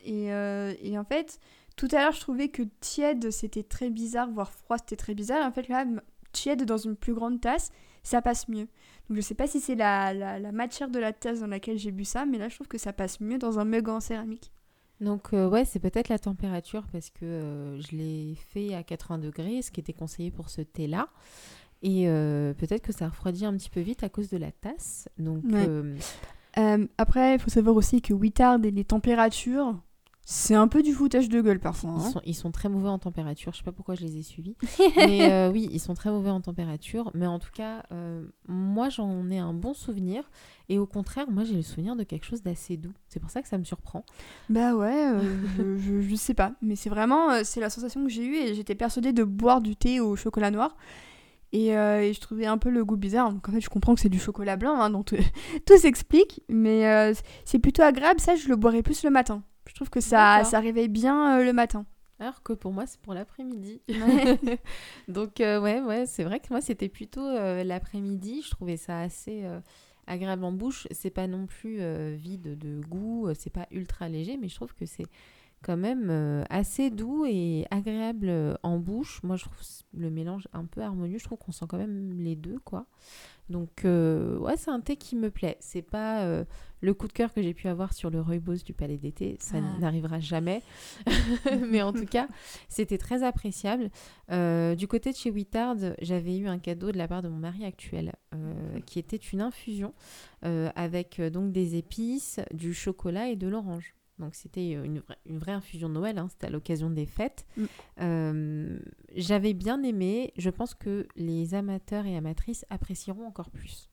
Et, 0.04 0.32
euh, 0.32 0.74
et, 0.82 0.98
en 0.98 1.04
fait, 1.04 1.38
tout 1.76 1.88
à 1.92 2.02
l'heure, 2.02 2.14
je 2.14 2.22
trouvais 2.22 2.48
que 2.48 2.64
tiède, 2.80 3.30
c'était 3.30 3.64
très 3.64 3.90
bizarre, 3.90 4.30
voire 4.32 4.52
froid, 4.52 4.78
c'était 4.78 4.96
très 4.96 5.14
bizarre. 5.14 5.46
En 5.46 5.52
fait, 5.52 5.68
là, 5.68 5.86
tiède 6.32 6.64
dans 6.64 6.78
une 6.78 6.96
plus 6.96 7.14
grande 7.14 7.42
tasse, 7.42 7.72
ça 8.04 8.22
passe 8.22 8.48
mieux. 8.48 8.68
Donc 9.12 9.18
je 9.18 9.22
sais 9.24 9.36
pas 9.36 9.46
si 9.46 9.60
c'est 9.60 9.76
la, 9.76 10.14
la, 10.14 10.52
matière 10.54 10.90
de 10.90 10.98
la 10.98 11.12
tasse 11.12 11.42
dans 11.42 11.48
laquelle 11.48 11.78
j'ai 11.78 11.92
bu 11.92 12.06
ça, 12.06 12.26
mais 12.26 12.38
là 12.38 12.48
je 12.48 12.56
trouve 12.56 12.70
que 12.70 12.78
ça 12.78 12.94
passe 12.94 13.20
mieux 13.20 13.38
dans 13.38 13.60
un 13.60 13.66
mug 13.66 13.90
en 13.90 14.00
céramique. 14.00 14.54
Donc 15.02 15.34
euh, 15.34 15.50
ouais, 15.50 15.66
c'est 15.66 15.80
peut-être 15.80 16.08
la 16.08 16.18
température 16.18 16.88
parce 16.94 17.10
que 17.10 17.26
euh, 17.26 17.82
je 17.82 17.94
l'ai 17.94 18.36
fait 18.36 18.74
à 18.74 18.84
80 18.84 19.18
degrés, 19.18 19.62
ce 19.64 19.70
qui 19.70 19.82
était 19.82 19.92
conseillé 19.92 20.32
pour 20.32 20.50
ce 20.50 20.62
thé-là. 20.62 21.10
Et 21.82 22.08
euh, 22.08 22.54
peut-être 22.54 22.84
que 22.84 22.94
ça 22.94 23.10
refroidit 23.10 23.46
un 23.46 23.52
petit 23.58 23.70
peu 23.70 23.82
vite 23.82 24.02
à 24.02 24.08
cause 24.08 24.30
de 24.30 24.38
la 24.38 24.54
tasse. 24.54 25.10
Donc 25.18 25.44
après, 26.98 27.34
il 27.36 27.40
faut 27.40 27.50
savoir 27.50 27.76
aussi 27.76 28.02
que 28.02 28.14
Wittard 28.14 28.64
et 28.64 28.72
les 28.72 28.86
températures, 28.86 29.78
c'est 30.24 30.54
un 30.54 30.68
peu 30.68 30.84
du 30.84 30.94
foutage 30.94 31.30
de 31.30 31.42
gueule 31.42 31.60
parfois. 31.60 31.96
Ils, 31.98 32.02
hein. 32.02 32.12
sont, 32.12 32.22
ils, 32.26 32.36
sont, 32.36 32.52
très 32.52 32.70
mauvais 32.70 32.90
en 32.90 33.00
température. 33.00 33.52
Je 33.54 33.58
sais 33.58 33.64
pas 33.64 33.72
pourquoi 33.72 33.96
je 33.96 34.02
les 34.02 34.18
ai 34.18 34.24
suivis. 34.24 34.56
mais 34.96 35.32
euh, 35.32 35.52
oui, 35.52 35.68
ils 35.72 35.80
sont 35.80 35.96
très 35.96 36.12
mauvais 36.12 36.30
en 36.30 36.42
température. 36.42 37.12
Mais 37.16 37.26
en 37.26 37.40
tout 37.40 37.50
cas, 37.52 37.84
euh, 37.92 38.24
moi 38.48 38.90
j'en 38.90 39.30
ai 39.32 39.40
un 39.40 39.54
bon 39.54 39.74
souvenir. 39.74 40.30
Et 40.70 40.78
au 40.78 40.86
contraire, 40.86 41.30
moi 41.30 41.44
j'ai 41.44 41.56
le 41.56 41.64
souvenir 41.64 41.96
de 41.96 42.04
quelque 42.04 42.26
chose 42.26 42.44
d'assez 42.44 42.78
doux. 42.78 42.94
C'est 43.08 43.20
pour 43.20 43.32
ça 43.32 43.42
que 43.42 43.48
ça 43.48 43.58
me 43.58 43.64
surprend. 43.64 44.06
Bah 44.50 44.76
ouais, 44.76 45.12
euh, 45.12 45.78
je, 45.80 46.02
je, 46.02 46.16
sais 46.16 46.36
pas. 46.36 46.54
Mais 46.62 46.76
c'est 46.76 46.90
vraiment 46.90 47.44
c'est 47.44 47.60
la 47.60 47.70
sensation 47.70 48.04
que 48.04 48.10
j'ai 48.10 48.24
eue. 48.24 48.36
Et 48.36 48.54
j'étais 48.54 48.76
persuadée 48.76 49.14
de 49.14 49.24
boire 49.24 49.60
du 49.60 49.76
thé 49.76 50.00
au 50.00 50.16
chocolat 50.16 50.52
noir. 50.52 50.78
Et, 51.52 51.70
et, 51.70 52.14
je 52.14 52.20
trouvais 52.22 52.46
un 52.46 52.58
peu 52.58 52.70
le 52.70 52.86
goût 52.86 52.96
bizarre. 52.96 53.34
Donc 53.34 53.50
en 53.50 53.52
fait, 53.52 53.60
je 53.60 53.70
comprends 53.70 53.96
que 53.96 54.00
c'est 54.00 54.08
du 54.08 54.20
chocolat 54.20 54.56
blanc, 54.56 54.80
hein, 54.80 54.92
donc 54.92 55.14
tout 55.66 55.78
s'explique. 55.78 56.42
Mais 56.48 57.14
c'est 57.44 57.60
plutôt 57.60 57.82
agréable. 57.82 58.22
Ça, 58.22 58.36
je 58.36 58.48
le 58.48 58.56
boirais 58.56 58.84
plus 58.84 59.04
le 59.04 59.10
matin. 59.10 59.44
Je 59.72 59.76
trouve 59.76 59.90
que 59.90 60.02
ça, 60.02 60.44
ça 60.44 60.60
réveille 60.60 60.90
bien 60.90 61.40
euh, 61.40 61.46
le 61.46 61.54
matin. 61.54 61.86
Alors 62.20 62.44
que 62.44 62.52
pour 62.52 62.74
moi, 62.74 62.86
c'est 62.86 63.00
pour 63.00 63.14
l'après-midi. 63.14 63.82
Donc, 65.08 65.40
euh, 65.40 65.62
ouais, 65.62 65.80
ouais, 65.80 66.06
c'est 66.06 66.26
vrai 66.26 66.42
que 66.42 66.48
moi, 66.52 66.60
c'était 66.60 66.90
plutôt 66.90 67.26
euh, 67.26 67.64
l'après-midi. 67.64 68.42
Je 68.46 68.52
trouvais 68.52 68.76
ça 68.76 69.00
assez 69.00 69.46
agréable 70.08 70.44
en 70.44 70.52
bouche. 70.52 70.88
C'est 70.92 71.10
pas 71.10 71.26
non 71.26 71.48
plus 71.48 71.80
vide 72.16 72.58
de 72.60 72.82
goût, 72.82 73.30
c'est 73.34 73.50
pas 73.50 73.66
ultra 73.72 74.10
léger, 74.10 74.36
mais 74.36 74.50
je 74.50 74.56
trouve 74.56 74.76
que 74.76 74.86
c'est 74.86 75.08
quand 75.64 75.78
même 75.78 76.44
assez 76.50 76.90
doux 76.90 77.26
et 77.26 77.66
agréable 77.72 78.60
en 78.64 78.78
bouche. 78.78 79.24
Moi, 79.24 79.38
je 79.38 79.46
trouve 79.46 79.58
le 79.94 80.12
mélange 80.12 80.50
un 80.52 80.66
peu 80.66 80.82
harmonieux. 80.82 81.18
Je 81.18 81.24
trouve 81.24 81.38
qu'on 81.38 81.54
sent 81.54 81.66
quand 81.70 81.78
même 81.78 82.12
les 82.12 82.36
deux, 82.36 82.60
quoi. 82.60 82.88
Donc, 83.52 83.86
euh, 83.86 84.38
ouais, 84.38 84.58
c'est 84.58 84.72
un 84.72 84.80
thé 84.80 84.96
qui 84.96 85.16
me 85.16 85.30
plaît. 85.30 85.58
C'est 85.60 85.82
pas 85.82 86.24
euh, 86.24 86.46
le 86.82 86.94
coup 86.94 87.08
de 87.08 87.14
cœur 87.14 87.34
que 87.34 87.42
j'ai 87.42 87.54
pu 87.54 87.68
avoir 87.68 87.94
sur 87.94 88.10
le 88.10 88.22
rooibos 88.22 88.64
du 88.66 88.74
Palais 88.74 88.98
d'été. 88.98 89.38
Ça 89.40 89.58
ah. 89.58 89.80
n'arrivera 89.80 90.20
jamais. 90.20 90.64
Mais 91.70 91.82
en 91.82 91.94
tout 91.94 92.06
cas, 92.06 92.28
c'était 92.70 92.98
très 92.98 93.24
appréciable. 93.24 93.92
Euh, 94.32 94.74
du 94.76 94.88
côté 94.88 95.12
de 95.12 95.18
chez 95.18 95.30
Wittard, 95.30 95.76
j'avais 96.02 96.38
eu 96.38 96.48
un 96.48 96.58
cadeau 96.58 96.92
de 96.92 96.98
la 96.98 97.08
part 97.08 97.22
de 97.22 97.30
mon 97.30 97.38
mari 97.38 97.66
actuel 97.66 98.14
qui 98.86 98.98
était 98.98 99.18
une 99.18 99.42
infusion 99.42 99.94
avec 100.42 101.22
donc 101.22 101.52
des 101.52 101.76
épices, 101.76 102.40
du 102.54 102.74
chocolat 102.74 103.28
et 103.28 103.36
de 103.36 103.48
l'orange. 103.48 103.94
Donc 104.22 104.36
c'était 104.36 104.76
euh, 104.76 104.84
une, 104.84 105.02
une, 105.26 105.40
vraie 105.40 105.52
infusion 105.52 105.90
de 105.90 105.96
Noël, 105.96 106.18
hein, 106.18 106.28
c'était 106.30 106.48
à 106.48 106.50
l'occasion 106.50 106.90
des 106.90 107.06
fêtes. 107.06 107.46
Mm. 107.58 107.66
Euh, 108.02 108.80
j'avais 109.16 109.54
bien 109.54 109.84
aimé, 109.84 110.32
je 110.38 110.50
pense 110.50 110.74
que 110.76 111.08
les 111.16 111.54
amateurs 111.54 112.06
et 112.06 112.16
amatrices 112.16 112.66
apprécieront 112.70 113.26
encore 113.26 113.50
plus. 113.50 113.90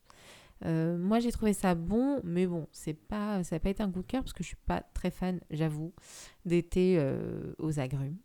Euh, 0.65 0.97
moi 0.97 1.19
j'ai 1.19 1.31
trouvé 1.31 1.53
ça 1.53 1.73
bon, 1.73 2.19
mais 2.23 2.45
bon, 2.45 2.67
c'est 2.71 2.93
pas, 2.93 3.43
ça 3.43 3.55
n'a 3.55 3.59
pas 3.59 3.69
été 3.69 3.81
un 3.81 3.91
coup 3.91 4.01
de 4.01 4.07
cœur 4.07 4.21
parce 4.21 4.33
que 4.33 4.43
je 4.43 4.49
suis 4.49 4.57
pas 4.65 4.81
très 4.93 5.09
fan, 5.09 5.39
j'avoue, 5.49 5.93
d'été 6.45 7.03
aux 7.57 7.79
agrumes. 7.79 8.17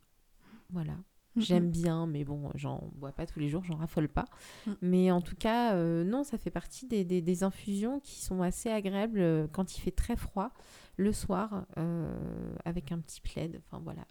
Voilà. 0.70 0.94
Mm, 1.36 1.40
J'aime 1.40 1.70
bien, 1.70 2.06
mais 2.06 2.24
bon, 2.24 2.50
j'en 2.54 2.90
bois 2.96 3.12
pas 3.12 3.26
tous 3.26 3.38
les 3.38 3.48
jours, 3.48 3.64
j'en 3.64 3.76
raffole 3.76 4.08
pas. 4.08 4.26
Mm. 4.66 4.72
Mais 4.82 5.10
en 5.10 5.20
tout 5.20 5.36
cas, 5.36 5.74
non, 5.76 6.22
ça 6.24 6.36
fait 6.36 6.50
partie 6.50 6.86
des, 6.86 7.04
des, 7.04 7.42
infusions 7.44 8.00
qui 8.00 8.20
sont 8.20 8.42
assez 8.42 8.68
agréables 8.68 9.48
quand 9.52 9.76
il 9.76 9.80
fait 9.80 9.92
très 9.92 10.16
froid 10.16 10.52
le 10.96 11.12
soir 11.12 11.66
euh, 11.78 12.54
avec 12.64 12.92
un 12.92 12.98
petit 12.98 13.20
plaid. 13.20 13.60
Enfin 13.66 13.80
voilà, 13.82 14.04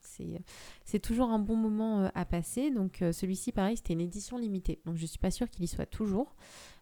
c'est 0.84 1.00
toujours 1.00 1.30
un 1.30 1.40
bon 1.40 1.56
moment 1.56 2.10
à 2.14 2.26
passer. 2.26 2.72
Donc 2.72 3.04
celui-ci, 3.12 3.52
pareil, 3.52 3.78
c'était 3.78 3.94
une 3.94 4.02
édition 4.02 4.38
limitée. 4.38 4.82
Donc 4.86 4.96
je 4.98 5.06
suis 5.06 5.20
pas 5.20 5.32
sûre 5.32 5.50
qu'il 5.50 5.64
y 5.64 5.68
soit 5.68 5.86
toujours. 5.86 6.36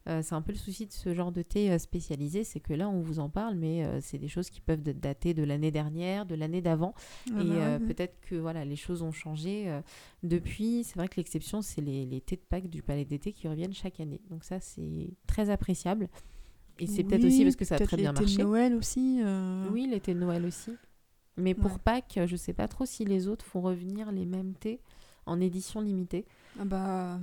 Euh, 0.10 0.22
c'est 0.24 0.34
un 0.34 0.42
peu 0.42 0.52
le 0.52 0.58
souci 0.58 0.88
de 0.88 0.92
ce 0.92 1.14
genre 1.14 1.32
de 1.32 1.44
thé 1.44 1.72
euh, 1.72 1.78
spécialisé, 1.78 2.44
c'est 2.44 2.60
que 2.60 2.74
là 2.74 2.90
on 2.90 3.02
vous 3.02 3.20
en 3.20 3.30
parle, 3.30 3.56
mais 3.56 3.86
euh, 3.86 4.00
c'est 4.02 4.18
des 4.18 4.28
choses 4.28 4.50
qui 4.50 4.60
peuvent 4.60 4.82
dater 4.82 5.36
de 5.36 5.44
l'année 5.44 5.70
dernière, 5.70 6.26
de 6.26 6.34
l'année 6.34 6.62
d'avant, 6.62 6.96
ah 7.30 7.42
et 7.42 7.46
bah 7.46 7.80
peut-être 7.80 8.20
que 8.22 8.36
voilà 8.36 8.66
les 8.66 8.76
choses 8.76 9.04
ont 9.04 9.12
changé 9.12 9.72
depuis. 10.24 10.84
C'est 10.84 10.96
vrai 10.96 11.08
que 11.08 11.18
l'exception 11.18 11.62
c'est 11.62 11.82
les, 11.82 12.06
les, 12.06 12.20
thés 12.20 12.36
de 12.36 12.42
Pâques 12.42 12.70
du 12.70 12.82
Palais 12.82 13.06
d'été 13.06 13.32
qui 13.32 13.48
reviennent 13.48 13.74
chaque 13.74 14.00
année, 14.00 14.22
donc 14.30 14.44
ça 14.44 14.60
c'est 14.60 15.14
très 15.28 15.50
appréciable. 15.50 16.10
Et 16.80 16.88
c'est 16.88 17.04
peut-être 17.04 17.26
aussi 17.26 17.44
parce 17.44 17.56
que 17.56 17.66
ça 17.66 17.76
a 17.76 17.80
très 17.80 17.98
bien 17.98 18.12
marché. 18.12 18.26
L'été 18.26 18.38
de 18.38 18.48
Noël 18.48 18.76
aussi. 18.76 19.22
Oui, 19.72 19.88
l'été 19.88 20.14
de 20.14 20.20
Noël 20.20 20.46
aussi. 20.46 20.72
Mais 21.38 21.54
pour 21.54 21.80
Pâques, 21.80 22.20
je 22.26 22.36
sais 22.36 22.54
pas 22.54 22.68
trop 22.68 22.86
si 22.86 23.06
les 23.06 23.28
autres 23.28 23.46
font 23.46 23.62
revenir 23.62 24.12
les 24.12 24.26
mêmes 24.26 24.54
thés 24.54 24.80
en 25.26 25.40
édition 25.40 25.82
limitée. 25.82 26.26
Ah 26.60 26.66
bah 26.66 27.20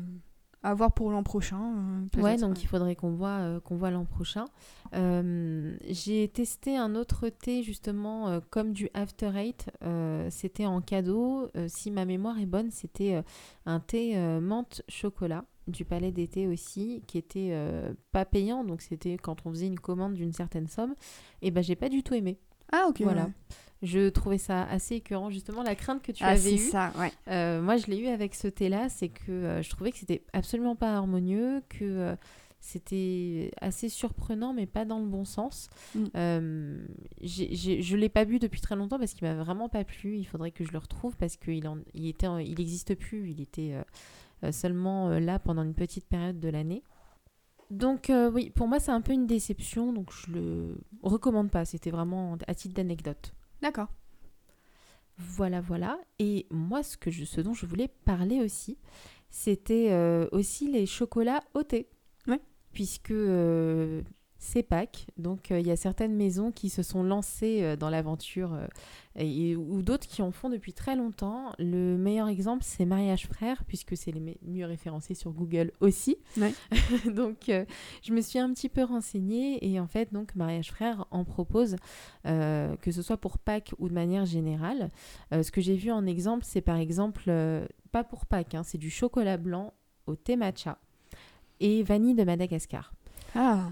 à 0.62 0.74
voir 0.74 0.92
pour 0.92 1.10
l'an 1.10 1.22
prochain. 1.22 2.08
Euh, 2.16 2.20
ouais, 2.20 2.36
donc 2.36 2.62
il 2.62 2.66
faudrait 2.66 2.96
qu'on 2.96 3.12
voit, 3.12 3.38
euh, 3.38 3.60
qu'on 3.60 3.76
voit 3.76 3.90
l'an 3.90 4.04
prochain. 4.04 4.46
Euh, 4.94 5.76
j'ai 5.88 6.28
testé 6.28 6.76
un 6.76 6.94
autre 6.94 7.28
thé 7.28 7.62
justement 7.62 8.40
comme 8.50 8.72
du 8.72 8.88
After 8.94 9.30
Eight. 9.36 9.70
c'était 10.30 10.66
en 10.66 10.80
cadeau. 10.80 11.50
si 11.68 11.90
ma 11.90 12.04
mémoire 12.04 12.38
est 12.38 12.46
bonne, 12.46 12.70
c'était 12.70 13.22
un 13.66 13.80
thé 13.80 14.16
menthe 14.40 14.82
chocolat 14.88 15.44
du 15.66 15.84
palais 15.84 16.12
d'été 16.12 16.46
aussi, 16.48 17.02
qui 17.06 17.18
était 17.18 17.52
pas 18.12 18.24
payant. 18.24 18.64
Donc 18.64 18.80
c'était 18.80 19.16
quand 19.16 19.46
on 19.46 19.50
faisait 19.50 19.66
une 19.66 19.80
commande 19.80 20.14
d'une 20.14 20.32
certaine 20.32 20.66
somme. 20.66 20.94
Et 21.42 21.50
ben 21.50 21.62
j'ai 21.62 21.76
pas 21.76 21.88
du 21.88 22.02
tout 22.02 22.14
aimé. 22.14 22.38
Ah 22.72 22.86
ok. 22.88 23.02
Voilà. 23.02 23.28
Je 23.82 24.08
trouvais 24.08 24.38
ça 24.38 24.64
assez 24.64 24.96
écœurant, 24.96 25.30
justement, 25.30 25.62
la 25.62 25.76
crainte 25.76 26.02
que 26.02 26.10
tu 26.10 26.24
ah, 26.24 26.28
avais 26.30 26.54
eue. 26.54 26.58
ça, 26.58 26.92
ouais. 26.98 27.12
Euh, 27.28 27.62
moi, 27.62 27.76
je 27.76 27.86
l'ai 27.86 27.98
eu 27.98 28.08
avec 28.08 28.34
ce 28.34 28.48
thé-là, 28.48 28.88
c'est 28.88 29.08
que 29.08 29.30
euh, 29.30 29.62
je 29.62 29.70
trouvais 29.70 29.92
que 29.92 29.98
c'était 29.98 30.24
absolument 30.32 30.74
pas 30.74 30.96
harmonieux, 30.96 31.62
que 31.68 31.84
euh, 31.84 32.16
c'était 32.58 33.52
assez 33.60 33.88
surprenant, 33.88 34.52
mais 34.52 34.66
pas 34.66 34.84
dans 34.84 34.98
le 34.98 35.06
bon 35.06 35.24
sens. 35.24 35.68
Mm. 35.94 36.08
je 37.22 37.96
l'ai 37.96 38.08
pas 38.08 38.24
bu 38.24 38.40
depuis 38.40 38.60
très 38.60 38.74
longtemps 38.74 38.98
parce 38.98 39.14
qu'il 39.14 39.28
m'a 39.28 39.34
vraiment 39.34 39.68
pas 39.68 39.84
plu. 39.84 40.16
Il 40.16 40.24
faudrait 40.24 40.50
que 40.50 40.64
je 40.64 40.72
le 40.72 40.78
retrouve 40.78 41.16
parce 41.16 41.36
qu'il 41.36 41.64
il 41.94 42.08
était, 42.08 42.26
il 42.44 42.60
existe 42.60 42.96
plus. 42.96 43.30
Il 43.30 43.40
était 43.40 43.74
seulement 44.50 45.08
là 45.20 45.38
pendant 45.38 45.62
une 45.62 45.74
petite 45.74 46.06
période 46.06 46.40
de 46.40 46.48
l'année. 46.48 46.82
Donc 47.70 48.10
oui, 48.32 48.50
pour 48.50 48.66
moi 48.66 48.80
c'est 48.80 48.90
un 48.90 49.02
peu 49.02 49.12
une 49.12 49.28
déception, 49.28 49.92
donc 49.92 50.10
je 50.12 50.32
le 50.32 50.80
recommande 51.00 51.52
pas. 51.52 51.64
C'était 51.64 51.92
vraiment 51.92 52.36
à 52.48 52.54
titre 52.56 52.74
d'anecdote. 52.74 53.34
D'accord. 53.62 53.88
Voilà, 55.16 55.60
voilà. 55.60 55.98
Et 56.18 56.46
moi, 56.50 56.82
ce, 56.82 56.96
que 56.96 57.10
je, 57.10 57.24
ce 57.24 57.40
dont 57.40 57.54
je 57.54 57.66
voulais 57.66 57.88
parler 58.04 58.40
aussi, 58.40 58.78
c'était 59.30 59.88
euh, 59.90 60.28
aussi 60.32 60.70
les 60.70 60.86
chocolats 60.86 61.42
au 61.54 61.62
thé. 61.62 61.88
Ouais. 62.26 62.40
Puisque 62.72 63.10
euh, 63.10 64.02
c'est 64.38 64.62
Pâques. 64.62 65.06
Donc, 65.16 65.50
euh, 65.50 65.58
il 65.58 65.66
y 65.66 65.70
a 65.70 65.76
certaines 65.76 66.14
maisons 66.14 66.52
qui 66.52 66.70
se 66.70 66.84
sont 66.84 67.02
lancées 67.02 67.60
euh, 67.62 67.76
dans 67.76 67.90
l'aventure 67.90 68.54
euh, 68.54 68.66
et, 69.16 69.56
ou 69.56 69.82
d'autres 69.82 70.06
qui 70.06 70.22
en 70.22 70.30
font 70.30 70.48
depuis 70.48 70.72
très 70.72 70.94
longtemps. 70.94 71.52
Le 71.58 71.96
meilleur 71.96 72.28
exemple, 72.28 72.62
c'est 72.64 72.84
Mariage 72.84 73.26
Frère, 73.26 73.64
puisque 73.64 73.96
c'est 73.96 74.12
les 74.12 74.38
mieux 74.42 74.64
référencés 74.64 75.14
sur 75.14 75.32
Google 75.32 75.72
aussi. 75.80 76.18
donc, 77.06 77.50
je 78.02 78.12
me 78.12 78.20
suis 78.20 78.38
un 78.38 78.52
petit 78.52 78.68
peu 78.68 78.84
renseignée 78.84 79.58
et 79.68 79.80
en 79.80 79.88
fait, 79.88 80.12
donc, 80.12 80.36
Mariage 80.36 80.70
Frère 80.70 81.06
en 81.10 81.24
propose, 81.24 81.74
que 82.24 82.92
ce 82.92 83.02
soit 83.02 83.16
pour 83.16 83.38
Pâques 83.38 83.72
ou 83.78 83.88
de 83.88 83.94
manière 83.94 84.24
générale. 84.24 84.90
ce 85.32 85.50
que 85.50 85.60
j'ai 85.60 85.74
vu 85.74 85.90
en 85.90 86.06
exemple, 86.06 86.44
c'est 86.44 86.60
par 86.60 86.76
exemple, 86.76 87.24
pas 87.90 88.04
pour 88.04 88.24
Pâques, 88.26 88.54
hein, 88.54 88.62
c'est 88.62 88.78
du 88.78 88.90
chocolat 88.90 89.36
blanc 89.36 89.72
au 90.06 90.14
thé 90.14 90.36
matcha 90.36 90.78
et 91.58 91.82
vanille 91.82 92.14
de 92.14 92.22
Madagascar. 92.22 92.92
Ah 93.34 93.70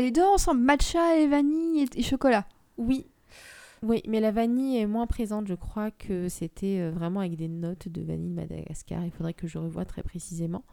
les 0.00 0.10
deux 0.10 0.24
ensemble, 0.24 0.60
matcha 0.60 1.18
et 1.18 1.26
vanille 1.26 1.86
et, 1.94 2.02
chocolat. 2.02 2.46
Oui. 2.76 3.06
Oui, 3.82 4.02
mais 4.08 4.20
la 4.20 4.30
vanille 4.30 4.78
est 4.78 4.86
moins 4.86 5.06
présente. 5.06 5.46
Je 5.46 5.54
crois 5.54 5.90
que 5.90 6.28
c'était 6.28 6.80
euh, 6.80 6.90
vraiment 6.90 7.20
avec 7.20 7.36
des 7.36 7.48
notes 7.48 7.88
de 7.88 8.02
vanille 8.02 8.32
Madagascar. 8.32 9.04
Il 9.04 9.10
faudrait 9.10 9.34
que 9.34 9.46
je 9.46 9.58
revoie 9.58 9.84
très 9.84 10.02
précisément. 10.02 10.64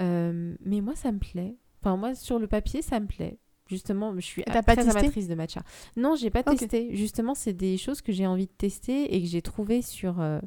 Euh, 0.00 0.54
mais 0.64 0.80
moi, 0.80 0.94
ça 0.96 1.12
me 1.12 1.18
plaît. 1.18 1.56
Enfin, 1.80 1.96
moi, 1.96 2.14
sur 2.14 2.38
le 2.38 2.46
papier, 2.48 2.82
ça 2.82 3.00
me 3.00 3.06
plaît. 3.06 3.38
Justement, 3.66 4.14
je 4.16 4.20
suis 4.20 4.42
très 4.42 4.78
amatrice 4.80 5.28
de 5.28 5.34
matcha. 5.36 5.62
Non, 5.96 6.16
j'ai 6.16 6.30
pas 6.30 6.42
testé. 6.42 6.94
Justement, 6.96 7.36
c'est 7.36 7.52
des 7.52 7.76
choses 7.76 8.02
que 8.02 8.10
j'ai 8.12 8.26
envie 8.26 8.46
de 8.46 8.52
tester 8.52 9.14
et 9.14 9.22
que 9.22 9.28
j'ai 9.28 9.42
trouvé 9.42 9.80
sur, 9.80 10.20
euh, 10.20 10.40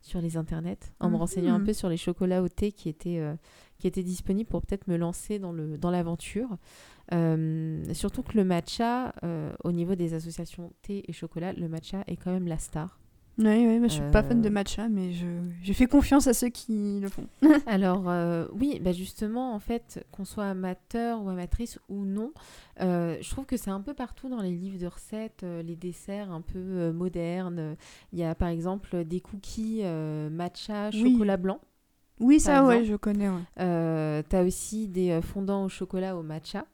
sur 0.00 0.22
les 0.22 0.38
internets 0.38 0.78
en 0.98 1.10
me 1.10 1.16
renseignant 1.16 1.54
un 1.54 1.58
mhm. 1.58 1.66
peu 1.66 1.72
sur 1.74 1.90
les 1.90 1.98
chocolats 1.98 2.42
au 2.42 2.48
thé 2.48 2.72
qui 2.72 2.88
étaient, 2.88 3.22
qui 3.82 3.88
étaient 3.88 4.04
disponibles 4.04 4.48
pour 4.48 4.62
peut-être 4.62 4.86
me 4.86 4.96
lancer 4.96 5.40
dans 5.40 5.90
l'aventure. 5.90 6.48
Dans 7.10 7.18
euh, 7.18 7.82
surtout 7.94 8.22
que 8.22 8.36
le 8.36 8.44
matcha, 8.44 9.12
euh, 9.24 9.52
au 9.64 9.72
niveau 9.72 9.96
des 9.96 10.14
associations 10.14 10.72
thé 10.82 11.02
et 11.08 11.12
chocolat, 11.12 11.52
le 11.52 11.68
matcha 11.68 12.04
est 12.06 12.14
quand 12.14 12.30
même 12.30 12.46
la 12.46 12.58
star. 12.58 13.00
Oui, 13.38 13.66
oui, 13.66 13.80
moi 13.80 13.88
je 13.88 13.94
suis 13.94 14.10
pas 14.12 14.22
fan 14.22 14.40
de 14.40 14.48
euh, 14.48 14.52
matcha, 14.52 14.88
mais 14.88 15.12
je, 15.12 15.26
je, 15.64 15.72
fais 15.72 15.86
confiance 15.86 16.28
à 16.28 16.32
ceux 16.32 16.50
qui 16.50 17.00
le 17.00 17.08
font. 17.08 17.26
Alors, 17.66 18.04
oui, 18.54 18.78
bah 18.80 18.92
justement, 18.92 19.52
en 19.52 19.58
fait, 19.58 20.06
qu'on 20.12 20.24
soit 20.24 20.44
amateur 20.44 21.20
ou 21.20 21.28
amatrice 21.28 21.80
ou 21.88 22.04
non, 22.04 22.32
je 22.78 23.30
trouve 23.30 23.46
que 23.46 23.56
c'est 23.56 23.70
un 23.70 23.80
peu 23.80 23.94
partout 23.94 24.28
dans 24.28 24.42
les 24.42 24.52
livres 24.52 24.78
de 24.78 24.86
recettes, 24.86 25.42
les 25.42 25.74
desserts 25.74 26.30
un 26.30 26.40
peu 26.40 26.92
modernes. 26.92 27.74
Il 28.12 28.20
y 28.20 28.22
a 28.22 28.36
par 28.36 28.48
exemple 28.48 29.04
des 29.04 29.20
cookies 29.20 29.82
matcha 30.30 30.92
chocolat 30.92 31.36
blanc. 31.36 31.60
Oui, 32.20 32.38
ça, 32.40 32.64
ouais, 32.64 32.84
je 32.84 32.94
connais. 32.96 33.28
Ouais. 33.28 34.22
tu 34.28 34.36
as 34.36 34.42
aussi 34.42 34.88
des 34.88 35.20
fondants 35.22 35.64
au 35.64 35.68
chocolat 35.68 36.16
au 36.16 36.22
matcha. 36.22 36.66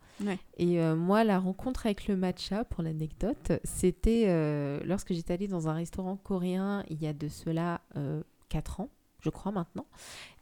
Et 0.56 0.80
euh, 0.80 0.96
moi, 0.96 1.24
la 1.24 1.38
rencontre 1.38 1.86
avec 1.86 2.08
le 2.08 2.16
matcha, 2.16 2.64
pour 2.64 2.82
l'anecdote, 2.82 3.52
c'était 3.64 4.24
euh, 4.28 4.80
lorsque 4.84 5.12
j'étais 5.12 5.34
allée 5.34 5.48
dans 5.48 5.68
un 5.68 5.74
restaurant 5.74 6.16
coréen 6.16 6.84
il 6.88 7.00
y 7.00 7.06
a 7.06 7.12
de 7.12 7.28
cela 7.28 7.80
euh, 7.96 8.22
4 8.48 8.80
ans, 8.80 8.90
je 9.20 9.30
crois 9.30 9.52
maintenant. 9.52 9.86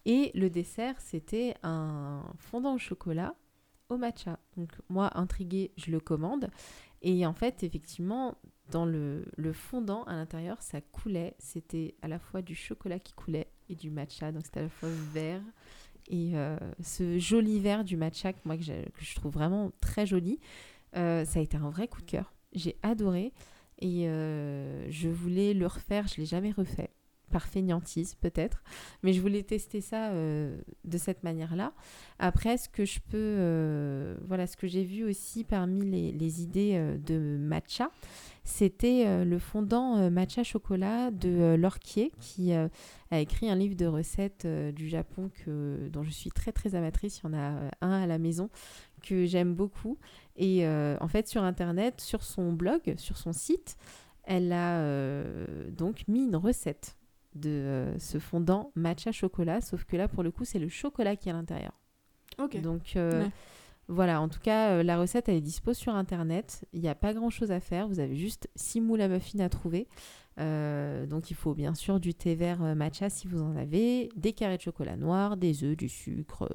Et 0.07 0.31
le 0.35 0.49
dessert, 0.51 0.95
c'était 1.01 1.55
un 1.63 2.23
fondant 2.39 2.75
au 2.75 2.79
chocolat 2.79 3.35
au 3.89 3.99
matcha. 3.99 4.39
Donc 4.57 4.71
moi, 4.89 5.11
intriguée, 5.19 5.73
je 5.77 5.91
le 5.91 6.01
commande. 6.01 6.49
Et 7.03 7.27
en 7.27 7.35
fait, 7.35 7.63
effectivement, 7.63 8.37
dans 8.71 8.87
le, 8.87 9.27
le 9.37 9.53
fondant 9.53 10.05
à 10.05 10.15
l'intérieur, 10.15 10.63
ça 10.63 10.81
coulait. 10.81 11.35
C'était 11.39 11.95
à 12.03 12.09
la 12.09 12.19
fois 12.19 12.41
du 12.43 12.55
chocolat 12.55 12.99
qui 12.99 13.13
coulait 13.13 13.49
et 13.69 13.75
du 13.75 13.91
matcha. 13.91 14.33
Donc 14.33 14.45
c'était 14.45 14.61
à 14.61 14.65
la 14.65 14.69
fois 14.69 14.89
vert 15.13 15.43
et 16.09 16.33
euh, 16.35 16.57
ce 16.83 17.19
joli 17.19 17.61
verre 17.61 17.85
du 17.85 17.97
matcha, 17.97 18.33
moi, 18.45 18.57
que, 18.57 18.63
je 18.63 19.15
trouve 19.15 19.33
vraiment 19.33 19.73
très 19.81 20.07
joli, 20.07 20.39
euh, 20.97 21.25
ça 21.25 21.41
a 21.41 21.43
été 21.43 21.57
un 21.57 21.71
vrai 21.71 21.89
coup 21.89 22.01
de 22.01 22.07
cœur. 22.07 22.33
J'ai 22.53 22.77
adoré. 22.83 23.33
Et 23.79 24.09
euh, 24.09 24.91
je 24.91 25.09
voulais 25.09 25.53
le 25.53 25.67
refaire, 25.67 26.09
je 26.09 26.17
l'ai 26.17 26.27
jamais 26.27 26.51
refait 26.51 26.91
par 27.31 27.47
fainéantise 27.47 28.15
peut-être, 28.15 28.63
mais 29.03 29.13
je 29.13 29.21
voulais 29.21 29.43
tester 29.43 29.83
ça 29.83 30.13
de 30.13 30.97
cette 30.97 31.25
manière-là. 31.25 31.75
Après, 32.19 32.57
ce 32.57 32.71
que 32.71 32.87
je 32.87 33.01
peux, 33.01 34.17
voilà, 34.27 34.47
ce 34.47 34.57
que 34.57 34.67
j'ai 34.67 34.85
vu 34.85 35.05
aussi 35.05 35.45
parmi 35.45 36.13
les 36.13 36.43
idées 36.43 36.97
de 37.05 37.37
matcha, 37.39 37.91
c'était 38.47 39.03
euh, 39.07 39.25
le 39.25 39.41
fondant 39.41 39.97
euh, 39.97 40.09
matcha 40.09 40.45
chocolat 40.45 41.11
de 41.11 41.29
euh, 41.29 41.57
Lorquier 41.57 42.13
qui 42.21 42.53
a 42.53 42.71
écrit 43.21 43.51
un 43.51 43.57
livre 43.57 43.75
de 43.75 43.87
recettes 43.87 44.47
du 44.47 44.89
Japon 44.89 45.31
que, 45.45 45.89
dont 45.89 46.05
je 46.05 46.11
suis 46.11 46.31
très 46.31 46.53
très 46.53 46.77
amatrice. 46.77 47.19
Il 47.19 47.27
y 47.27 47.35
en 47.35 47.39
a 47.39 47.71
un 47.81 48.03
à 48.03 48.07
la 48.07 48.19
maison 48.19 48.49
que 49.03 49.27
j'aime 49.27 49.55
beaucoup. 49.55 49.99
Et 50.37 50.67
en 50.67 51.09
fait, 51.09 51.29
sur 51.29 51.43
Internet, 51.43 52.01
sur 52.01 52.23
son 52.23 52.53
blog, 52.53 52.95
sur 52.97 53.17
son 53.17 53.33
site, 53.33 53.77
elle 54.25 54.53
a 54.53 54.83
donc 55.71 56.07
mis 56.09 56.25
une 56.25 56.37
recette 56.37 56.97
de 57.35 57.95
ce 57.99 58.19
fondant 58.19 58.73
matcha 58.75 59.13
chocolat, 59.13 59.61
sauf 59.61 59.85
que 59.85 59.97
là, 59.97 60.09
pour 60.09 60.23
le 60.23 60.31
coup, 60.31 60.45
c'est 60.45 60.59
le 60.59 60.69
chocolat 60.69 61.17
qui 61.17 61.29
est 61.29 61.33
à 61.33 61.35
l'intérieur. 61.35 61.73
Ok. 62.39 62.61
Donc, 62.61 62.97
voilà, 63.89 64.21
en 64.21 64.29
tout 64.29 64.41
cas, 64.41 64.71
euh, 64.71 64.83
la 64.83 64.99
recette, 64.99 65.29
elle 65.29 65.37
est 65.37 65.41
dispo 65.41 65.73
sur 65.73 65.95
Internet. 65.95 66.67
Il 66.73 66.81
n'y 66.81 66.89
a 66.89 66.95
pas 66.95 67.15
grand-chose 67.15 67.53
à 67.53 67.61
faire. 67.61 67.87
Vous 67.87 68.01
avez 68.01 68.17
juste 68.17 68.49
6 68.57 68.81
moules 68.81 69.01
à 69.01 69.09
muffins 69.09 69.39
à 69.41 69.49
trouver. 69.49 69.87
Euh, 70.39 71.07
donc, 71.07 71.31
il 71.31 71.35
faut 71.35 71.55
bien 71.55 71.75
sûr 71.75 72.01
du 72.01 72.13
thé 72.13 72.35
vert 72.35 72.63
euh, 72.63 72.75
matcha 72.75 73.09
si 73.09 73.29
vous 73.29 73.41
en 73.41 73.57
avez, 73.57 74.09
des 74.17 74.33
carrés 74.33 74.57
de 74.57 74.63
chocolat 74.63 74.97
noir, 74.97 75.37
des 75.37 75.63
œufs, 75.63 75.77
du 75.77 75.89
sucre, 75.89 76.49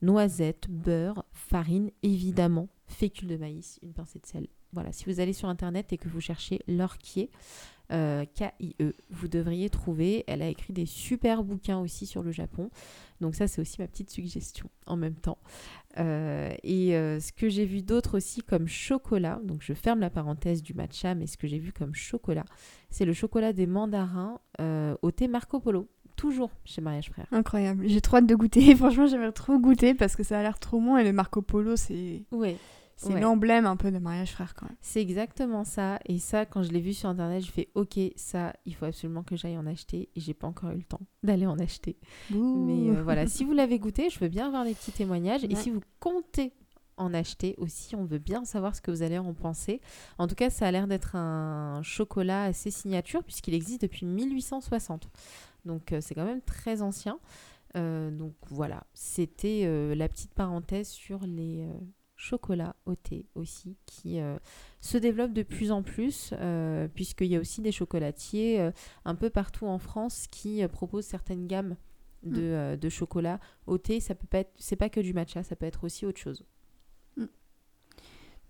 noisettes, 0.00 0.68
beurre, 0.68 1.24
farine, 1.32 1.90
évidemment, 2.02 2.68
fécule 2.86 3.28
de 3.28 3.36
maïs, 3.36 3.78
une 3.82 3.92
pincée 3.92 4.20
de 4.20 4.26
sel. 4.26 4.46
Voilà, 4.72 4.92
si 4.92 5.04
vous 5.06 5.18
allez 5.18 5.32
sur 5.32 5.48
Internet 5.48 5.92
et 5.92 5.98
que 5.98 6.08
vous 6.08 6.20
cherchez 6.20 6.60
l'orquier, 6.68 7.30
K-I-E. 7.90 8.94
Vous 9.10 9.28
devriez 9.28 9.68
trouver. 9.70 10.24
Elle 10.26 10.42
a 10.42 10.48
écrit 10.48 10.72
des 10.72 10.86
super 10.86 11.42
bouquins 11.42 11.78
aussi 11.78 12.06
sur 12.06 12.22
le 12.22 12.32
Japon. 12.32 12.70
Donc 13.20 13.34
ça, 13.34 13.48
c'est 13.48 13.60
aussi 13.60 13.80
ma 13.80 13.86
petite 13.86 14.10
suggestion 14.10 14.70
en 14.86 14.96
même 14.96 15.14
temps. 15.14 15.38
et 15.96 16.92
ce 16.92 17.32
que 17.32 17.48
j'ai 17.48 17.66
vu 17.66 17.82
d'autre 17.82 18.16
aussi 18.16 18.42
comme 18.42 18.66
chocolat, 18.66 19.40
donc 19.44 19.62
je 19.62 19.74
ferme 19.74 20.00
la 20.00 20.10
parenthèse 20.10 20.62
du 20.62 20.72
matcha, 20.72 21.14
mais 21.14 21.26
ce 21.26 21.36
que 21.36 21.46
j'ai 21.46 21.58
vu 21.58 21.72
comme 21.72 21.94
chocolat, 21.94 22.44
c'est 22.88 23.04
le 23.04 23.12
chocolat 23.12 23.52
des 23.52 23.66
mandarins 23.66 24.40
au 24.58 25.10
thé 25.10 25.28
Marco 25.28 25.60
Polo 25.60 25.88
toujours 26.20 26.50
chez 26.66 26.82
Mariage 26.82 27.10
Frère. 27.10 27.26
Incroyable. 27.32 27.84
J'ai 27.88 28.02
trop 28.02 28.18
hâte 28.18 28.26
de 28.26 28.34
goûter. 28.34 28.74
Franchement, 28.76 29.06
j'aimerais 29.06 29.32
trop 29.32 29.58
goûter 29.58 29.94
parce 29.94 30.16
que 30.16 30.22
ça 30.22 30.38
a 30.38 30.42
l'air 30.42 30.58
trop 30.58 30.78
bon 30.78 30.98
et 30.98 31.04
le 31.04 31.12
Marco 31.12 31.40
Polo, 31.40 31.76
c'est. 31.76 32.24
Ouais. 32.30 32.56
C'est 33.00 33.20
l'emblème 33.20 33.66
un 33.66 33.76
peu 33.76 33.90
de 33.90 33.98
mariage 33.98 34.32
frère 34.32 34.54
quand 34.54 34.66
même. 34.66 34.76
C'est 34.82 35.00
exactement 35.00 35.64
ça. 35.64 35.98
Et 36.04 36.18
ça, 36.18 36.44
quand 36.44 36.62
je 36.62 36.70
l'ai 36.70 36.80
vu 36.80 36.92
sur 36.92 37.08
internet, 37.08 37.42
je 37.42 37.50
fais 37.50 37.70
ok, 37.74 37.98
ça, 38.16 38.52
il 38.66 38.74
faut 38.74 38.84
absolument 38.84 39.22
que 39.22 39.36
j'aille 39.36 39.56
en 39.56 39.66
acheter. 39.66 40.10
Et 40.14 40.20
j'ai 40.20 40.34
pas 40.34 40.46
encore 40.46 40.70
eu 40.70 40.76
le 40.76 40.82
temps 40.82 41.00
d'aller 41.22 41.46
en 41.46 41.58
acheter. 41.58 41.96
Mais 42.30 42.90
euh, 42.90 43.02
voilà, 43.02 43.26
si 43.26 43.44
vous 43.44 43.52
l'avez 43.52 43.78
goûté, 43.78 44.10
je 44.10 44.18
veux 44.18 44.28
bien 44.28 44.48
avoir 44.48 44.64
les 44.64 44.74
petits 44.74 44.92
témoignages. 44.92 45.44
Et 45.44 45.54
si 45.54 45.70
vous 45.70 45.80
comptez 45.98 46.52
en 46.98 47.14
acheter 47.14 47.54
aussi, 47.56 47.96
on 47.96 48.04
veut 48.04 48.18
bien 48.18 48.44
savoir 48.44 48.76
ce 48.76 48.82
que 48.82 48.90
vous 48.90 49.02
allez 49.02 49.18
en 49.18 49.32
penser. 49.32 49.80
En 50.18 50.26
tout 50.26 50.34
cas, 50.34 50.50
ça 50.50 50.66
a 50.66 50.70
l'air 50.70 50.86
d'être 50.86 51.16
un 51.16 51.80
chocolat 51.82 52.44
assez 52.44 52.70
signature 52.70 53.24
puisqu'il 53.24 53.54
existe 53.54 53.80
depuis 53.80 54.04
1860. 54.04 55.08
Donc 55.64 55.92
euh, 55.92 56.00
c'est 56.02 56.14
quand 56.14 56.26
même 56.26 56.42
très 56.42 56.82
ancien. 56.82 57.18
Euh, 57.76 58.10
donc 58.10 58.34
voilà, 58.50 58.84
c'était 58.92 59.64
la 59.94 60.08
petite 60.08 60.34
parenthèse 60.34 60.88
sur 60.88 61.20
les 61.24 61.66
chocolats 62.20 62.76
au 62.84 62.94
thé 62.94 63.26
aussi 63.34 63.76
qui 63.86 64.20
se 64.80 64.98
développent 64.98 65.32
de 65.32 65.42
plus 65.42 65.72
en 65.72 65.82
plus 65.82 66.34
puisqu'il 66.94 67.28
y 67.28 67.36
a 67.36 67.40
aussi 67.40 67.62
des 67.62 67.72
chocolatiers 67.72 68.70
un 69.04 69.14
peu 69.14 69.30
partout 69.30 69.66
en 69.66 69.78
France 69.78 70.26
qui 70.30 70.66
proposent 70.68 71.06
certaines 71.06 71.46
gammes 71.46 71.76
de, 72.22 72.74
mm. 72.74 72.76
de 72.76 72.88
chocolat 72.88 73.40
au 73.66 73.78
thé. 73.78 74.00
Ça 74.00 74.14
peut 74.14 74.26
pas 74.26 74.38
être, 74.38 74.52
c'est 74.56 74.76
pas 74.76 74.88
que 74.88 75.00
du 75.00 75.12
matcha, 75.12 75.42
ça 75.42 75.56
peut 75.56 75.66
être 75.66 75.84
aussi 75.84 76.06
autre 76.06 76.20
chose. 76.20 76.44
Mm. 77.16 77.26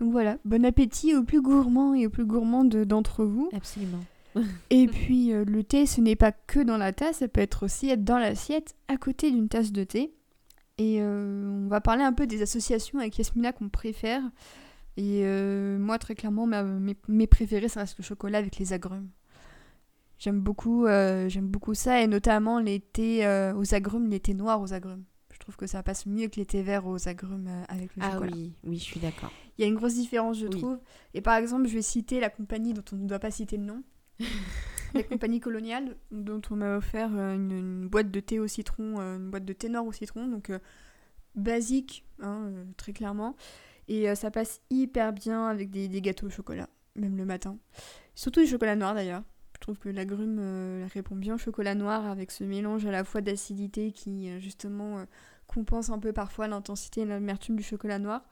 Donc 0.01 0.13
voilà, 0.13 0.39
bon 0.45 0.65
appétit 0.65 1.15
aux 1.15 1.25
plus 1.25 1.43
gourmands 1.43 1.95
et 1.95 2.07
aux 2.07 2.11
plus 2.11 2.27
gourmandes 2.27 2.75
d'entre 2.85 3.25
vous. 3.25 3.51
Absolument. 3.53 4.01
et 4.71 4.87
puis 4.87 5.33
euh, 5.33 5.45
le 5.45 5.65
thé, 5.65 5.87
ce 5.87 6.01
n'est 6.01 6.17
pas 6.17 6.33
que 6.33 6.61
dans 6.61 6.77
la 6.77 6.93
tasse, 6.93 7.19
ça 7.19 7.29
peut 7.29 7.41
être 7.41 7.65
aussi 7.65 7.91
être 7.91 8.05
dans 8.05 8.19
l'assiette 8.19 8.77
à 8.89 8.97
côté 8.97 9.31
d'une 9.31 9.49
tasse 9.49 9.73
de 9.73 9.85
thé. 9.85 10.15
Et 10.81 10.97
euh, 11.03 11.67
on 11.67 11.69
va 11.69 11.83
parler 11.83 12.03
un 12.03 12.15
peu 12.15 12.27
des 12.27 12.41
associations 12.41 12.99
avec 12.99 13.19
Yasmina 13.19 13.53
qu'on 13.53 13.69
préfère. 13.69 14.23
Et 14.97 15.27
euh, 15.27 15.79
moi, 15.79 15.99
très 15.99 16.15
clairement, 16.15 16.47
mes, 16.47 16.97
mes, 17.07 17.27
préférés, 17.27 17.69
ça 17.69 17.81
reste 17.81 17.99
le 17.99 18.03
chocolat 18.03 18.39
avec 18.39 18.57
les 18.57 18.73
agrumes. 18.73 19.11
J'aime 20.19 20.41
beaucoup, 20.41 20.87
j'aime 20.87 21.49
beaucoup 21.49 21.75
ça, 21.75 22.01
et 22.01 22.07
notamment 22.07 22.61
les 22.61 22.81
thés 22.81 23.27
aux 23.57 23.75
agrumes, 23.75 24.09
les 24.09 24.21
thés 24.21 24.35
noirs 24.35 24.61
aux 24.61 24.73
agrumes. 24.73 25.05
Je 25.33 25.39
trouve 25.39 25.57
que 25.57 25.67
ça 25.67 25.83
passe 25.83 26.07
mieux 26.07 26.29
que 26.29 26.37
les 26.37 26.47
thés 26.47 26.63
verts 26.63 26.87
aux 26.87 27.09
agrumes 27.09 27.49
avec 27.69 27.95
le 27.97 28.03
ah 28.03 28.13
chocolat. 28.13 28.33
Oui, 28.35 28.53
oui, 28.65 28.79
je 28.79 28.85
suis 28.85 29.01
d'accord. 29.01 29.33
Il 29.59 29.63
y 29.63 29.65
a 29.65 29.69
une 29.69 29.77
grosse 29.77 29.95
différence, 29.95 30.39
je 30.39 30.47
trouve. 30.47 30.79
Et 31.13 31.21
par 31.21 31.37
exemple, 31.37 31.69
je 31.69 31.75
vais 31.75 31.83
citer 31.83 32.21
la 32.21 32.31
compagnie 32.31 32.73
dont 32.73 32.85
on 32.93 32.97
ne 32.97 33.07
doit 33.07 33.19
pas 33.19 33.31
citer 33.31 33.59
le 33.59 33.65
nom. 33.65 33.83
la 34.95 35.03
compagnie 35.03 35.41
coloniale, 35.41 35.97
dont 36.11 36.41
on 36.51 36.57
m'a 36.57 36.77
offert 36.77 37.11
euh, 37.15 37.35
une, 37.35 37.89
boîte 37.89 38.11
de 38.11 38.21
thé 38.21 38.39
au 38.39 38.47
citron, 38.47 39.01
euh, 39.01 39.17
une 39.17 39.31
boîte 39.31 39.45
de 39.45 39.53
thé 39.53 39.69
noir 39.69 39.87
au 39.87 39.93
citron, 39.93 40.27
donc 40.27 40.51
euh, 40.51 40.59
basique, 41.35 42.05
hein, 42.21 42.51
très 42.77 42.93
clairement. 42.93 43.37
Et 43.89 44.15
ça 44.15 44.31
passe 44.31 44.61
hyper 44.71 45.13
bien 45.13 45.49
avec 45.49 45.71
des, 45.71 45.89
gâteaux 46.01 46.29
au 46.29 46.31
chocolat, 46.31 46.69
même 46.95 47.17
le 47.17 47.25
matin. 47.25 47.59
Surtout 48.15 48.41
du 48.41 48.47
chocolat 48.47 48.77
noir 48.77 48.95
d'ailleurs. 48.95 49.25
Je 49.55 49.61
trouve 49.61 49.79
que 49.81 49.89
l'agrume 49.89 50.87
répond 50.95 51.17
bien 51.17 51.35
au 51.35 51.39
chocolat 51.39 51.75
noir 51.75 52.07
avec 52.07 52.31
ce 52.31 52.45
mélange 52.45 52.87
à 52.87 52.93
la 52.93 53.03
fois 53.03 53.21
d'acidité 53.21 53.91
qui 53.91 54.31
justement 54.41 55.05
compense 55.49 55.91
un 55.91 55.99
peu 55.99 56.13
parfois 56.13 56.47
l'intensité 56.47 57.01
et 57.01 57.05
l'amertume 57.05 57.57
du 57.57 57.65
chocolat 57.65 57.99
noir. 57.99 58.23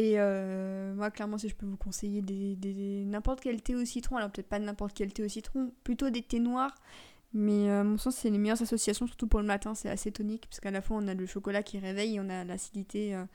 Et 0.00 0.14
euh, 0.16 0.94
moi, 0.94 1.10
clairement, 1.10 1.36
si 1.36 1.50
je 1.50 1.54
peux 1.54 1.66
vous 1.66 1.76
conseiller 1.76 2.22
des, 2.22 3.04
n'importe 3.04 3.40
quel 3.40 3.60
thé 3.60 3.74
au 3.74 3.84
citron, 3.84 4.16
alors 4.16 4.30
peut-être 4.30 4.48
pas 4.48 4.58
n'importe 4.58 4.94
quel 4.94 5.12
thé 5.12 5.22
au 5.22 5.28
citron, 5.28 5.72
plutôt 5.84 6.08
des 6.08 6.22
thés 6.22 6.40
noirs. 6.40 6.74
Mais 7.34 7.68
euh, 7.68 7.82
à 7.82 7.84
mon 7.84 7.98
sens, 7.98 8.16
c'est 8.16 8.30
les 8.30 8.38
meilleures 8.38 8.62
associations, 8.62 9.06
surtout 9.06 9.26
pour 9.26 9.40
le 9.40 9.46
matin, 9.46 9.74
c'est 9.74 9.90
assez 9.90 10.10
tonique, 10.10 10.46
parce 10.48 10.58
qu'à 10.58 10.70
la 10.70 10.80
fois, 10.80 10.96
on 10.96 11.06
a 11.06 11.12
le 11.12 11.26
chocolat 11.26 11.62
qui 11.62 11.78
réveille, 11.78 12.14
et 12.14 12.20
on 12.20 12.30
a 12.30 12.44
l'acidité 12.44 13.14
euh, 13.14 13.26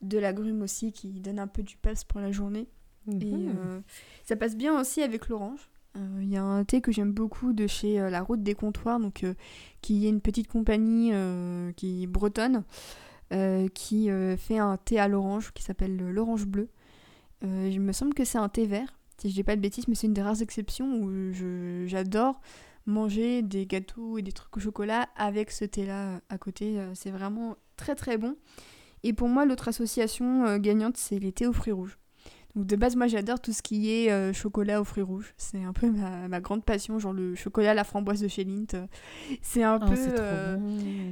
de 0.00 0.16
l'agrume 0.16 0.62
aussi 0.62 0.92
qui 0.92 1.20
donne 1.20 1.38
un 1.38 1.46
peu 1.46 1.62
du 1.62 1.76
peps 1.76 2.04
pour 2.04 2.20
la 2.20 2.32
journée. 2.32 2.68
Et 3.06 3.26
mhm. 3.26 3.82
ça 4.24 4.34
passe 4.36 4.56
bien 4.56 4.80
aussi 4.80 5.02
avec 5.02 5.28
l'orange. 5.28 5.68
Il 5.94 6.30
y 6.30 6.38
a 6.38 6.42
un 6.42 6.64
thé 6.64 6.80
que 6.80 6.90
j'aime 6.90 7.12
beaucoup 7.12 7.52
de 7.52 7.66
chez 7.66 7.98
La 7.98 8.22
Route 8.22 8.42
des 8.42 8.54
Comptoirs, 8.54 8.98
donc, 8.98 9.26
qui 9.82 10.06
est 10.06 10.08
une 10.08 10.20
petite 10.20 10.48
compagnie 10.48 11.12
qui 11.76 12.04
est 12.04 12.06
bretonne. 12.06 12.64
Euh, 13.30 13.68
qui 13.68 14.10
euh, 14.10 14.38
fait 14.38 14.56
un 14.56 14.78
thé 14.78 14.98
à 14.98 15.06
l'orange 15.06 15.52
qui 15.52 15.62
s'appelle 15.62 15.98
l'orange 15.98 16.46
bleu. 16.46 16.70
Euh, 17.44 17.68
il 17.70 17.78
me 17.78 17.92
semble 17.92 18.14
que 18.14 18.24
c'est 18.24 18.38
un 18.38 18.48
thé 18.48 18.64
vert, 18.64 18.98
si 19.18 19.28
je 19.28 19.34
dis 19.34 19.42
pas 19.42 19.54
de 19.54 19.60
bêtises, 19.60 19.86
mais 19.86 19.94
c'est 19.94 20.06
une 20.06 20.14
des 20.14 20.22
rares 20.22 20.40
exceptions 20.40 21.02
où 21.02 21.32
j'adore 21.86 22.40
manger 22.86 23.42
des 23.42 23.66
gâteaux 23.66 24.16
et 24.16 24.22
des 24.22 24.32
trucs 24.32 24.56
au 24.56 24.60
chocolat 24.60 25.10
avec 25.14 25.50
ce 25.50 25.66
thé-là 25.66 26.22
à 26.30 26.38
côté. 26.38 26.78
C'est 26.94 27.10
vraiment 27.10 27.56
très 27.76 27.94
très 27.94 28.16
bon. 28.16 28.34
Et 29.02 29.12
pour 29.12 29.28
moi, 29.28 29.44
l'autre 29.44 29.68
association 29.68 30.56
gagnante, 30.56 30.96
c'est 30.96 31.18
les 31.18 31.32
thés 31.32 31.46
aux 31.46 31.52
fruits 31.52 31.74
rouges. 31.74 31.98
Donc 32.56 32.64
de 32.64 32.76
base, 32.76 32.96
moi 32.96 33.08
j'adore 33.08 33.40
tout 33.40 33.52
ce 33.52 33.60
qui 33.60 33.90
est 33.90 34.32
chocolat 34.32 34.80
aux 34.80 34.84
fruits 34.84 35.02
rouges. 35.02 35.34
C'est 35.36 35.62
un 35.62 35.74
peu 35.74 35.90
ma, 35.90 36.40
grande 36.40 36.64
passion, 36.64 36.98
genre 36.98 37.12
le 37.12 37.34
chocolat 37.34 37.72
à 37.72 37.74
la 37.74 37.84
framboise 37.84 38.22
de 38.22 38.28
chez 38.28 38.44
Lindt. 38.44 38.74
C'est 39.42 39.64
un 39.64 39.78
oh, 39.82 39.86
peu. 39.86 39.96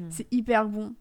C'est 0.09 0.33
hyper 0.33 0.67
bon. 0.67 0.95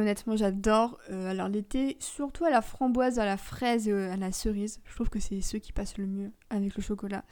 Honnêtement, 0.00 0.36
j'adore. 0.36 0.98
Euh, 1.10 1.30
alors 1.30 1.48
l'été, 1.48 1.96
surtout 2.00 2.44
à 2.44 2.50
la 2.50 2.62
framboise, 2.62 3.18
à 3.18 3.24
la 3.24 3.36
fraise 3.36 3.88
et 3.88 3.92
à 3.92 4.16
la 4.16 4.32
cerise. 4.32 4.80
Je 4.84 4.94
trouve 4.94 5.10
que 5.10 5.20
c'est 5.20 5.40
ceux 5.40 5.58
qui 5.58 5.72
passent 5.72 5.98
le 5.98 6.06
mieux 6.06 6.30
avec 6.50 6.76
le 6.76 6.82
chocolat. 6.82 7.24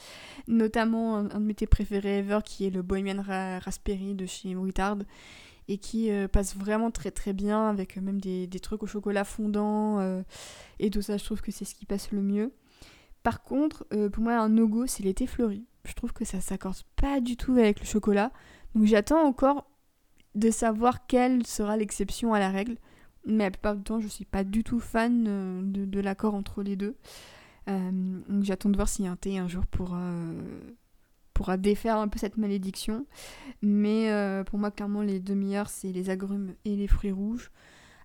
Notamment 0.49 1.17
un, 1.17 1.25
de 1.25 1.39
mes 1.39 1.55
thés 1.55 1.67
préférés 1.67 2.19
ever 2.19 2.41
qui 2.45 2.67
est 2.67 2.71
le 2.71 2.83
Bohemian 2.83 3.23
Raspberry 3.23 4.15
de 4.15 4.27
chez 4.27 4.55
Wittard. 4.57 4.99
Et 5.69 5.79
qui 5.79 6.11
euh, 6.11 6.27
passe 6.27 6.57
vraiment 6.57 6.91
très 6.91 7.13
très 7.13 7.33
bien 7.33 7.69
avec 7.69 7.97
euh, 7.97 8.01
même 8.01 8.21
des, 8.21 8.49
trucs 8.61 8.83
au 8.83 8.87
chocolat 8.87 9.25
fondant 9.25 10.23
et 10.79 10.91
tout 10.91 11.03
ça. 11.03 11.17
Je 11.17 11.25
trouve 11.25 11.41
que 11.43 11.53
c'est 11.53 11.65
ce 11.65 11.75
qui 11.75 11.87
passe 11.87 12.11
le 12.11 12.23
mieux. 12.23 12.53
Par 13.23 13.43
contre, 13.43 13.87
pour 14.09 14.23
moi, 14.23 14.39
un 14.39 14.49
no-go, 14.49 14.87
c'est 14.87 15.03
l'été 15.03 15.27
fleuri. 15.27 15.67
Je 15.85 15.93
trouve 15.93 16.13
que 16.13 16.25
ça 16.25 16.41
s'accorde 16.41 16.83
pas 16.97 17.21
du 17.21 17.37
tout 17.37 17.53
avec 17.53 17.81
le 17.81 17.87
chocolat. 17.87 18.33
Donc 18.75 18.87
j'attends 18.87 19.23
encore 19.23 19.70
de 20.35 20.51
savoir 20.51 21.07
quelle 21.07 21.47
sera 21.47 21.77
l'exception 21.77 22.35
à 22.35 22.39
la 22.39 22.51
règle. 22.51 22.77
Mais 23.27 23.45
la 23.45 23.51
plupart 23.51 23.77
du 23.77 23.83
temps, 23.83 24.01
je 24.01 24.09
suis 24.09 24.25
pas 24.25 24.45
du 24.45 24.65
tout 24.65 24.81
fan 24.81 25.27
euh, 25.29 25.61
de, 25.63 26.01
l'accord 26.01 26.35
entre 26.35 26.63
les 26.63 26.77
deux. 26.77 26.97
Euh, 27.69 28.21
j'attends 28.41 28.71
de 28.71 28.77
voir 28.77 28.89
si 28.89 29.07
un 29.07 29.17
thé 29.17 29.39
un 29.39 29.47
jour 29.47 29.67
pourra, 29.67 30.11
pourra 31.35 31.57
défaire 31.57 31.99
un 31.99 32.09
peu 32.09 32.19
cette 32.19 32.39
malédiction. 32.39 33.07
Mais 33.63 34.11
euh, 34.11 34.43
pour 34.45 34.59
moi, 34.59 34.71
clairement, 34.71 35.03
les 35.03 35.21
deux 35.21 35.35
meilleurs, 35.35 35.69
c'est 35.69 35.93
les 35.93 36.09
agrumes 36.09 36.55
et 36.65 36.77
les 36.77 36.87
fruits 36.87 37.13
rouges. 37.13 37.51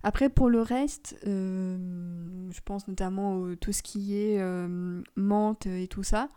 Après, 0.02 0.28
pour 0.28 0.50
le 0.50 0.60
reste, 0.60 1.16
je 1.24 2.60
pense 2.64 2.86
notamment 2.86 3.46
à 3.46 3.56
tout 3.56 3.72
ce 3.72 3.82
qui 3.82 4.16
est 4.16 4.38
menthe 5.16 5.66
et 5.66 5.88
tout 5.88 6.04
ça. 6.04 6.28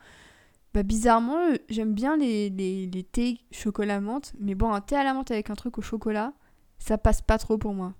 Bah, 0.73 0.83
bizarrement, 0.83 1.39
j'aime 1.69 1.93
bien 1.93 2.15
les, 2.17 2.49
les, 2.49 2.85
les, 2.85 3.03
thés 3.03 3.39
chocolat 3.51 3.99
menthe, 3.99 4.33
mais 4.39 4.53
bon, 4.53 4.71
un 4.71 4.81
thé 4.81 4.95
à 4.95 5.03
la 5.03 5.13
menthe 5.13 5.31
avec 5.31 5.49
un 5.49 5.55
truc 5.55 5.77
au 5.77 5.81
chocolat, 5.81 6.33
ça 6.77 6.97
passe 6.97 7.21
pas 7.21 7.37
trop 7.37 7.57
pour 7.57 7.73
moi. 7.73 7.93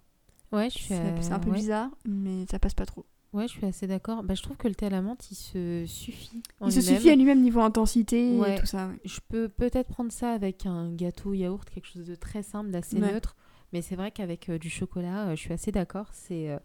Ouais, 0.51 0.69
je 0.69 0.77
suis. 0.77 0.93
C'est 1.21 1.31
un 1.31 1.39
peu 1.39 1.51
bizarre, 1.51 1.89
mais 2.05 2.45
ça 2.49 2.59
passe 2.59 2.73
pas 2.73 2.85
trop. 2.85 3.05
Ouais, 3.31 3.47
je 3.47 3.53
suis 3.53 3.65
assez 3.65 3.85
d'accord. 3.85 4.23
Bah, 4.23 4.33
je 4.33 4.41
trouve 4.41 4.57
que 4.57 4.67
le 4.67 4.73
thé 4.73 4.87
à 4.87 4.89
la 4.89 5.01
menthe, 5.01 5.29
il 5.31 5.35
se 5.35 5.83
suffit. 5.85 6.41
il 6.65 6.71
se 6.71 6.81
suffit 6.81 7.09
à 7.09 7.15
lui-même 7.15 7.41
niveau 7.41 7.61
intensité 7.61 8.35
et 8.35 8.55
tout 8.55 8.65
ça. 8.65 8.89
Je 9.05 9.19
peux 9.27 9.49
peut-être 9.49 9.87
prendre 9.87 10.11
ça 10.11 10.31
avec 10.31 10.65
un 10.65 10.91
gâteau 10.91 11.33
yaourt, 11.33 11.69
quelque 11.69 11.87
chose 11.87 12.05
de 12.05 12.15
très 12.15 12.43
simple, 12.43 12.71
d'assez 12.71 12.99
neutre. 12.99 13.35
Mais 13.71 13.83
c'est 13.83 13.95
vrai 13.95 14.09
qu'avec 14.09 14.49
euh, 14.49 14.57
du 14.57 14.69
chocolat, 14.69 15.27
euh, 15.27 15.35
je 15.35 15.41
suis 15.41 15.53
assez 15.53 15.71
d'accord. 15.71 16.07
C'est 16.11 16.49
euh, 16.49 16.57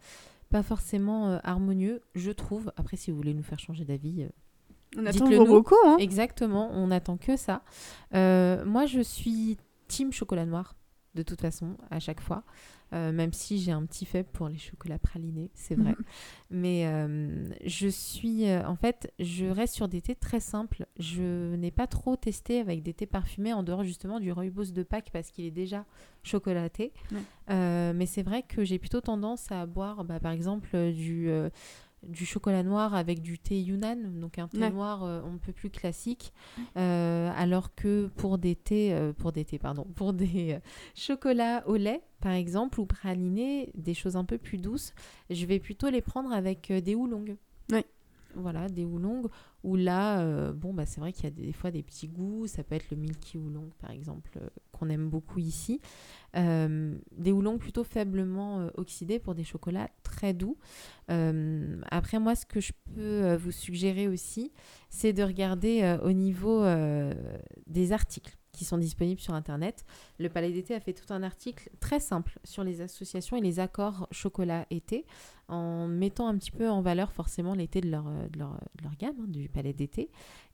pas 0.48 0.62
forcément 0.62 1.38
harmonieux, 1.42 2.00
je 2.14 2.30
trouve. 2.30 2.72
Après, 2.76 2.96
si 2.96 3.10
vous 3.10 3.16
voulez 3.18 3.34
nous 3.34 3.42
faire 3.42 3.58
changer 3.58 3.84
d'avis, 3.84 4.26
on 4.96 5.07
attend 5.07 5.30
vos 5.30 5.44
vocaux, 5.44 5.76
hein 5.87 5.96
Exactement, 5.98 6.70
on 6.72 6.90
attend 6.90 7.16
que 7.16 7.37
ça. 7.37 7.62
Euh, 8.14 8.64
moi, 8.64 8.87
je 8.87 9.00
suis 9.00 9.59
team 9.88 10.12
chocolat 10.12 10.46
noir, 10.46 10.74
de 11.14 11.22
toute 11.22 11.40
façon, 11.40 11.76
à 11.90 12.00
chaque 12.00 12.20
fois. 12.20 12.44
Euh, 12.92 13.11
même 13.11 13.33
si 13.33 13.59
j'ai 13.59 13.72
un 13.72 13.85
petit 13.87 14.04
faible 14.04 14.28
pour 14.33 14.48
les 14.48 14.59
chocolats 14.59 15.00
pralinés, 15.00 15.50
c'est 15.54 15.74
vrai. 15.74 15.96
Mais 16.50 16.87
euh, 16.87 17.48
je 17.64 17.88
suis, 17.88 18.48
en 18.52 18.76
fait, 18.76 19.12
je 19.18 19.46
reste 19.46 19.74
sur 19.74 19.88
des 19.88 20.00
thés 20.00 20.14
très 20.14 20.38
simples. 20.38 20.87
Je 20.98 21.57
n'ai 21.57 21.72
pas 21.72 21.88
trop 21.88 22.14
testé 22.14 22.61
avec 22.61 22.85
des 22.85 22.94
thés 22.94 23.07
parfumés 23.07 23.52
en 23.52 23.64
dehors 23.64 23.83
justement 23.83 24.20
du 24.20 24.30
rooibos 24.30 24.70
de 24.72 24.83
Pâques 24.85 25.11
parce 25.12 25.30
qu'il 25.30 25.44
est 25.44 25.50
déjà 25.50 25.85
chocolaté. 26.22 26.92
mais 27.48 28.07
c'est 28.07 28.22
vrai 28.22 28.42
que 28.42 28.64
j'ai 28.64 28.78
plutôt 28.78 29.00
tendance 29.00 29.50
à 29.50 29.66
boire, 29.66 30.04
bah, 30.04 30.20
par 30.20 30.33
exemple, 30.33 30.92
du 30.92 31.28
du 32.08 32.26
chocolat 32.26 32.62
noir 32.62 32.94
avec 32.94 33.20
du 33.22 33.38
thé 33.38 33.60
Yunnan, 33.60 33.96
donc 34.20 34.38
un 34.38 34.48
thé 34.48 34.58
Ouais. 34.58 34.70
noir 34.70 35.02
euh, 35.04 35.20
on 35.24 35.32
ne 35.32 35.38
peut 35.38 35.52
plus 35.52 35.70
classique, 35.70 36.32
Euh, 36.76 37.30
alors 37.36 37.74
que 37.74 38.06
pour 38.16 38.38
des 38.38 38.54
thés, 38.56 38.92
euh, 38.92 39.12
pour 39.12 39.32
des 39.32 39.44
thés, 39.44 39.58
pardon, 39.58 39.84
pour 39.94 40.12
des 40.12 40.54
euh, 40.54 40.58
chocolats 40.94 41.66
au 41.68 41.76
lait, 41.76 42.02
par 42.20 42.32
exemple, 42.32 42.80
ou 42.80 42.86
pralinés, 42.86 43.70
des 43.74 43.94
choses 43.94 44.16
un 44.16 44.24
peu 44.24 44.38
plus 44.38 44.58
douces, 44.58 44.92
je 45.30 45.44
vais 45.46 45.58
plutôt 45.58 45.88
les 45.90 46.00
prendre 46.02 46.32
avec 46.32 46.72
des 46.72 46.94
oolongs. 46.94 47.36
Voilà, 48.37 48.68
des 48.68 48.85
oolongs, 48.85 49.23
où 49.62 49.77
là, 49.77 50.20
euh, 50.20 50.53
bon, 50.53 50.75
bah, 50.75 50.87
c'est 50.87 51.01
vrai 51.01 51.12
qu'il 51.12 51.25
y 51.25 51.27
a 51.27 51.31
des, 51.31 51.53
fois 51.53 51.70
des 51.70 51.83
petits 51.83 52.09
goûts, 52.09 52.47
ça 52.47 52.62
peut 52.62 52.75
être 52.75 52.90
le 52.90 52.97
milky 52.97 53.38
oolong, 53.38 53.70
par 53.81 53.90
exemple, 53.90 54.31
euh, 54.40 54.49
qu'on 54.73 54.88
aime 54.88 55.09
beaucoup 55.09 55.38
ici. 55.38 55.81
Euh, 56.37 56.97
des 57.16 57.33
oolongs 57.33 57.59
plutôt 57.59 57.85
faiblement 57.85 58.68
oxydés 58.77 59.18
pour 59.18 59.35
des 59.35 59.44
chocolats 59.44 59.88
très 60.03 60.35
doux. 60.35 60.57
Après, 61.09 62.18
moi, 62.18 62.35
ce 62.35 62.44
que 62.44 62.61
je 62.61 62.73
peux 62.94 63.35
vous 63.37 63.53
suggérer 63.53 64.09
aussi, 64.09 64.53
c'est 64.90 65.12
de 65.12 65.23
regarder 65.23 65.97
au 66.03 66.12
niveau 66.12 66.64
des 67.66 67.92
articles 67.92 68.37
qui 68.54 68.64
sont 68.64 68.78
disponibles 68.78 69.20
sur 69.20 69.34
Internet. 69.34 69.84
Le 70.18 70.28
Palais 70.30 70.50
d'été 70.50 70.74
a 70.74 70.80
fait 70.80 70.94
tout 70.94 71.12
un 71.12 71.22
article 71.22 71.68
très 71.80 72.00
simple 72.00 72.38
sur 72.44 72.64
les 72.64 72.80
associations 72.80 73.36
et 73.36 73.40
les 73.40 73.60
accords 73.60 74.08
chocolat-été, 74.10 75.04
en 75.48 75.86
mettant 75.86 76.28
un 76.28 76.38
petit 76.38 76.50
peu 76.50 76.70
en 76.70 76.80
valeur 76.80 77.12
forcément 77.12 77.54
l'été 77.54 77.82
de 77.82 77.90
leur, 77.90 78.04
de 78.04 78.38
leur 78.38 78.96
gamme, 78.98 79.16
hein, 79.20 79.26
du 79.28 79.48
Palais 79.48 79.74
d'été, 79.74 80.10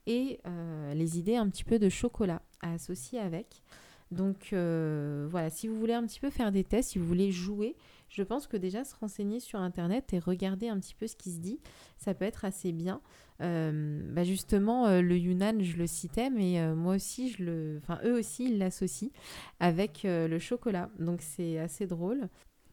et 0.07 0.41
euh, 0.47 0.95
les 0.95 1.19
idées 1.19 1.37
un 1.37 1.49
petit 1.49 1.65
peu 1.65 1.79
de 1.79 1.89
chocolat 1.89 2.43
à 2.63 2.73
associer 2.73 3.21
avec. 3.21 3.63
Donc 4.11 4.53
euh, 4.53 5.29
voilà, 5.31 5.51
si 5.51 5.69
vous 5.69 5.77
voulez 5.77 5.95
un 5.95 6.05
petit 6.05 6.19
peu 6.19 6.31
faire 6.31 6.51
des 6.51 6.65
tests, 6.65 6.91
si 6.91 6.99
vous 6.99 7.07
voulez 7.07 7.31
jouer, 7.31 7.77
je 8.09 8.25
pense 8.25 8.49
que 8.49 8.57
déjà 8.57 8.85
se 8.85 8.97
renseigner 8.97 9.39
sur 9.39 9.61
Internet 9.61 10.13
et 10.13 10.19
regarder 10.19 10.69
un 10.69 10.81
petit 10.81 10.97
peu 10.97 11.07
ce 11.07 11.15
qui 11.15 11.31
se 11.31 11.39
dit, 11.39 11.61
ça 11.97 12.13
peut 12.13 12.25
être 12.25 12.45
assez 12.45 12.73
bien. 12.73 13.01
Euh, 13.41 14.01
bah 14.05 14.25
justement, 14.25 14.87
euh, 14.87 15.01
le 15.01 15.17
Yunnan, 15.17 15.61
je 15.61 15.77
le 15.77 15.87
citais, 15.87 16.31
mais 16.31 16.61
euh, 16.61 16.75
moi 16.75 16.97
aussi, 16.97 17.31
je 17.31 17.43
le... 17.43 17.81
enfin, 17.83 17.99
eux 18.05 18.19
aussi, 18.19 18.47
ils 18.47 18.59
l'associent 18.59 19.11
avec 19.59 20.03
le 20.05 20.39
chocolat. 20.39 20.91
Donc 20.99 21.21
c'est 21.23 21.59
assez 21.59 21.87
drôle. 21.87 22.29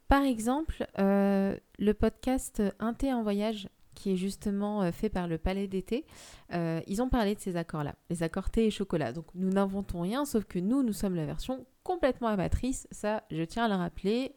Par 0.08 0.24
exemple, 0.24 0.88
le 0.98 1.92
podcast 1.94 2.64
Un 2.80 2.94
thé 2.94 3.14
en 3.14 3.24
voyage, 3.24 3.70
qui 3.94 4.14
est 4.14 4.16
justement 4.16 4.92
fait 4.92 5.10
par 5.10 5.28
le 5.28 5.38
Palais 5.38 5.68
d'été, 5.68 6.06
ils 6.54 7.02
ont 7.02 7.10
parlé 7.10 7.36
de 7.36 7.40
ces 7.40 7.58
accords-là, 7.58 7.96
les 8.10 8.24
accords 8.24 8.50
thé 8.50 8.66
et 8.66 8.72
chocolat. 8.72 9.12
Donc 9.12 9.26
nous 9.36 9.50
n'inventons 9.50 10.02
rien, 10.02 10.24
sauf 10.24 10.46
que 10.46 10.60
nous, 10.60 10.82
nous 10.82 10.94
sommes 10.94 11.16
la 11.16 11.26
version 11.26 11.66
complètement 11.84 12.30
amatrice. 12.30 12.88
Ça, 12.92 13.24
je 13.32 13.44
tiens 13.44 13.66
à 13.66 13.68
le 13.68 13.76
rappeler. 13.76 14.34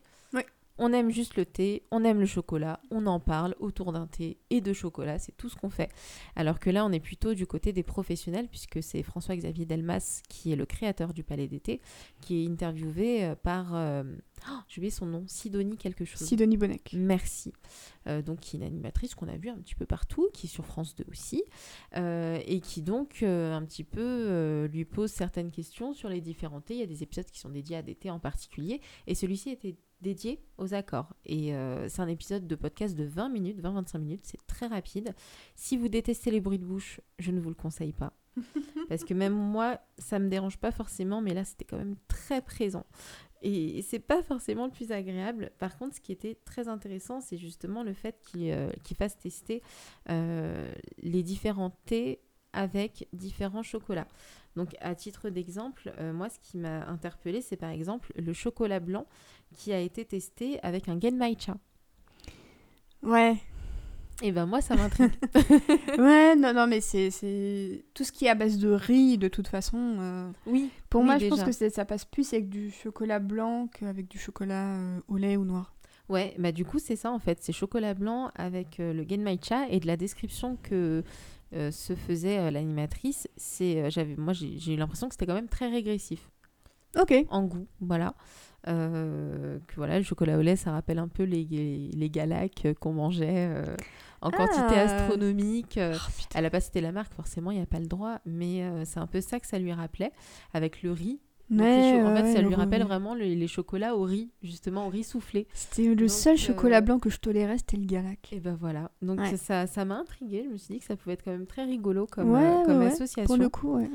On 0.83 0.95
aime 0.95 1.11
juste 1.11 1.37
le 1.37 1.45
thé, 1.45 1.83
on 1.90 2.05
aime 2.05 2.21
le 2.21 2.27
chocolat, 2.27 2.81
on 2.90 3.07
en 3.07 3.21
parle 3.21 3.55
autour 3.61 3.93
d'un 3.93 4.07
thé 4.07 4.38
et 4.49 4.62
de 4.62 4.73
chocolat, 4.73 5.19
c'est 5.19 5.37
tout 5.37 5.51
ce 5.51 5.57
qu'on 5.57 5.69
fait. 5.69 5.90
Alors 6.37 6.59
que 6.59 6.71
là, 6.71 6.87
on 6.87 6.90
est 6.90 7.01
plutôt 7.01 7.35
du 7.35 7.47
côté 7.47 7.75
des 7.75 7.83
professionnels, 7.83 8.49
puisque 8.49 8.83
c'est 8.83 9.03
François-Xavier 9.03 9.66
Delmas, 9.66 10.23
qui 10.31 10.53
est 10.53 10.57
le 10.57 10.64
créateur 10.64 11.12
du 11.12 11.23
Palais 11.23 11.49
d'été, 11.49 11.83
qui 12.23 12.43
est 12.43 12.49
interviewé 12.49 13.27
euh, 13.27 13.35
par, 13.35 13.75
euh, 13.75 14.05
oh, 14.49 14.55
j'ai 14.69 14.81
oublié 14.81 14.90
son 14.90 15.05
nom, 15.05 15.25
Sidonie 15.27 15.77
quelque 15.77 16.07
chose. 16.07 16.27
Sidonie 16.27 16.57
Bonnec. 16.57 16.95
Merci. 16.95 17.53
Euh, 18.07 18.23
donc, 18.23 18.40
qui 18.40 18.57
est 18.57 18.61
une 18.61 18.64
animatrice 18.64 19.14
qu'on 19.14 19.29
a 19.29 19.37
vue 19.37 19.51
un 19.51 19.59
petit 19.59 19.75
peu 19.75 19.85
partout, 19.85 20.31
qui 20.33 20.47
est 20.47 20.51
sur 20.51 20.64
France 20.64 20.97
2 20.97 21.05
aussi, 21.11 21.45
euh, 21.99 22.40
et 22.47 22.61
qui 22.61 22.81
donc 22.81 23.23
un 23.23 23.62
petit 23.66 23.85
peu 23.85 24.64
lui 24.73 24.87
pose 24.87 25.11
certaines 25.11 25.51
questions 25.51 25.93
sur 25.93 26.09
les 26.09 26.23
différents 26.23 26.62
thés. 26.62 26.73
Il 26.73 26.81
y 26.81 26.85
a 26.85 26.87
des 26.87 27.03
épisodes 27.03 27.31
qui 27.31 27.38
sont 27.38 27.51
dédiés 27.51 27.77
à 27.77 27.83
des 27.83 27.97
thés 27.97 28.11
en 28.11 28.19
particulier, 28.19 28.81
et 29.07 29.14
celui-ci 29.14 29.51
était 29.51 29.77
dédié 30.01 30.41
aux 30.59 30.75
accords. 30.75 31.15
Et 31.25 31.55
euh, 31.55 31.89
c'est 31.89 32.03
un 32.03 32.09
épisode 32.09 32.47
de 32.47 32.55
podcast 32.55 32.97
de 32.97 33.05
20 33.05 33.29
minutes, 33.29 33.61
20-25 33.61 33.99
minutes, 33.99 34.23
c'est 34.25 34.45
très 34.47 34.67
rapide. 34.67 35.15
Si 35.57 35.77
vous 35.77 35.89
détestez 35.89 36.31
les 36.31 36.41
bruits 36.41 36.59
de 36.59 36.65
bouche, 36.65 37.01
je 37.19 37.31
ne 37.31 37.41
vous 37.41 37.49
le 37.49 37.55
conseille 37.55 37.93
pas. 37.93 38.13
Parce 38.89 39.05
que 39.05 39.15
même 39.15 39.35
moi, 39.35 39.79
ça 39.99 40.19
me 40.19 40.29
dérange 40.29 40.59
pas 40.59 40.71
forcément, 40.71 41.21
mais 41.21 41.35
là, 41.35 41.45
c'était 41.45 41.65
quand 41.65 41.79
même 41.79 41.97
très 42.09 42.43
présent. 42.43 42.87
Et 43.43 43.83
c'est 43.83 44.01
pas 44.01 44.23
forcément 44.23 44.67
le 44.67 44.71
plus 44.71 44.93
agréable. 44.93 45.51
Par 45.59 45.79
contre, 45.79 45.97
ce 45.97 46.01
qui 46.01 46.13
était 46.13 46.37
très 46.45 46.69
intéressant, 46.69 47.21
c'est 47.21 47.39
justement 47.39 47.83
le 47.83 47.95
fait 47.95 48.21
qu'il 48.21 48.51
euh, 48.51 48.71
fasse 48.99 49.17
tester 49.17 49.63
euh, 50.11 50.71
les 50.99 51.23
différents 51.23 51.71
thés 51.87 52.21
avec 52.53 53.09
différents 53.13 53.63
chocolats. 53.63 54.09
Donc, 54.57 54.75
à 54.81 54.95
titre 54.95 55.31
d'exemple, 55.31 55.93
euh, 55.99 56.13
moi, 56.13 56.29
ce 56.29 56.39
qui 56.41 56.59
m'a 56.59 56.87
interpellé, 56.87 57.41
c'est 57.41 57.57
par 57.57 57.71
exemple 57.71 58.13
le 58.17 58.33
chocolat 58.33 58.81
blanc 58.81 59.07
qui 59.53 59.73
a 59.73 59.81
été 59.81 60.05
testé 60.05 60.59
avec 60.63 60.89
un 60.89 60.99
genmaicha. 61.01 61.57
Ouais. 63.03 63.37
Et 64.23 64.33
ben 64.33 64.45
moi, 64.45 64.61
ça 64.61 64.77
m'intrigue. 64.77 65.13
ouais, 65.99 66.37
non, 66.37 66.53
non, 66.53 66.67
mais 66.67 66.81
c'est 66.81 67.85
tout 67.95 68.05
ce 68.05 68.13
qui 68.13 68.27
est 68.27 68.29
à 68.29 68.35
base 68.35 68.59
de 68.59 68.69
riz, 68.69 69.17
de 69.17 69.29
toute 69.29 69.49
façon. 69.49 69.97
euh, 69.99 70.31
oui. 70.47 70.71
Pour 70.91 71.01
oui, 71.01 71.07
moi, 71.07 71.19
je 71.19 71.29
pense 71.29 71.43
que 71.43 71.71
ça 71.71 71.85
passe 71.85 72.05
plus 72.05 72.33
avec 72.35 72.49
du 72.51 72.71
chocolat 72.71 73.19
blanc 73.19 73.69
qu'avec 73.69 74.09
du 74.09 74.19
chocolat 74.19 74.75
euh, 74.77 75.01
au 75.09 75.17
lait 75.17 75.37
ou 75.37 75.45
noir. 75.45 75.75
Ouais, 76.11 76.35
bah 76.39 76.53
du 76.53 76.65
coup, 76.65 76.79
c'est 76.79 76.97
ça 76.97 77.13
en 77.13 77.19
fait. 77.21 77.39
C'est 77.41 77.53
chocolat 77.53 77.95
blanc 77.95 78.31
avec 78.35 78.81
euh, 78.81 78.93
le 78.93 79.07
genmaicha 79.09 79.69
et 79.69 79.81
de 79.81 79.87
la 79.87 79.97
description 79.97 80.59
que 80.63 81.03
euh, 81.55 81.71
se 81.71 81.95
faisait 81.95 82.39
euh, 82.39 82.51
l'animatrice. 82.51 83.29
C'est, 83.37 83.83
euh, 83.83 83.91
j'avais, 83.91 84.17
moi, 84.17 84.33
j'ai 84.33 84.75
eu 84.75 84.77
l'impression 84.77 85.09
que 85.09 85.15
c'était 85.15 85.27
quand 85.27 85.35
même 85.35 85.49
très 85.49 85.69
régressif 85.69 86.31
Ok. 86.99 87.15
en 87.31 87.45
goût, 87.45 87.67
voilà. 87.81 88.15
Que 88.67 89.59
voilà, 89.77 89.99
le 89.99 90.05
chocolat 90.05 90.37
au 90.37 90.43
lait, 90.43 90.57
ça 90.57 90.73
rappelle 90.73 90.99
un 90.99 91.09
peu 91.09 91.23
les, 91.23 91.45
les, 91.51 91.89
les 91.93 92.11
galacs 92.11 92.67
qu'on 92.79 92.93
mangeait 92.93 93.49
en 94.21 94.31
quantité 94.31 94.75
Ah. 94.77 94.81
astronomique. 94.99 95.79
Oh, 95.83 95.97
putain. 96.19 96.39
elle 96.39 96.45
a 96.47 96.51
pas 96.51 96.61
cité 96.61 96.81
la 96.83 96.93
marque, 96.93 97.15
forcément, 97.15 97.53
il 97.53 97.57
n'y 97.57 97.63
a 97.63 97.67
pas 97.67 97.79
le 97.81 97.87
droit, 97.87 98.19
mais 98.27 98.63
c'est 98.85 98.99
un 99.01 99.07
peu 99.07 99.21
ça 99.23 99.41
que 99.41 99.47
ça 99.47 99.59
lui 99.59 99.73
rappelait, 99.73 100.13
avec 100.53 100.83
le 100.83 100.93
riz. 100.93 101.21
Ouais, 101.51 102.03
en 102.03 102.15
fait, 102.15 102.33
ça 102.33 102.43
lui 102.43 102.55
rappelle 102.55 102.85
vraiment 102.85 103.15
le- 103.15 103.25
les 103.25 103.49
chocolats 103.49 103.97
au 103.97 104.03
riz, 104.03 104.31
justement, 104.43 104.87
au 104.87 104.91
riz 104.91 105.03
soufflé. 105.05 105.47
C'était 105.53 105.87
le 105.87 105.97
Donc, 105.97 106.11
seul 106.11 106.35
euh, 106.35 106.39
chocolat 106.39 106.81
blanc 106.81 106.99
que 106.99 107.11
je 107.11 107.19
tolérais, 107.19 107.59
c'était 107.59 107.77
le 107.77 107.87
Galac. 107.87 108.33
Et 108.33 108.41
ben 108.41 108.57
voilà. 108.61 108.91
Donc 109.03 109.21
ça, 109.37 109.67
ça 109.67 109.85
m'a 109.85 109.97
intriguée. 109.97 110.45
Je 110.47 110.51
me 110.51 110.57
suis 110.57 110.75
dit 110.75 110.79
que 110.81 110.87
ça 110.87 110.97
pouvait 110.97 111.15
être 111.15 111.25
quand 111.25 111.33
même 111.33 111.47
très 111.47 111.65
rigolo 111.65 112.07
comme, 112.07 112.35
euh, 112.35 112.65
comme 112.65 112.81
association. 112.83 113.25
Pour 113.25 113.37
le 113.37 113.49
coup, 113.49 113.75
ouais. 113.77 113.91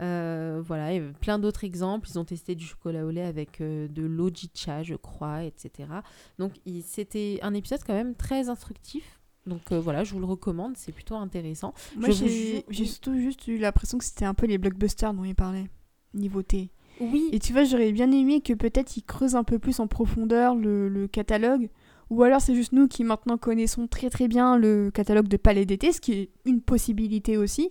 Euh, 0.00 0.60
voilà, 0.64 0.92
et 0.92 1.00
plein 1.20 1.38
d'autres 1.38 1.62
exemples. 1.64 2.08
Ils 2.10 2.18
ont 2.18 2.24
testé 2.24 2.54
du 2.54 2.64
chocolat 2.64 3.04
au 3.06 3.10
lait 3.10 3.22
avec 3.22 3.60
euh, 3.60 3.86
de 3.86 4.02
l'ojicha, 4.02 4.82
je 4.82 4.94
crois, 4.96 5.44
etc. 5.44 5.88
Donc 6.38 6.52
c'était 6.84 7.38
un 7.42 7.54
épisode 7.54 7.80
quand 7.86 7.94
même 7.94 8.14
très 8.14 8.48
instructif. 8.48 9.20
Donc 9.46 9.60
euh, 9.72 9.78
voilà, 9.78 10.02
je 10.04 10.12
vous 10.14 10.18
le 10.20 10.24
recommande, 10.26 10.76
c'est 10.76 10.90
plutôt 10.90 11.14
intéressant. 11.16 11.74
Moi, 11.96 12.08
vous 12.08 12.14
j'ai 12.26 12.64
oui. 12.68 12.86
surtout 12.86 13.14
juste 13.18 13.46
eu 13.46 13.58
l'impression 13.58 13.98
que 13.98 14.04
c'était 14.04 14.24
un 14.24 14.34
peu 14.34 14.46
les 14.46 14.58
blockbusters 14.58 15.12
dont 15.14 15.24
il 15.24 15.34
parlait, 15.34 15.66
niveau 16.14 16.42
thé. 16.42 16.70
Oui, 17.00 17.28
Et 17.32 17.38
tu 17.38 17.52
vois, 17.52 17.64
j'aurais 17.64 17.92
bien 17.92 18.10
aimé 18.12 18.40
que 18.40 18.52
peut-être 18.52 18.96
ils 18.96 19.02
creusent 19.02 19.34
un 19.36 19.44
peu 19.44 19.58
plus 19.58 19.80
en 19.80 19.86
profondeur 19.86 20.54
le, 20.54 20.88
le 20.88 21.08
catalogue. 21.08 21.68
Ou 22.10 22.22
alors 22.22 22.40
c'est 22.40 22.54
juste 22.54 22.72
nous 22.72 22.86
qui 22.86 23.02
maintenant 23.02 23.38
connaissons 23.38 23.86
très 23.88 24.10
très 24.10 24.28
bien 24.28 24.58
le 24.58 24.90
catalogue 24.92 25.26
de 25.26 25.36
Palais 25.38 25.64
d'été, 25.64 25.90
ce 25.90 26.00
qui 26.00 26.12
est 26.12 26.30
une 26.44 26.60
possibilité 26.60 27.36
aussi. 27.38 27.70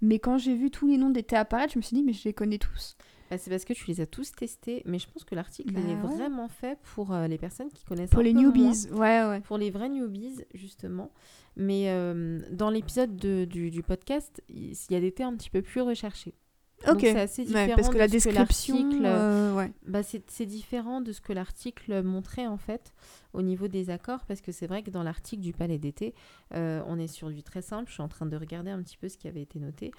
Mais 0.00 0.18
quand 0.18 0.38
j'ai 0.38 0.54
vu 0.56 0.70
tous 0.70 0.88
les 0.88 0.96
noms 0.96 1.12
thés 1.12 1.36
apparaître, 1.36 1.74
je 1.74 1.78
me 1.78 1.82
suis 1.82 1.94
dit, 1.96 2.02
mais 2.02 2.12
je 2.14 2.24
les 2.24 2.32
connais 2.32 2.58
tous. 2.58 2.96
Bah, 3.30 3.38
c'est 3.38 3.50
parce 3.50 3.64
que 3.64 3.72
tu 3.74 3.84
les 3.88 4.00
as 4.00 4.06
tous 4.06 4.32
testés, 4.32 4.82
mais 4.86 4.98
je 4.98 5.06
pense 5.08 5.24
que 5.24 5.34
l'article 5.34 5.70
il 5.72 5.90
est 5.90 5.94
Bah 5.96 6.08
ouais. 6.08 6.14
vraiment 6.16 6.48
fait 6.48 6.78
pour 6.94 7.12
euh, 7.12 7.26
les 7.26 7.38
personnes 7.38 7.68
qui 7.72 7.84
connaissent 7.84 8.10
Pour 8.10 8.20
un 8.20 8.22
les 8.24 8.32
peu 8.32 8.40
moins. 8.40 8.48
newbies, 8.52 8.88
ouais, 8.92 9.24
ouais. 9.28 9.40
pour 9.40 9.58
les 9.58 9.70
vrais 9.70 9.88
newbies, 9.88 10.42
justement. 10.54 11.10
Mais 11.56 11.84
euh, 11.88 12.40
dans 12.52 12.70
l'épisode 12.70 13.16
de- 13.16 13.44
du, 13.44 13.70
du 13.70 13.82
podcast, 13.82 14.42
il 14.48 14.72
il 14.72 14.92
y 14.92 14.96
a 14.96 15.00
des 15.00 15.12
thés 15.12 15.22
un 15.24 15.34
petit 15.36 15.50
peu 15.50 15.62
plus 15.62 15.80
recherchés. 15.82 16.34
Ok. 16.92 17.00
c'est 17.00 17.20
assez 17.20 17.42
Ouais, 17.42 17.46
différent 17.48 17.74
parce 17.76 17.88
que 17.88 17.94
de 17.94 17.98
la 17.98 18.04
ce 18.08 18.12
que 18.12 18.12
description, 18.30 18.74
l'article- 18.76 19.02
euh, 19.06 19.54
ouais. 19.56 19.72
bah, 19.86 20.02
c'est 20.02 20.46
différent 20.46 21.00
de 21.00 21.12
ce 21.12 21.20
que 21.20 21.32
l'article 21.32 22.02
montrait 22.02 22.46
en 22.46 22.56
fait 22.58 22.92
au 23.32 23.42
niveau 23.42 23.68
des 23.68 23.90
accords 23.90 24.24
parce 24.26 24.40
que 24.40 24.52
c'est 24.52 24.66
vrai 24.66 24.82
que 24.82 24.90
dans 24.90 25.02
l'article 25.02 25.42
du 25.42 25.52
Palais 25.52 25.78
d'été, 25.78 26.14
euh, 26.54 26.82
on 26.86 26.98
est 26.98 27.06
sur 27.06 27.30
du 27.30 27.42
très 27.42 27.62
simple. 27.62 27.88
Je 27.88 27.94
suis 27.94 28.02
en 28.02 28.08
train 28.08 28.26
de 28.26 28.36
regarder 28.36 28.70
un 28.70 28.82
petit 28.82 28.96
peu 28.96 29.08
ce 29.08 29.16
qui 29.16 29.28
avait 29.28 29.42
été 29.42 29.58
noté. 29.58 29.90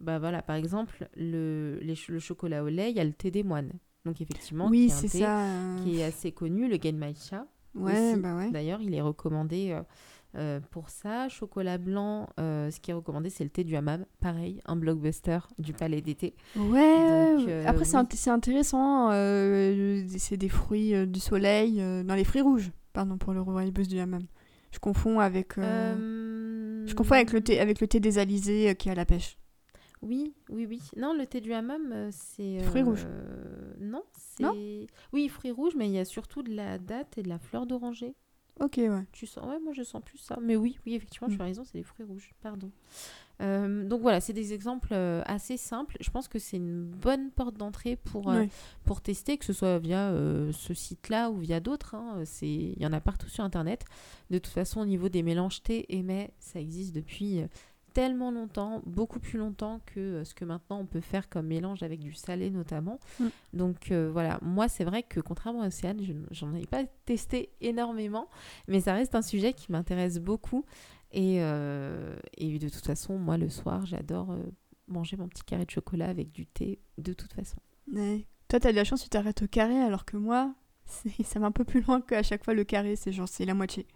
Bah 0.00 0.18
voilà, 0.18 0.42
par 0.42 0.56
exemple, 0.56 1.08
le, 1.16 1.78
les 1.80 1.94
le 2.08 2.18
chocolat 2.18 2.64
au 2.64 2.68
lait, 2.68 2.90
il 2.90 2.96
y 2.96 3.00
a 3.00 3.04
le 3.04 3.12
thé 3.12 3.30
des 3.30 3.44
moines. 3.44 3.72
Donc 4.04 4.20
effectivement, 4.20 4.66
Oui, 4.68 4.90
c'est 4.90 5.08
thé 5.08 5.20
ça. 5.20 5.46
qui 5.84 6.00
est 6.00 6.04
assez 6.04 6.32
connu, 6.32 6.68
le 6.68 6.76
Genmaicha. 6.82 7.46
Ouais, 7.74 8.12
aussi. 8.12 8.20
bah 8.20 8.36
ouais. 8.36 8.50
D'ailleurs, 8.50 8.80
il 8.82 8.94
est 8.94 9.00
recommandé 9.00 9.70
euh, 9.70 9.80
euh, 10.36 10.60
pour 10.70 10.88
ça. 10.88 11.28
Chocolat 11.28 11.78
blanc, 11.78 12.28
euh, 12.40 12.70
ce 12.70 12.80
qui 12.80 12.90
est 12.90 12.94
recommandé, 12.94 13.30
c'est 13.30 13.44
le 13.44 13.50
thé 13.50 13.64
du 13.64 13.76
hammam. 13.76 14.04
Pareil, 14.20 14.60
un 14.66 14.76
blockbuster 14.76 15.38
du 15.58 15.72
palais 15.72 16.00
d'été. 16.00 16.34
Ouais, 16.56 17.36
Donc, 17.36 17.48
euh, 17.48 17.64
après 17.66 17.84
c'est 17.84 17.96
oui. 17.96 18.02
int- 18.04 18.14
c'est 18.16 18.30
intéressant, 18.30 19.10
c'est 20.18 20.36
des 20.36 20.48
fruits 20.48 21.06
du 21.06 21.20
soleil, 21.20 21.76
dans 22.04 22.14
les 22.14 22.24
fruits 22.24 22.42
rouges, 22.42 22.70
pardon 22.92 23.18
pour 23.18 23.32
le 23.32 23.40
rooibos 23.40 23.82
du 23.88 23.98
hammam. 23.98 24.22
Je 24.72 24.78
confonds 24.78 25.20
avec, 25.20 25.54
je 25.58 26.94
confonds 26.94 27.14
avec 27.14 27.32
le 27.32 27.40
thé, 27.42 27.60
avec 27.60 27.80
le 27.80 27.86
thé 27.86 28.00
des 28.00 28.18
alizés 28.18 28.74
qui 28.76 28.88
est 28.88 28.92
à 28.92 28.94
la 28.94 29.04
pêche. 29.04 29.36
Oui, 30.00 30.34
oui, 30.50 30.66
oui. 30.68 30.80
Non, 30.96 31.14
le 31.16 31.26
thé 31.26 31.40
du 31.40 31.52
hammam, 31.52 32.08
c'est. 32.10 32.58
Fruits 32.64 32.82
rouges. 32.82 33.06
Non, 33.80 34.02
c'est. 34.18 34.42
Non 34.42 34.52
Oui, 35.12 35.28
fruits 35.28 35.52
rouges, 35.52 35.74
mais 35.76 35.86
il 35.86 35.92
y 35.92 35.98
a 36.00 36.04
surtout 36.04 36.42
de 36.42 36.52
la 36.52 36.78
date 36.78 37.18
et 37.18 37.22
de 37.22 37.28
la 37.28 37.38
fleur 37.38 37.66
d'oranger. 37.66 38.14
Ok, 38.60 38.74
ouais. 38.76 39.04
Tu 39.12 39.26
sens 39.26 39.44
Ouais, 39.48 39.58
moi 39.62 39.72
je 39.72 39.82
sens 39.82 40.02
plus 40.04 40.18
ça. 40.18 40.38
Mais 40.40 40.56
oui, 40.56 40.78
oui, 40.86 40.94
effectivement, 40.94 41.28
tu 41.28 41.36
Mm. 41.36 41.40
as 41.40 41.44
raison, 41.44 41.64
c'est 41.64 41.78
des 41.78 41.82
fruits 41.84 42.04
rouges. 42.06 42.32
Pardon. 42.42 42.70
Euh, 43.40 43.84
donc 43.88 44.02
voilà, 44.02 44.20
c'est 44.20 44.34
des 44.34 44.52
exemples 44.52 44.90
euh, 44.92 45.22
assez 45.26 45.56
simples. 45.56 45.96
Je 46.00 46.10
pense 46.10 46.28
que 46.28 46.38
c'est 46.38 46.58
une 46.58 46.84
bonne 46.84 47.30
porte 47.30 47.56
d'entrée 47.56 47.96
pour, 47.96 48.30
euh, 48.30 48.42
pour 48.84 49.00
tester, 49.00 49.36
que 49.38 49.44
ce 49.44 49.52
soit 49.52 49.78
via 49.78 50.10
euh, 50.10 50.52
ce 50.52 50.74
site-là 50.74 51.30
ou 51.30 51.38
via 51.38 51.58
d'autres. 51.58 51.94
hein. 51.96 52.22
Il 52.42 52.80
y 52.80 52.86
en 52.86 52.92
a 52.92 53.00
partout 53.00 53.28
sur 53.28 53.42
Internet. 53.42 53.84
De 54.30 54.38
toute 54.38 54.52
façon, 54.52 54.80
au 54.80 54.86
niveau 54.86 55.08
des 55.08 55.22
mélanges 55.24 55.62
thé 55.62 55.86
et 55.88 56.02
mets, 56.02 56.32
ça 56.38 56.60
existe 56.60 56.94
depuis 56.94 57.40
tellement 57.92 58.30
longtemps, 58.30 58.82
beaucoup 58.86 59.20
plus 59.20 59.38
longtemps 59.38 59.80
que 59.86 60.00
euh, 60.00 60.24
ce 60.24 60.34
que 60.34 60.44
maintenant 60.44 60.78
on 60.80 60.86
peut 60.86 61.00
faire 61.00 61.28
comme 61.28 61.46
mélange 61.46 61.82
avec 61.82 62.00
du 62.00 62.12
salé 62.14 62.50
notamment. 62.50 62.98
Mm. 63.20 63.26
Donc 63.52 63.90
euh, 63.90 64.10
voilà, 64.12 64.38
moi 64.42 64.68
c'est 64.68 64.84
vrai 64.84 65.02
que 65.02 65.20
contrairement 65.20 65.62
à 65.62 65.68
Océane, 65.68 66.02
je 66.02 66.12
n- 66.12 66.26
j'en 66.30 66.54
ai 66.54 66.66
pas 66.66 66.84
testé 67.04 67.50
énormément, 67.60 68.28
mais 68.68 68.80
ça 68.80 68.94
reste 68.94 69.14
un 69.14 69.22
sujet 69.22 69.52
qui 69.52 69.70
m'intéresse 69.72 70.18
beaucoup. 70.18 70.64
Et, 71.12 71.42
euh, 71.42 72.16
et 72.38 72.58
de 72.58 72.68
toute 72.70 72.86
façon, 72.86 73.18
moi 73.18 73.36
le 73.36 73.50
soir, 73.50 73.84
j'adore 73.84 74.34
manger 74.88 75.16
mon 75.16 75.28
petit 75.28 75.44
carré 75.44 75.64
de 75.66 75.70
chocolat 75.70 76.08
avec 76.08 76.32
du 76.32 76.46
thé, 76.46 76.80
de 76.98 77.12
toute 77.12 77.32
façon. 77.32 77.58
Ouais. 77.92 78.26
Toi, 78.48 78.60
t'as 78.60 78.70
de 78.72 78.76
la 78.76 78.84
chance, 78.84 79.02
tu 79.02 79.08
t'arrêtes 79.08 79.42
au 79.42 79.46
carré, 79.46 79.78
alors 79.80 80.04
que 80.04 80.16
moi, 80.16 80.54
ça 81.24 81.40
va 81.40 81.46
un 81.46 81.52
peu 81.52 81.64
plus 81.64 81.80
loin 81.82 82.00
qu'à 82.00 82.22
chaque 82.22 82.44
fois 82.44 82.54
le 82.54 82.64
carré, 82.64 82.96
c'est 82.96 83.12
genre, 83.12 83.28
c'est 83.28 83.44
la 83.44 83.54
moitié. 83.54 83.86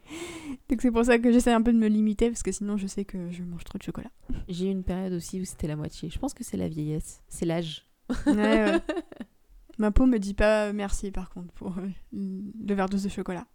Donc 0.69 0.81
c'est 0.83 0.91
pour 0.91 1.05
ça 1.05 1.19
que 1.19 1.33
j'essaie 1.33 1.53
un 1.53 1.63
peu 1.63 1.73
de 1.73 1.79
me 1.79 1.89
limiter, 1.89 2.29
parce 2.31 2.43
que 2.43 2.53
sinon, 2.53 2.77
je 2.77 2.87
sais 2.87 3.05
que 3.05 3.31
je 3.31 3.43
mange 3.43 3.65
trop 3.65 3.79
de 3.79 3.83
chocolat. 3.83 4.11
J'ai 4.49 4.67
eu 4.67 4.71
une 4.71 4.85
période 4.85 5.13
aussi 5.13 5.41
où 5.41 5.45
c'était 5.45 5.67
la 5.69 5.77
moitié. 5.77 6.11
Je 6.11 6.19
pense 6.19 6.35
que 6.35 6.45
c'est 6.45 6.57
la 6.57 6.69
vieillesse, 6.69 7.23
c'est 7.29 7.47
l'âge. 7.47 7.87
Ouais, 8.27 8.35
ouais. 8.35 8.81
Ma 9.79 9.91
peau 9.91 10.07
me 10.07 10.19
dit 10.19 10.35
pas 10.35 10.73
merci, 10.73 11.11
par 11.11 11.29
contre, 11.31 11.53
pour 11.55 11.77
euh, 11.79 11.89
le 12.13 12.75
verre 12.75 12.89
de 12.89 12.97
chocolat. 13.09 13.47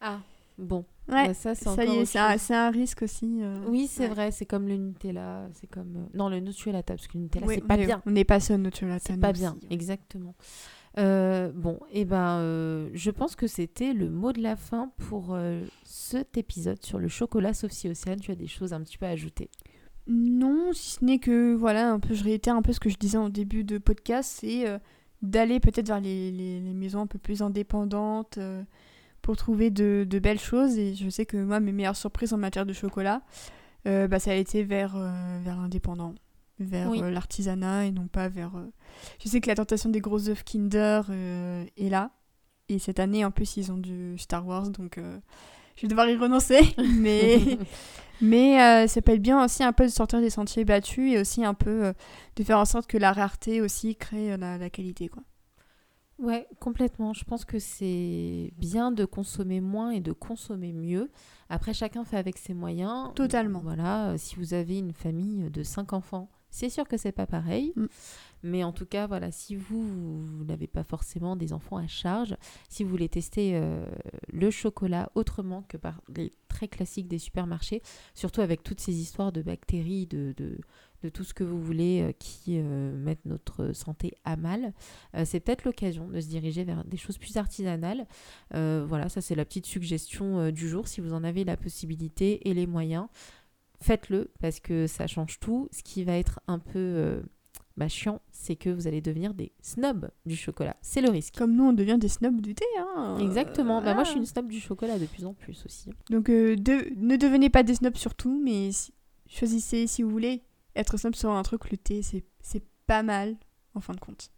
Ah, 0.00 0.20
bon. 0.58 0.84
Ouais, 1.08 1.28
Bah, 1.28 1.34
ça, 1.34 1.54
c'est 1.54 1.64
ça 1.64 1.72
encore 1.72 1.84
y 1.84 1.88
est, 1.98 2.00
autre 2.02 2.38
c'est 2.38 2.54
un, 2.54 2.70
risque 2.70 3.02
aussi. 3.02 3.38
euh, 3.42 3.60
Oui, 3.68 3.86
c'est 3.86 4.04
ouais. 4.04 4.08
vrai, 4.08 4.30
c'est 4.30 4.46
comme 4.46 4.66
le 4.66 4.76
Nutella, 4.76 5.48
c'est 5.54 5.66
comme... 5.66 5.96
euh, 5.96 6.06
Non, 6.16 6.28
le 6.28 6.40
Nutella, 6.40 6.82
parce 6.82 7.06
que 7.06 7.16
le 7.18 7.24
Nutella, 7.24 7.46
Oui, 7.46 7.56
c'est 7.56 7.66
pas 7.66 7.76
bien. 7.76 8.02
On 8.06 8.10
n'est 8.10 8.24
pas 8.24 8.38
notre 8.58 8.76
chocolat. 8.78 8.98
C'est 8.98 9.20
pas 9.20 9.32
bien, 9.32 9.56
exactement. 9.70 10.34
Euh, 10.96 11.50
bon, 11.52 11.80
et 11.92 12.04
ben, 12.04 12.38
euh, 12.38 12.88
je 12.94 13.10
pense 13.10 13.34
que 13.34 13.46
c'était 13.48 13.92
le 13.92 14.08
mot 14.10 14.32
de 14.32 14.40
la 14.40 14.54
fin 14.54 14.92
pour 15.08 15.34
euh, 15.34 15.60
cet 15.84 16.36
épisode 16.38 16.84
sur 16.84 16.98
le 17.00 17.08
chocolat, 17.08 17.52
sauf 17.52 17.72
si 17.72 17.88
Océane, 17.88 18.20
tu 18.20 18.30
as 18.30 18.36
des 18.36 18.46
choses 18.46 18.72
un 18.72 18.80
petit 18.80 18.96
peu 18.96 19.06
à 19.06 19.10
ajouter. 19.10 19.50
Non, 20.06 20.72
si 20.72 20.92
ce 20.92 21.04
n'est 21.04 21.18
que, 21.18 21.54
voilà, 21.54 21.90
un 21.90 21.98
peu, 21.98 22.14
je 22.14 22.22
réitère 22.22 22.54
un 22.54 22.62
peu 22.62 22.72
ce 22.72 22.78
que 22.80 22.90
je 22.90 22.96
disais 22.96 23.18
en 23.18 23.28
début 23.28 23.64
de 23.64 23.78
podcast, 23.78 24.36
c'est 24.40 24.66
d'aller 25.22 25.58
peut-être 25.58 25.88
vers 25.88 26.00
les, 26.00 26.30
les- 26.30 26.60
les 26.60 26.74
maisons 26.74 27.00
un 27.00 27.06
peu 27.06 27.18
plus 27.18 27.40
indépendantes 27.42 28.38
pour 29.22 29.36
trouver 29.36 29.70
de, 29.70 30.06
de 30.08 30.18
belles 30.18 30.38
choses. 30.38 30.76
Et 30.78 30.94
je 30.94 31.08
sais 31.08 31.24
que 31.26 31.38
moi, 31.38 31.58
mes 31.58 31.72
meilleures 31.72 31.96
surprises 31.96 32.32
en 32.34 32.38
matière 32.38 32.66
de 32.66 32.74
chocolat, 32.74 33.22
bah, 33.86 34.18
ça 34.18 34.32
a 34.32 34.34
été 34.34 34.62
vers, 34.62 34.96
vers 35.42 35.56
l'indépendant, 35.56 36.14
vers 36.58 36.88
Oui. 36.90 37.02
euh, 37.02 37.10
l'artisanat 37.10 37.86
et 37.86 37.90
non 37.92 38.06
pas 38.06 38.28
vers... 38.28 38.56
euh, 38.56 38.70
Je 39.22 39.28
sais 39.28 39.40
que 39.40 39.48
la 39.48 39.54
tentation 39.56 39.90
des 39.90 40.00
gros 40.00 40.28
œufs 40.28 40.44
Kinder 40.44 41.02
euh, 41.10 41.64
est 41.76 41.88
là. 41.88 42.10
Et 42.68 42.78
cette 42.78 42.98
année, 42.98 43.24
en 43.24 43.30
plus, 43.30 43.56
ils 43.56 43.70
ont 43.72 43.76
du 43.78 44.16
Star 44.18 44.46
Wars, 44.46 44.70
donc 44.70 44.98
je 45.76 45.82
vais 45.82 45.88
devoir 45.88 46.08
y 46.08 46.16
renoncer. 46.16 46.60
Mais... 46.98 47.38
Mais 48.20 48.62
euh, 48.62 48.86
ça 48.86 49.02
peut 49.02 49.12
être 49.12 49.20
bien 49.20 49.44
aussi 49.44 49.64
un 49.64 49.72
peu 49.72 49.84
de 49.84 49.90
sortir 49.90 50.20
des 50.20 50.30
sentiers 50.30 50.64
battus 50.64 51.12
et 51.12 51.18
aussi 51.18 51.44
un 51.44 51.52
peu 51.52 51.86
euh, 51.86 51.92
de 52.36 52.44
faire 52.44 52.58
en 52.60 52.64
sorte 52.64 52.86
que 52.86 52.96
la 52.96 53.12
rareté 53.12 53.60
aussi 53.60 53.96
crée 53.96 54.36
la, 54.36 54.56
la 54.56 54.70
qualité. 54.70 55.08
Quoi. 55.08 55.24
Ouais, 56.20 56.46
complètement. 56.60 57.12
Je 57.12 57.24
pense 57.24 57.44
que 57.44 57.58
c'est 57.58 58.52
bien 58.56 58.92
de 58.92 59.04
consommer 59.04 59.60
moins 59.60 59.90
et 59.90 60.00
de 60.00 60.12
consommer 60.12 60.72
mieux. 60.72 61.10
Après, 61.48 61.74
chacun 61.74 62.04
fait 62.04 62.16
avec 62.16 62.38
ses 62.38 62.54
moyens. 62.54 63.10
Totalement. 63.16 63.60
Voilà, 63.64 64.14
si 64.16 64.36
vous 64.36 64.54
avez 64.54 64.78
une 64.78 64.92
famille 64.92 65.50
de 65.50 65.62
cinq 65.64 65.92
enfants, 65.92 66.30
c'est 66.54 66.70
sûr 66.70 66.86
que 66.86 66.96
c'est 66.96 67.12
pas 67.12 67.26
pareil. 67.26 67.72
Mm. 67.74 67.86
Mais 68.44 68.62
en 68.62 68.72
tout 68.72 68.86
cas, 68.86 69.06
voilà, 69.06 69.32
si 69.32 69.56
vous, 69.56 70.22
vous 70.24 70.44
n'avez 70.44 70.66
pas 70.66 70.84
forcément 70.84 71.34
des 71.34 71.52
enfants 71.52 71.78
à 71.78 71.86
charge, 71.86 72.36
si 72.68 72.84
vous 72.84 72.90
voulez 72.90 73.08
tester 73.08 73.52
euh, 73.54 73.86
le 74.30 74.50
chocolat 74.50 75.10
autrement 75.14 75.62
que 75.62 75.78
par 75.78 76.00
les 76.14 76.30
très 76.48 76.68
classiques 76.68 77.08
des 77.08 77.18
supermarchés, 77.18 77.82
surtout 78.14 78.42
avec 78.42 78.62
toutes 78.62 78.80
ces 78.80 78.94
histoires 79.00 79.32
de 79.32 79.40
bactéries, 79.40 80.06
de, 80.06 80.34
de, 80.36 80.58
de 81.02 81.08
tout 81.08 81.24
ce 81.24 81.32
que 81.32 81.42
vous 81.42 81.60
voulez 81.60 82.02
euh, 82.02 82.12
qui 82.18 82.58
euh, 82.58 82.94
mettent 82.94 83.24
notre 83.24 83.72
santé 83.72 84.12
à 84.24 84.36
mal, 84.36 84.74
c'est 85.24 85.40
peut-être 85.40 85.64
l'occasion 85.64 86.06
de 86.08 86.20
se 86.20 86.28
diriger 86.28 86.64
vers 86.64 86.84
des 86.84 86.98
choses 86.98 87.18
plus 87.18 87.36
artisanales. 87.36 88.06
Voilà, 88.52 89.08
ça 89.08 89.22
c'est 89.22 89.34
la 89.34 89.44
petite 89.44 89.66
suggestion 89.66 90.50
du 90.50 90.68
jour. 90.68 90.86
Si 90.86 91.00
vous 91.00 91.14
en 91.14 91.24
avez 91.24 91.44
la 91.44 91.56
possibilité 91.56 92.48
et 92.48 92.54
les 92.54 92.66
moyens, 92.66 93.06
faites-le 93.84 94.30
parce 94.40 94.60
que 94.60 94.86
ça 94.86 95.06
change 95.06 95.38
tout. 95.40 95.68
Ce 95.72 95.82
qui 95.82 96.04
va 96.04 96.16
être 96.16 96.40
un 96.48 96.58
peu 96.58 96.78
euh, 96.78 97.22
bah, 97.76 97.88
chiant, 97.88 98.20
c'est 98.30 98.56
que 98.56 98.70
vous 98.70 98.86
allez 98.86 99.00
devenir 99.00 99.34
des 99.34 99.52
snobs 99.60 100.10
du 100.26 100.36
chocolat. 100.36 100.76
C'est 100.80 101.00
le 101.02 101.10
risque. 101.10 101.34
Comme 101.36 101.54
nous, 101.54 101.64
on 101.64 101.72
devient 101.72 101.98
des 101.98 102.08
snobs 102.08 102.40
du 102.40 102.54
thé. 102.54 102.64
Hein. 102.78 103.18
Exactement. 103.20 103.82
Bah, 103.82 103.94
moi, 103.94 104.04
je 104.04 104.10
suis 104.10 104.18
une 104.18 104.24
voilà. 104.24 104.32
snob 104.32 104.48
du 104.48 104.60
chocolat 104.60 104.98
de 104.98 105.06
plus 105.06 105.24
en 105.26 105.34
plus 105.34 105.64
aussi. 105.66 105.90
Donc 106.10 106.28
euh, 106.30 106.56
de- 106.56 106.92
ne 106.96 107.16
devenez 107.16 107.50
pas 107.50 107.62
des 107.62 107.74
snobs 107.74 107.96
surtout, 107.96 108.40
mais 108.42 108.72
si- 108.72 108.94
choisissez 109.28 109.86
si 109.86 110.02
vous 110.02 110.10
voulez 110.10 110.42
être 110.76 110.96
snob 110.96 111.14
sur 111.14 111.30
un 111.30 111.42
truc, 111.42 111.70
le 111.70 111.76
thé, 111.76 112.02
c'est 112.02 112.24
c'est 112.40 112.64
pas 112.86 113.02
mal 113.02 113.36
en 113.74 113.80
fin 113.80 113.92
de 113.94 114.00
compte. 114.00 114.30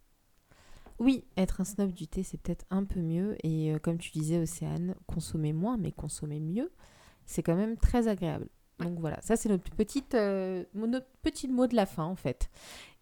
Oui, 0.99 1.25
être 1.37 1.61
un 1.61 1.65
snob 1.65 1.93
du 1.93 2.07
thé, 2.09 2.23
c'est 2.23 2.39
peut-être 2.41 2.65
un 2.71 2.85
peu 2.85 3.01
mieux. 3.01 3.37
Et 3.45 3.73
euh, 3.75 3.79
comme 3.79 3.99
tu 3.99 4.11
disais, 4.13 4.39
Océane, 4.39 4.95
consommer 5.07 5.53
moins, 5.53 5.77
mais 5.77 5.93
consommer 5.93 6.41
mieux, 6.41 6.71
c'est 7.27 7.43
quand 7.43 7.57
même 7.57 7.77
très 7.77 8.09
agréable. 8.09 8.49
Donc 8.79 8.99
voilà, 9.01 9.18
ça 9.22 9.37
c'est 9.37 9.49
notre 9.49 9.70
petite, 9.70 10.14
euh, 10.14 10.64
notre 10.74 11.07
petit 11.22 11.49
mot 11.49 11.66
de 11.66 11.74
la 11.74 11.87
fin 11.87 12.05
en 12.05 12.16
fait. 12.16 12.51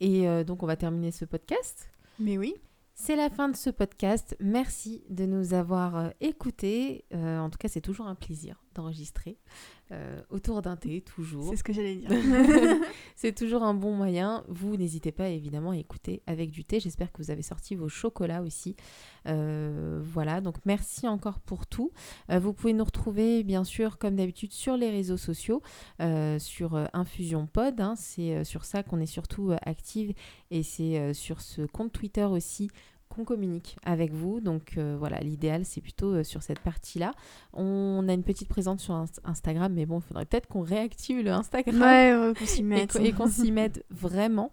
Et 0.00 0.28
euh, 0.28 0.44
donc 0.44 0.62
on 0.62 0.66
va 0.66 0.76
terminer 0.76 1.10
ce 1.10 1.24
podcast. 1.24 1.88
Mais 2.18 2.38
oui. 2.38 2.54
C'est 2.94 3.16
la 3.16 3.28
fin 3.28 3.48
de 3.48 3.56
ce 3.56 3.70
podcast. 3.70 4.36
Merci 4.38 5.02
de 5.10 5.26
nous 5.26 5.52
avoir 5.52 5.96
euh, 5.96 6.10
écoutés. 6.20 7.04
Euh, 7.12 7.38
en 7.40 7.50
tout 7.50 7.58
cas, 7.58 7.68
c'est 7.68 7.80
toujours 7.80 8.06
un 8.06 8.14
plaisir 8.14 8.63
d'enregistrer 8.74 9.38
euh, 9.92 10.20
autour 10.30 10.62
d'un 10.62 10.76
thé, 10.76 11.02
toujours. 11.02 11.50
C'est 11.50 11.56
ce 11.56 11.64
que 11.64 11.72
j'allais 11.72 11.96
dire. 11.96 12.10
C'est 13.16 13.34
toujours 13.34 13.62
un 13.62 13.74
bon 13.74 13.94
moyen. 13.94 14.44
Vous 14.48 14.76
n'hésitez 14.76 15.12
pas 15.12 15.28
évidemment 15.28 15.70
à 15.70 15.76
écouter 15.76 16.22
avec 16.26 16.50
du 16.50 16.64
thé. 16.64 16.80
J'espère 16.80 17.12
que 17.12 17.22
vous 17.22 17.30
avez 17.30 17.42
sorti 17.42 17.74
vos 17.74 17.88
chocolats 17.88 18.42
aussi. 18.42 18.76
Euh, 19.26 20.00
voilà, 20.02 20.40
donc 20.40 20.56
merci 20.64 21.06
encore 21.06 21.38
pour 21.40 21.66
tout. 21.66 21.92
Euh, 22.30 22.38
vous 22.38 22.52
pouvez 22.52 22.72
nous 22.72 22.84
retrouver 22.84 23.44
bien 23.44 23.64
sûr 23.64 23.98
comme 23.98 24.16
d'habitude 24.16 24.52
sur 24.52 24.76
les 24.76 24.90
réseaux 24.90 25.16
sociaux, 25.16 25.62
sur 26.38 26.88
Infusion 26.92 27.46
Pod. 27.46 27.80
hein. 27.80 27.94
c'est 27.96 28.44
sur 28.44 28.64
ça 28.64 28.82
qu'on 28.82 29.00
est 29.00 29.06
surtout 29.06 29.52
active 29.62 30.14
et 30.50 30.62
c'est 30.62 31.14
sur 31.14 31.40
ce 31.40 31.62
compte 31.62 31.92
Twitter 31.92 32.24
aussi 32.24 32.70
qu'on 33.14 33.24
communique 33.24 33.76
avec 33.84 34.12
vous. 34.12 34.40
Donc 34.40 34.74
euh, 34.76 34.96
voilà, 34.98 35.18
l'idéal 35.20 35.64
c'est 35.64 35.80
plutôt 35.80 36.12
euh, 36.14 36.24
sur 36.24 36.42
cette 36.42 36.58
partie-là. 36.60 37.12
On 37.52 38.04
a 38.08 38.12
une 38.12 38.22
petite 38.24 38.48
présence 38.48 38.82
sur 38.82 38.94
Inst- 38.94 39.20
Instagram, 39.24 39.72
mais 39.72 39.86
bon, 39.86 40.00
il 40.00 40.02
faudrait 40.02 40.26
peut-être 40.26 40.46
qu'on 40.48 40.62
réactive 40.62 41.20
le 41.22 41.30
Instagram 41.30 41.80
ouais, 41.80 42.14
ouais, 42.16 42.32
qu'on 42.38 42.46
s'y 42.46 42.60
et 42.60 42.62
mette. 42.64 42.92
qu- 42.92 43.02
et 43.04 43.12
qu'on 43.12 43.28
s'y 43.28 43.52
mette 43.52 43.84
vraiment. 43.90 44.52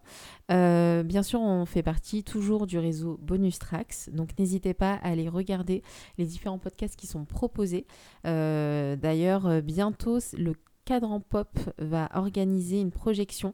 Euh, 0.52 1.04
bien 1.04 1.24
sûr, 1.24 1.42
on 1.42 1.66
fait 1.66 1.84
partie 1.84 2.24
toujours 2.24 2.68
du 2.68 2.78
réseau 2.78 3.18
Bonus 3.22 3.58
Tracks, 3.60 4.10
donc 4.14 4.38
n'hésitez 4.38 4.74
pas 4.74 4.94
à 4.96 5.10
aller 5.10 5.30
regarder 5.30 5.82
les 6.18 6.26
différents 6.26 6.60
podcasts 6.60 6.96
qui 6.96 7.08
sont 7.08 7.26
proposés. 7.26 7.86
Euh, 8.26 8.96
D'ailleurs, 8.96 9.62
bientôt, 9.62 10.20
le 10.38 10.54
Cadran 10.84 11.20
Pop 11.22 11.58
va 11.78 12.10
organiser 12.16 12.82
une 12.82 12.92
projection 12.92 13.54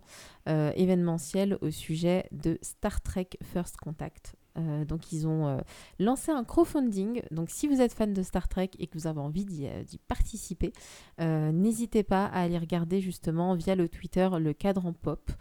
euh, 0.50 0.72
événementielle 0.76 1.58
au 1.62 1.70
sujet 1.72 2.26
de 2.32 2.58
Star 2.62 3.02
Trek 3.02 3.30
First 3.44 3.78
Contact. 3.78 4.36
Euh, 4.58 4.86
donc 4.86 5.12
ils 5.12 5.28
ont 5.28 5.48
euh, 5.48 5.58
lancé 6.00 6.32
un 6.32 6.44
crowdfunding. 6.44 7.22
Donc 7.32 7.50
si 7.50 7.68
vous 7.68 7.82
êtes 7.82 7.94
fan 7.94 8.14
de 8.14 8.24
Star 8.24 8.48
Trek 8.48 8.72
et 8.80 8.88
que 8.88 8.98
vous 8.98 9.08
avez 9.08 9.20
envie 9.20 9.46
d'y 9.46 9.68
euh, 9.68 9.84
participer, 10.08 10.74
n'hésitez 11.20 12.04
pas 12.04 12.26
à 12.26 12.42
aller 12.42 12.58
regarder 12.58 13.02
justement 13.02 13.56
via 13.56 13.76
le 13.76 13.88
Twitter 13.90 14.30
le 14.40 14.54
cadran 14.54 14.94
pop. 14.94 15.32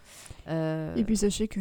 Euh, 0.47 0.95
Et 0.95 1.03
puis 1.03 1.17
sachez 1.17 1.47
que, 1.47 1.59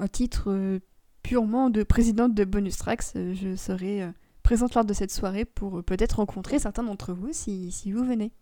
à 0.00 0.08
titre 0.08 0.80
purement 1.22 1.70
de 1.70 1.82
présidente 1.82 2.34
de 2.34 2.44
Bonus 2.44 2.76
Tracks, 2.76 3.14
je 3.14 3.54
serai 3.56 4.10
présente 4.42 4.74
lors 4.74 4.84
de 4.84 4.92
cette 4.92 5.12
soirée 5.12 5.44
pour 5.44 5.82
peut-être 5.84 6.14
rencontrer 6.14 6.58
certains 6.58 6.82
d'entre 6.82 7.12
vous 7.12 7.28
si, 7.32 7.70
si 7.70 7.92
vous 7.92 8.04
venez. 8.04 8.32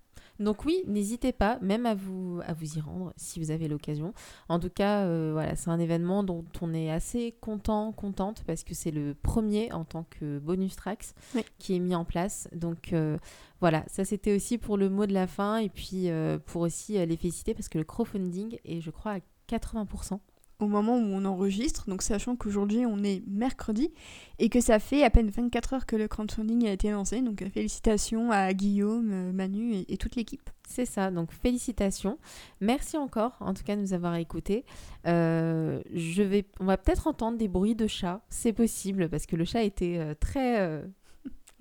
Donc 0.40 0.64
oui, 0.64 0.82
n'hésitez 0.86 1.32
pas 1.32 1.58
même 1.60 1.84
à 1.86 1.94
vous, 1.94 2.40
à 2.46 2.54
vous 2.54 2.78
y 2.78 2.80
rendre 2.80 3.12
si 3.16 3.38
vous 3.38 3.50
avez 3.50 3.68
l'occasion. 3.68 4.14
En 4.48 4.58
tout 4.58 4.70
cas, 4.70 5.04
euh, 5.04 5.30
voilà, 5.32 5.54
c'est 5.54 5.68
un 5.70 5.78
événement 5.78 6.24
dont 6.24 6.44
on 6.62 6.72
est 6.72 6.90
assez 6.90 7.34
content, 7.40 7.92
contente 7.92 8.42
parce 8.46 8.64
que 8.64 8.74
c'est 8.74 8.90
le 8.90 9.14
premier 9.14 9.70
en 9.72 9.84
tant 9.84 10.04
que 10.08 10.38
bonus 10.38 10.76
tracks 10.76 11.08
Oui. 11.34 11.44
qui 11.58 11.76
est 11.76 11.78
mis 11.78 11.94
en 11.94 12.04
place. 12.06 12.48
Donc 12.52 12.92
euh, 12.94 13.18
voilà, 13.60 13.84
ça 13.86 14.04
c'était 14.06 14.34
aussi 14.34 14.56
pour 14.56 14.78
le 14.78 14.88
mot 14.88 15.04
de 15.06 15.12
la 15.12 15.26
fin 15.26 15.58
et 15.58 15.68
puis 15.68 16.08
euh, 16.10 16.38
pour 16.38 16.62
aussi 16.62 16.94
les 16.94 17.16
féliciter 17.16 17.52
parce 17.52 17.68
que 17.68 17.78
le 17.78 17.84
crowdfunding 17.84 18.58
est, 18.64 18.80
je 18.80 18.90
crois, 18.90 19.12
à 19.12 19.18
80%. 19.48 20.20
Au 20.60 20.66
moment 20.66 20.96
où 20.96 21.02
on 21.02 21.24
enregistre, 21.24 21.88
donc 21.88 22.02
sachant 22.02 22.36
qu'aujourd'hui 22.36 22.86
on 22.86 23.02
est 23.02 23.22
mercredi 23.26 23.92
et 24.38 24.48
que 24.48 24.60
ça 24.60 24.78
fait 24.78 25.02
à 25.02 25.10
peine 25.10 25.30
24 25.30 25.74
heures 25.74 25.86
que 25.86 25.96
le 25.96 26.08
crowdfunding 26.08 26.66
a 26.66 26.72
été 26.72 26.90
lancé. 26.90 27.20
Donc 27.22 27.42
félicitations 27.52 28.30
à 28.30 28.52
Guillaume, 28.52 29.32
Manu 29.32 29.72
et, 29.74 29.92
et 29.92 29.96
toute 29.96 30.16
l'équipe. 30.16 30.48
C'est 30.68 30.86
ça, 30.86 31.10
donc 31.10 31.32
félicitations. 31.32 32.18
Merci 32.60 32.96
encore 32.96 33.36
en 33.40 33.54
tout 33.54 33.64
cas 33.64 33.76
de 33.76 33.80
nous 33.80 33.92
avoir 33.92 34.14
écoutés. 34.16 34.64
je 35.04 36.22
vais, 36.22 36.46
on 36.60 36.64
va 36.64 36.76
peut-être 36.76 37.06
entendre 37.06 37.38
des 37.38 37.48
bruits 37.48 37.74
de 37.74 37.86
chat, 37.86 38.22
c'est 38.28 38.52
possible 38.52 39.08
parce 39.08 39.26
que 39.26 39.36
le 39.36 39.44
chat 39.44 39.62
était 39.62 40.14
très 40.20 40.82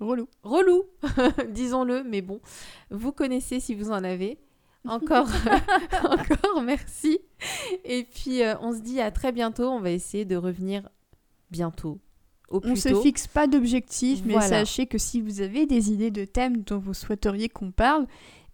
relou. 0.00 0.28
Relou, 0.42 0.84
disons-le, 1.50 2.02
mais 2.02 2.22
bon, 2.22 2.40
vous 2.90 3.12
connaissez 3.12 3.60
si 3.60 3.74
vous 3.74 3.90
en 3.90 4.02
avez. 4.02 4.38
Encore, 4.86 5.28
encore 6.04 6.62
merci. 6.62 7.18
Et 7.84 8.04
puis, 8.04 8.42
euh, 8.42 8.54
on 8.60 8.72
se 8.72 8.80
dit 8.80 9.00
à 9.00 9.10
très 9.10 9.32
bientôt. 9.32 9.68
On 9.68 9.80
va 9.80 9.90
essayer 9.90 10.24
de 10.24 10.36
revenir 10.36 10.88
bientôt. 11.50 11.98
Au 12.48 12.58
plus 12.60 12.72
on 12.72 12.76
se 12.76 13.00
fixe 13.02 13.28
pas 13.28 13.46
d'objectif, 13.46 14.22
mais 14.24 14.40
sachez 14.40 14.86
que 14.86 14.98
si 14.98 15.20
vous 15.20 15.40
avez 15.40 15.66
des 15.66 15.92
idées 15.92 16.10
de 16.10 16.24
thèmes 16.24 16.62
dont 16.62 16.78
vous 16.78 16.94
souhaiteriez 16.94 17.48
qu'on 17.48 17.70
parle, 17.70 18.06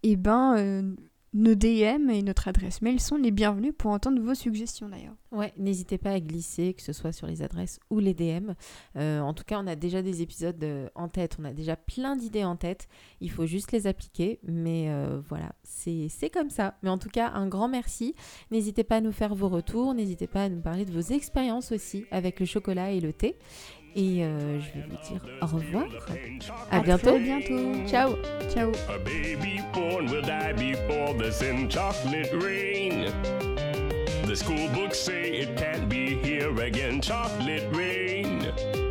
eh 0.03 0.15
ben, 0.15 0.55
euh, 0.55 0.95
nos 1.33 1.55
DM 1.55 2.09
et 2.09 2.23
notre 2.23 2.47
adresse 2.47 2.81
mail 2.81 2.99
sont 2.99 3.17
les 3.17 3.31
bienvenus 3.31 3.73
pour 3.77 3.91
entendre 3.91 4.21
vos 4.21 4.33
suggestions 4.33 4.89
d'ailleurs. 4.89 5.15
Ouais, 5.31 5.53
n'hésitez 5.57 5.97
pas 5.97 6.11
à 6.11 6.19
glisser, 6.19 6.73
que 6.73 6.81
ce 6.81 6.93
soit 6.93 7.11
sur 7.11 7.27
les 7.27 7.41
adresses 7.41 7.79
ou 7.89 7.99
les 7.99 8.13
DM. 8.13 8.51
Euh, 8.95 9.19
en 9.19 9.33
tout 9.33 9.43
cas, 9.43 9.59
on 9.59 9.67
a 9.67 9.75
déjà 9.75 10.01
des 10.01 10.21
épisodes 10.21 10.63
euh, 10.63 10.87
en 10.95 11.09
tête, 11.09 11.35
on 11.39 11.43
a 11.43 11.51
déjà 11.51 11.75
plein 11.75 12.15
d'idées 12.15 12.45
en 12.45 12.55
tête. 12.55 12.87
Il 13.19 13.29
faut 13.29 13.45
juste 13.45 13.73
les 13.73 13.87
appliquer, 13.87 14.39
mais 14.43 14.85
euh, 14.89 15.19
voilà, 15.27 15.51
c'est 15.63 16.29
comme 16.31 16.49
ça. 16.49 16.75
Mais 16.81 16.89
en 16.89 16.97
tout 16.97 17.09
cas, 17.09 17.31
un 17.33 17.47
grand 17.47 17.67
merci. 17.67 18.15
N'hésitez 18.51 18.85
pas 18.85 18.97
à 18.97 19.01
nous 19.01 19.11
faire 19.11 19.35
vos 19.35 19.49
retours, 19.49 19.93
n'hésitez 19.93 20.27
pas 20.27 20.43
à 20.43 20.49
nous 20.49 20.61
parler 20.61 20.85
de 20.85 20.91
vos 20.91 21.13
expériences 21.13 21.73
aussi 21.73 22.05
avec 22.09 22.39
le 22.39 22.45
chocolat 22.45 22.91
et 22.91 23.01
le 23.01 23.11
thé. 23.11 23.35
Et 23.97 24.23
euh, 24.23 24.59
je 24.59 24.79
vais 24.79 24.85
vous 24.87 25.09
dire 25.09 25.21
au 25.41 25.45
revoir. 25.47 25.85
À 26.69 26.79
bientôt. 26.81 27.15
À 27.15 27.17
bientôt. 27.17 27.87
Ciao. 27.87 28.15
Ciao. 28.53 28.71
A 28.93 28.99
baby 28.99 29.59
born 29.73 30.05
will 30.05 30.21
die 30.21 30.53
before 30.53 31.15
the 31.15 31.31
sin 31.31 31.67
chocolate 31.67 32.31
rain. 32.33 33.11
The 34.27 34.35
school 34.35 34.69
books 34.75 34.99
say 34.99 35.41
it 35.41 35.57
can't 35.57 35.89
be 35.89 36.15
here 36.15 36.55
again. 36.61 37.01
Chocolate 37.01 37.63
rain. 37.71 38.86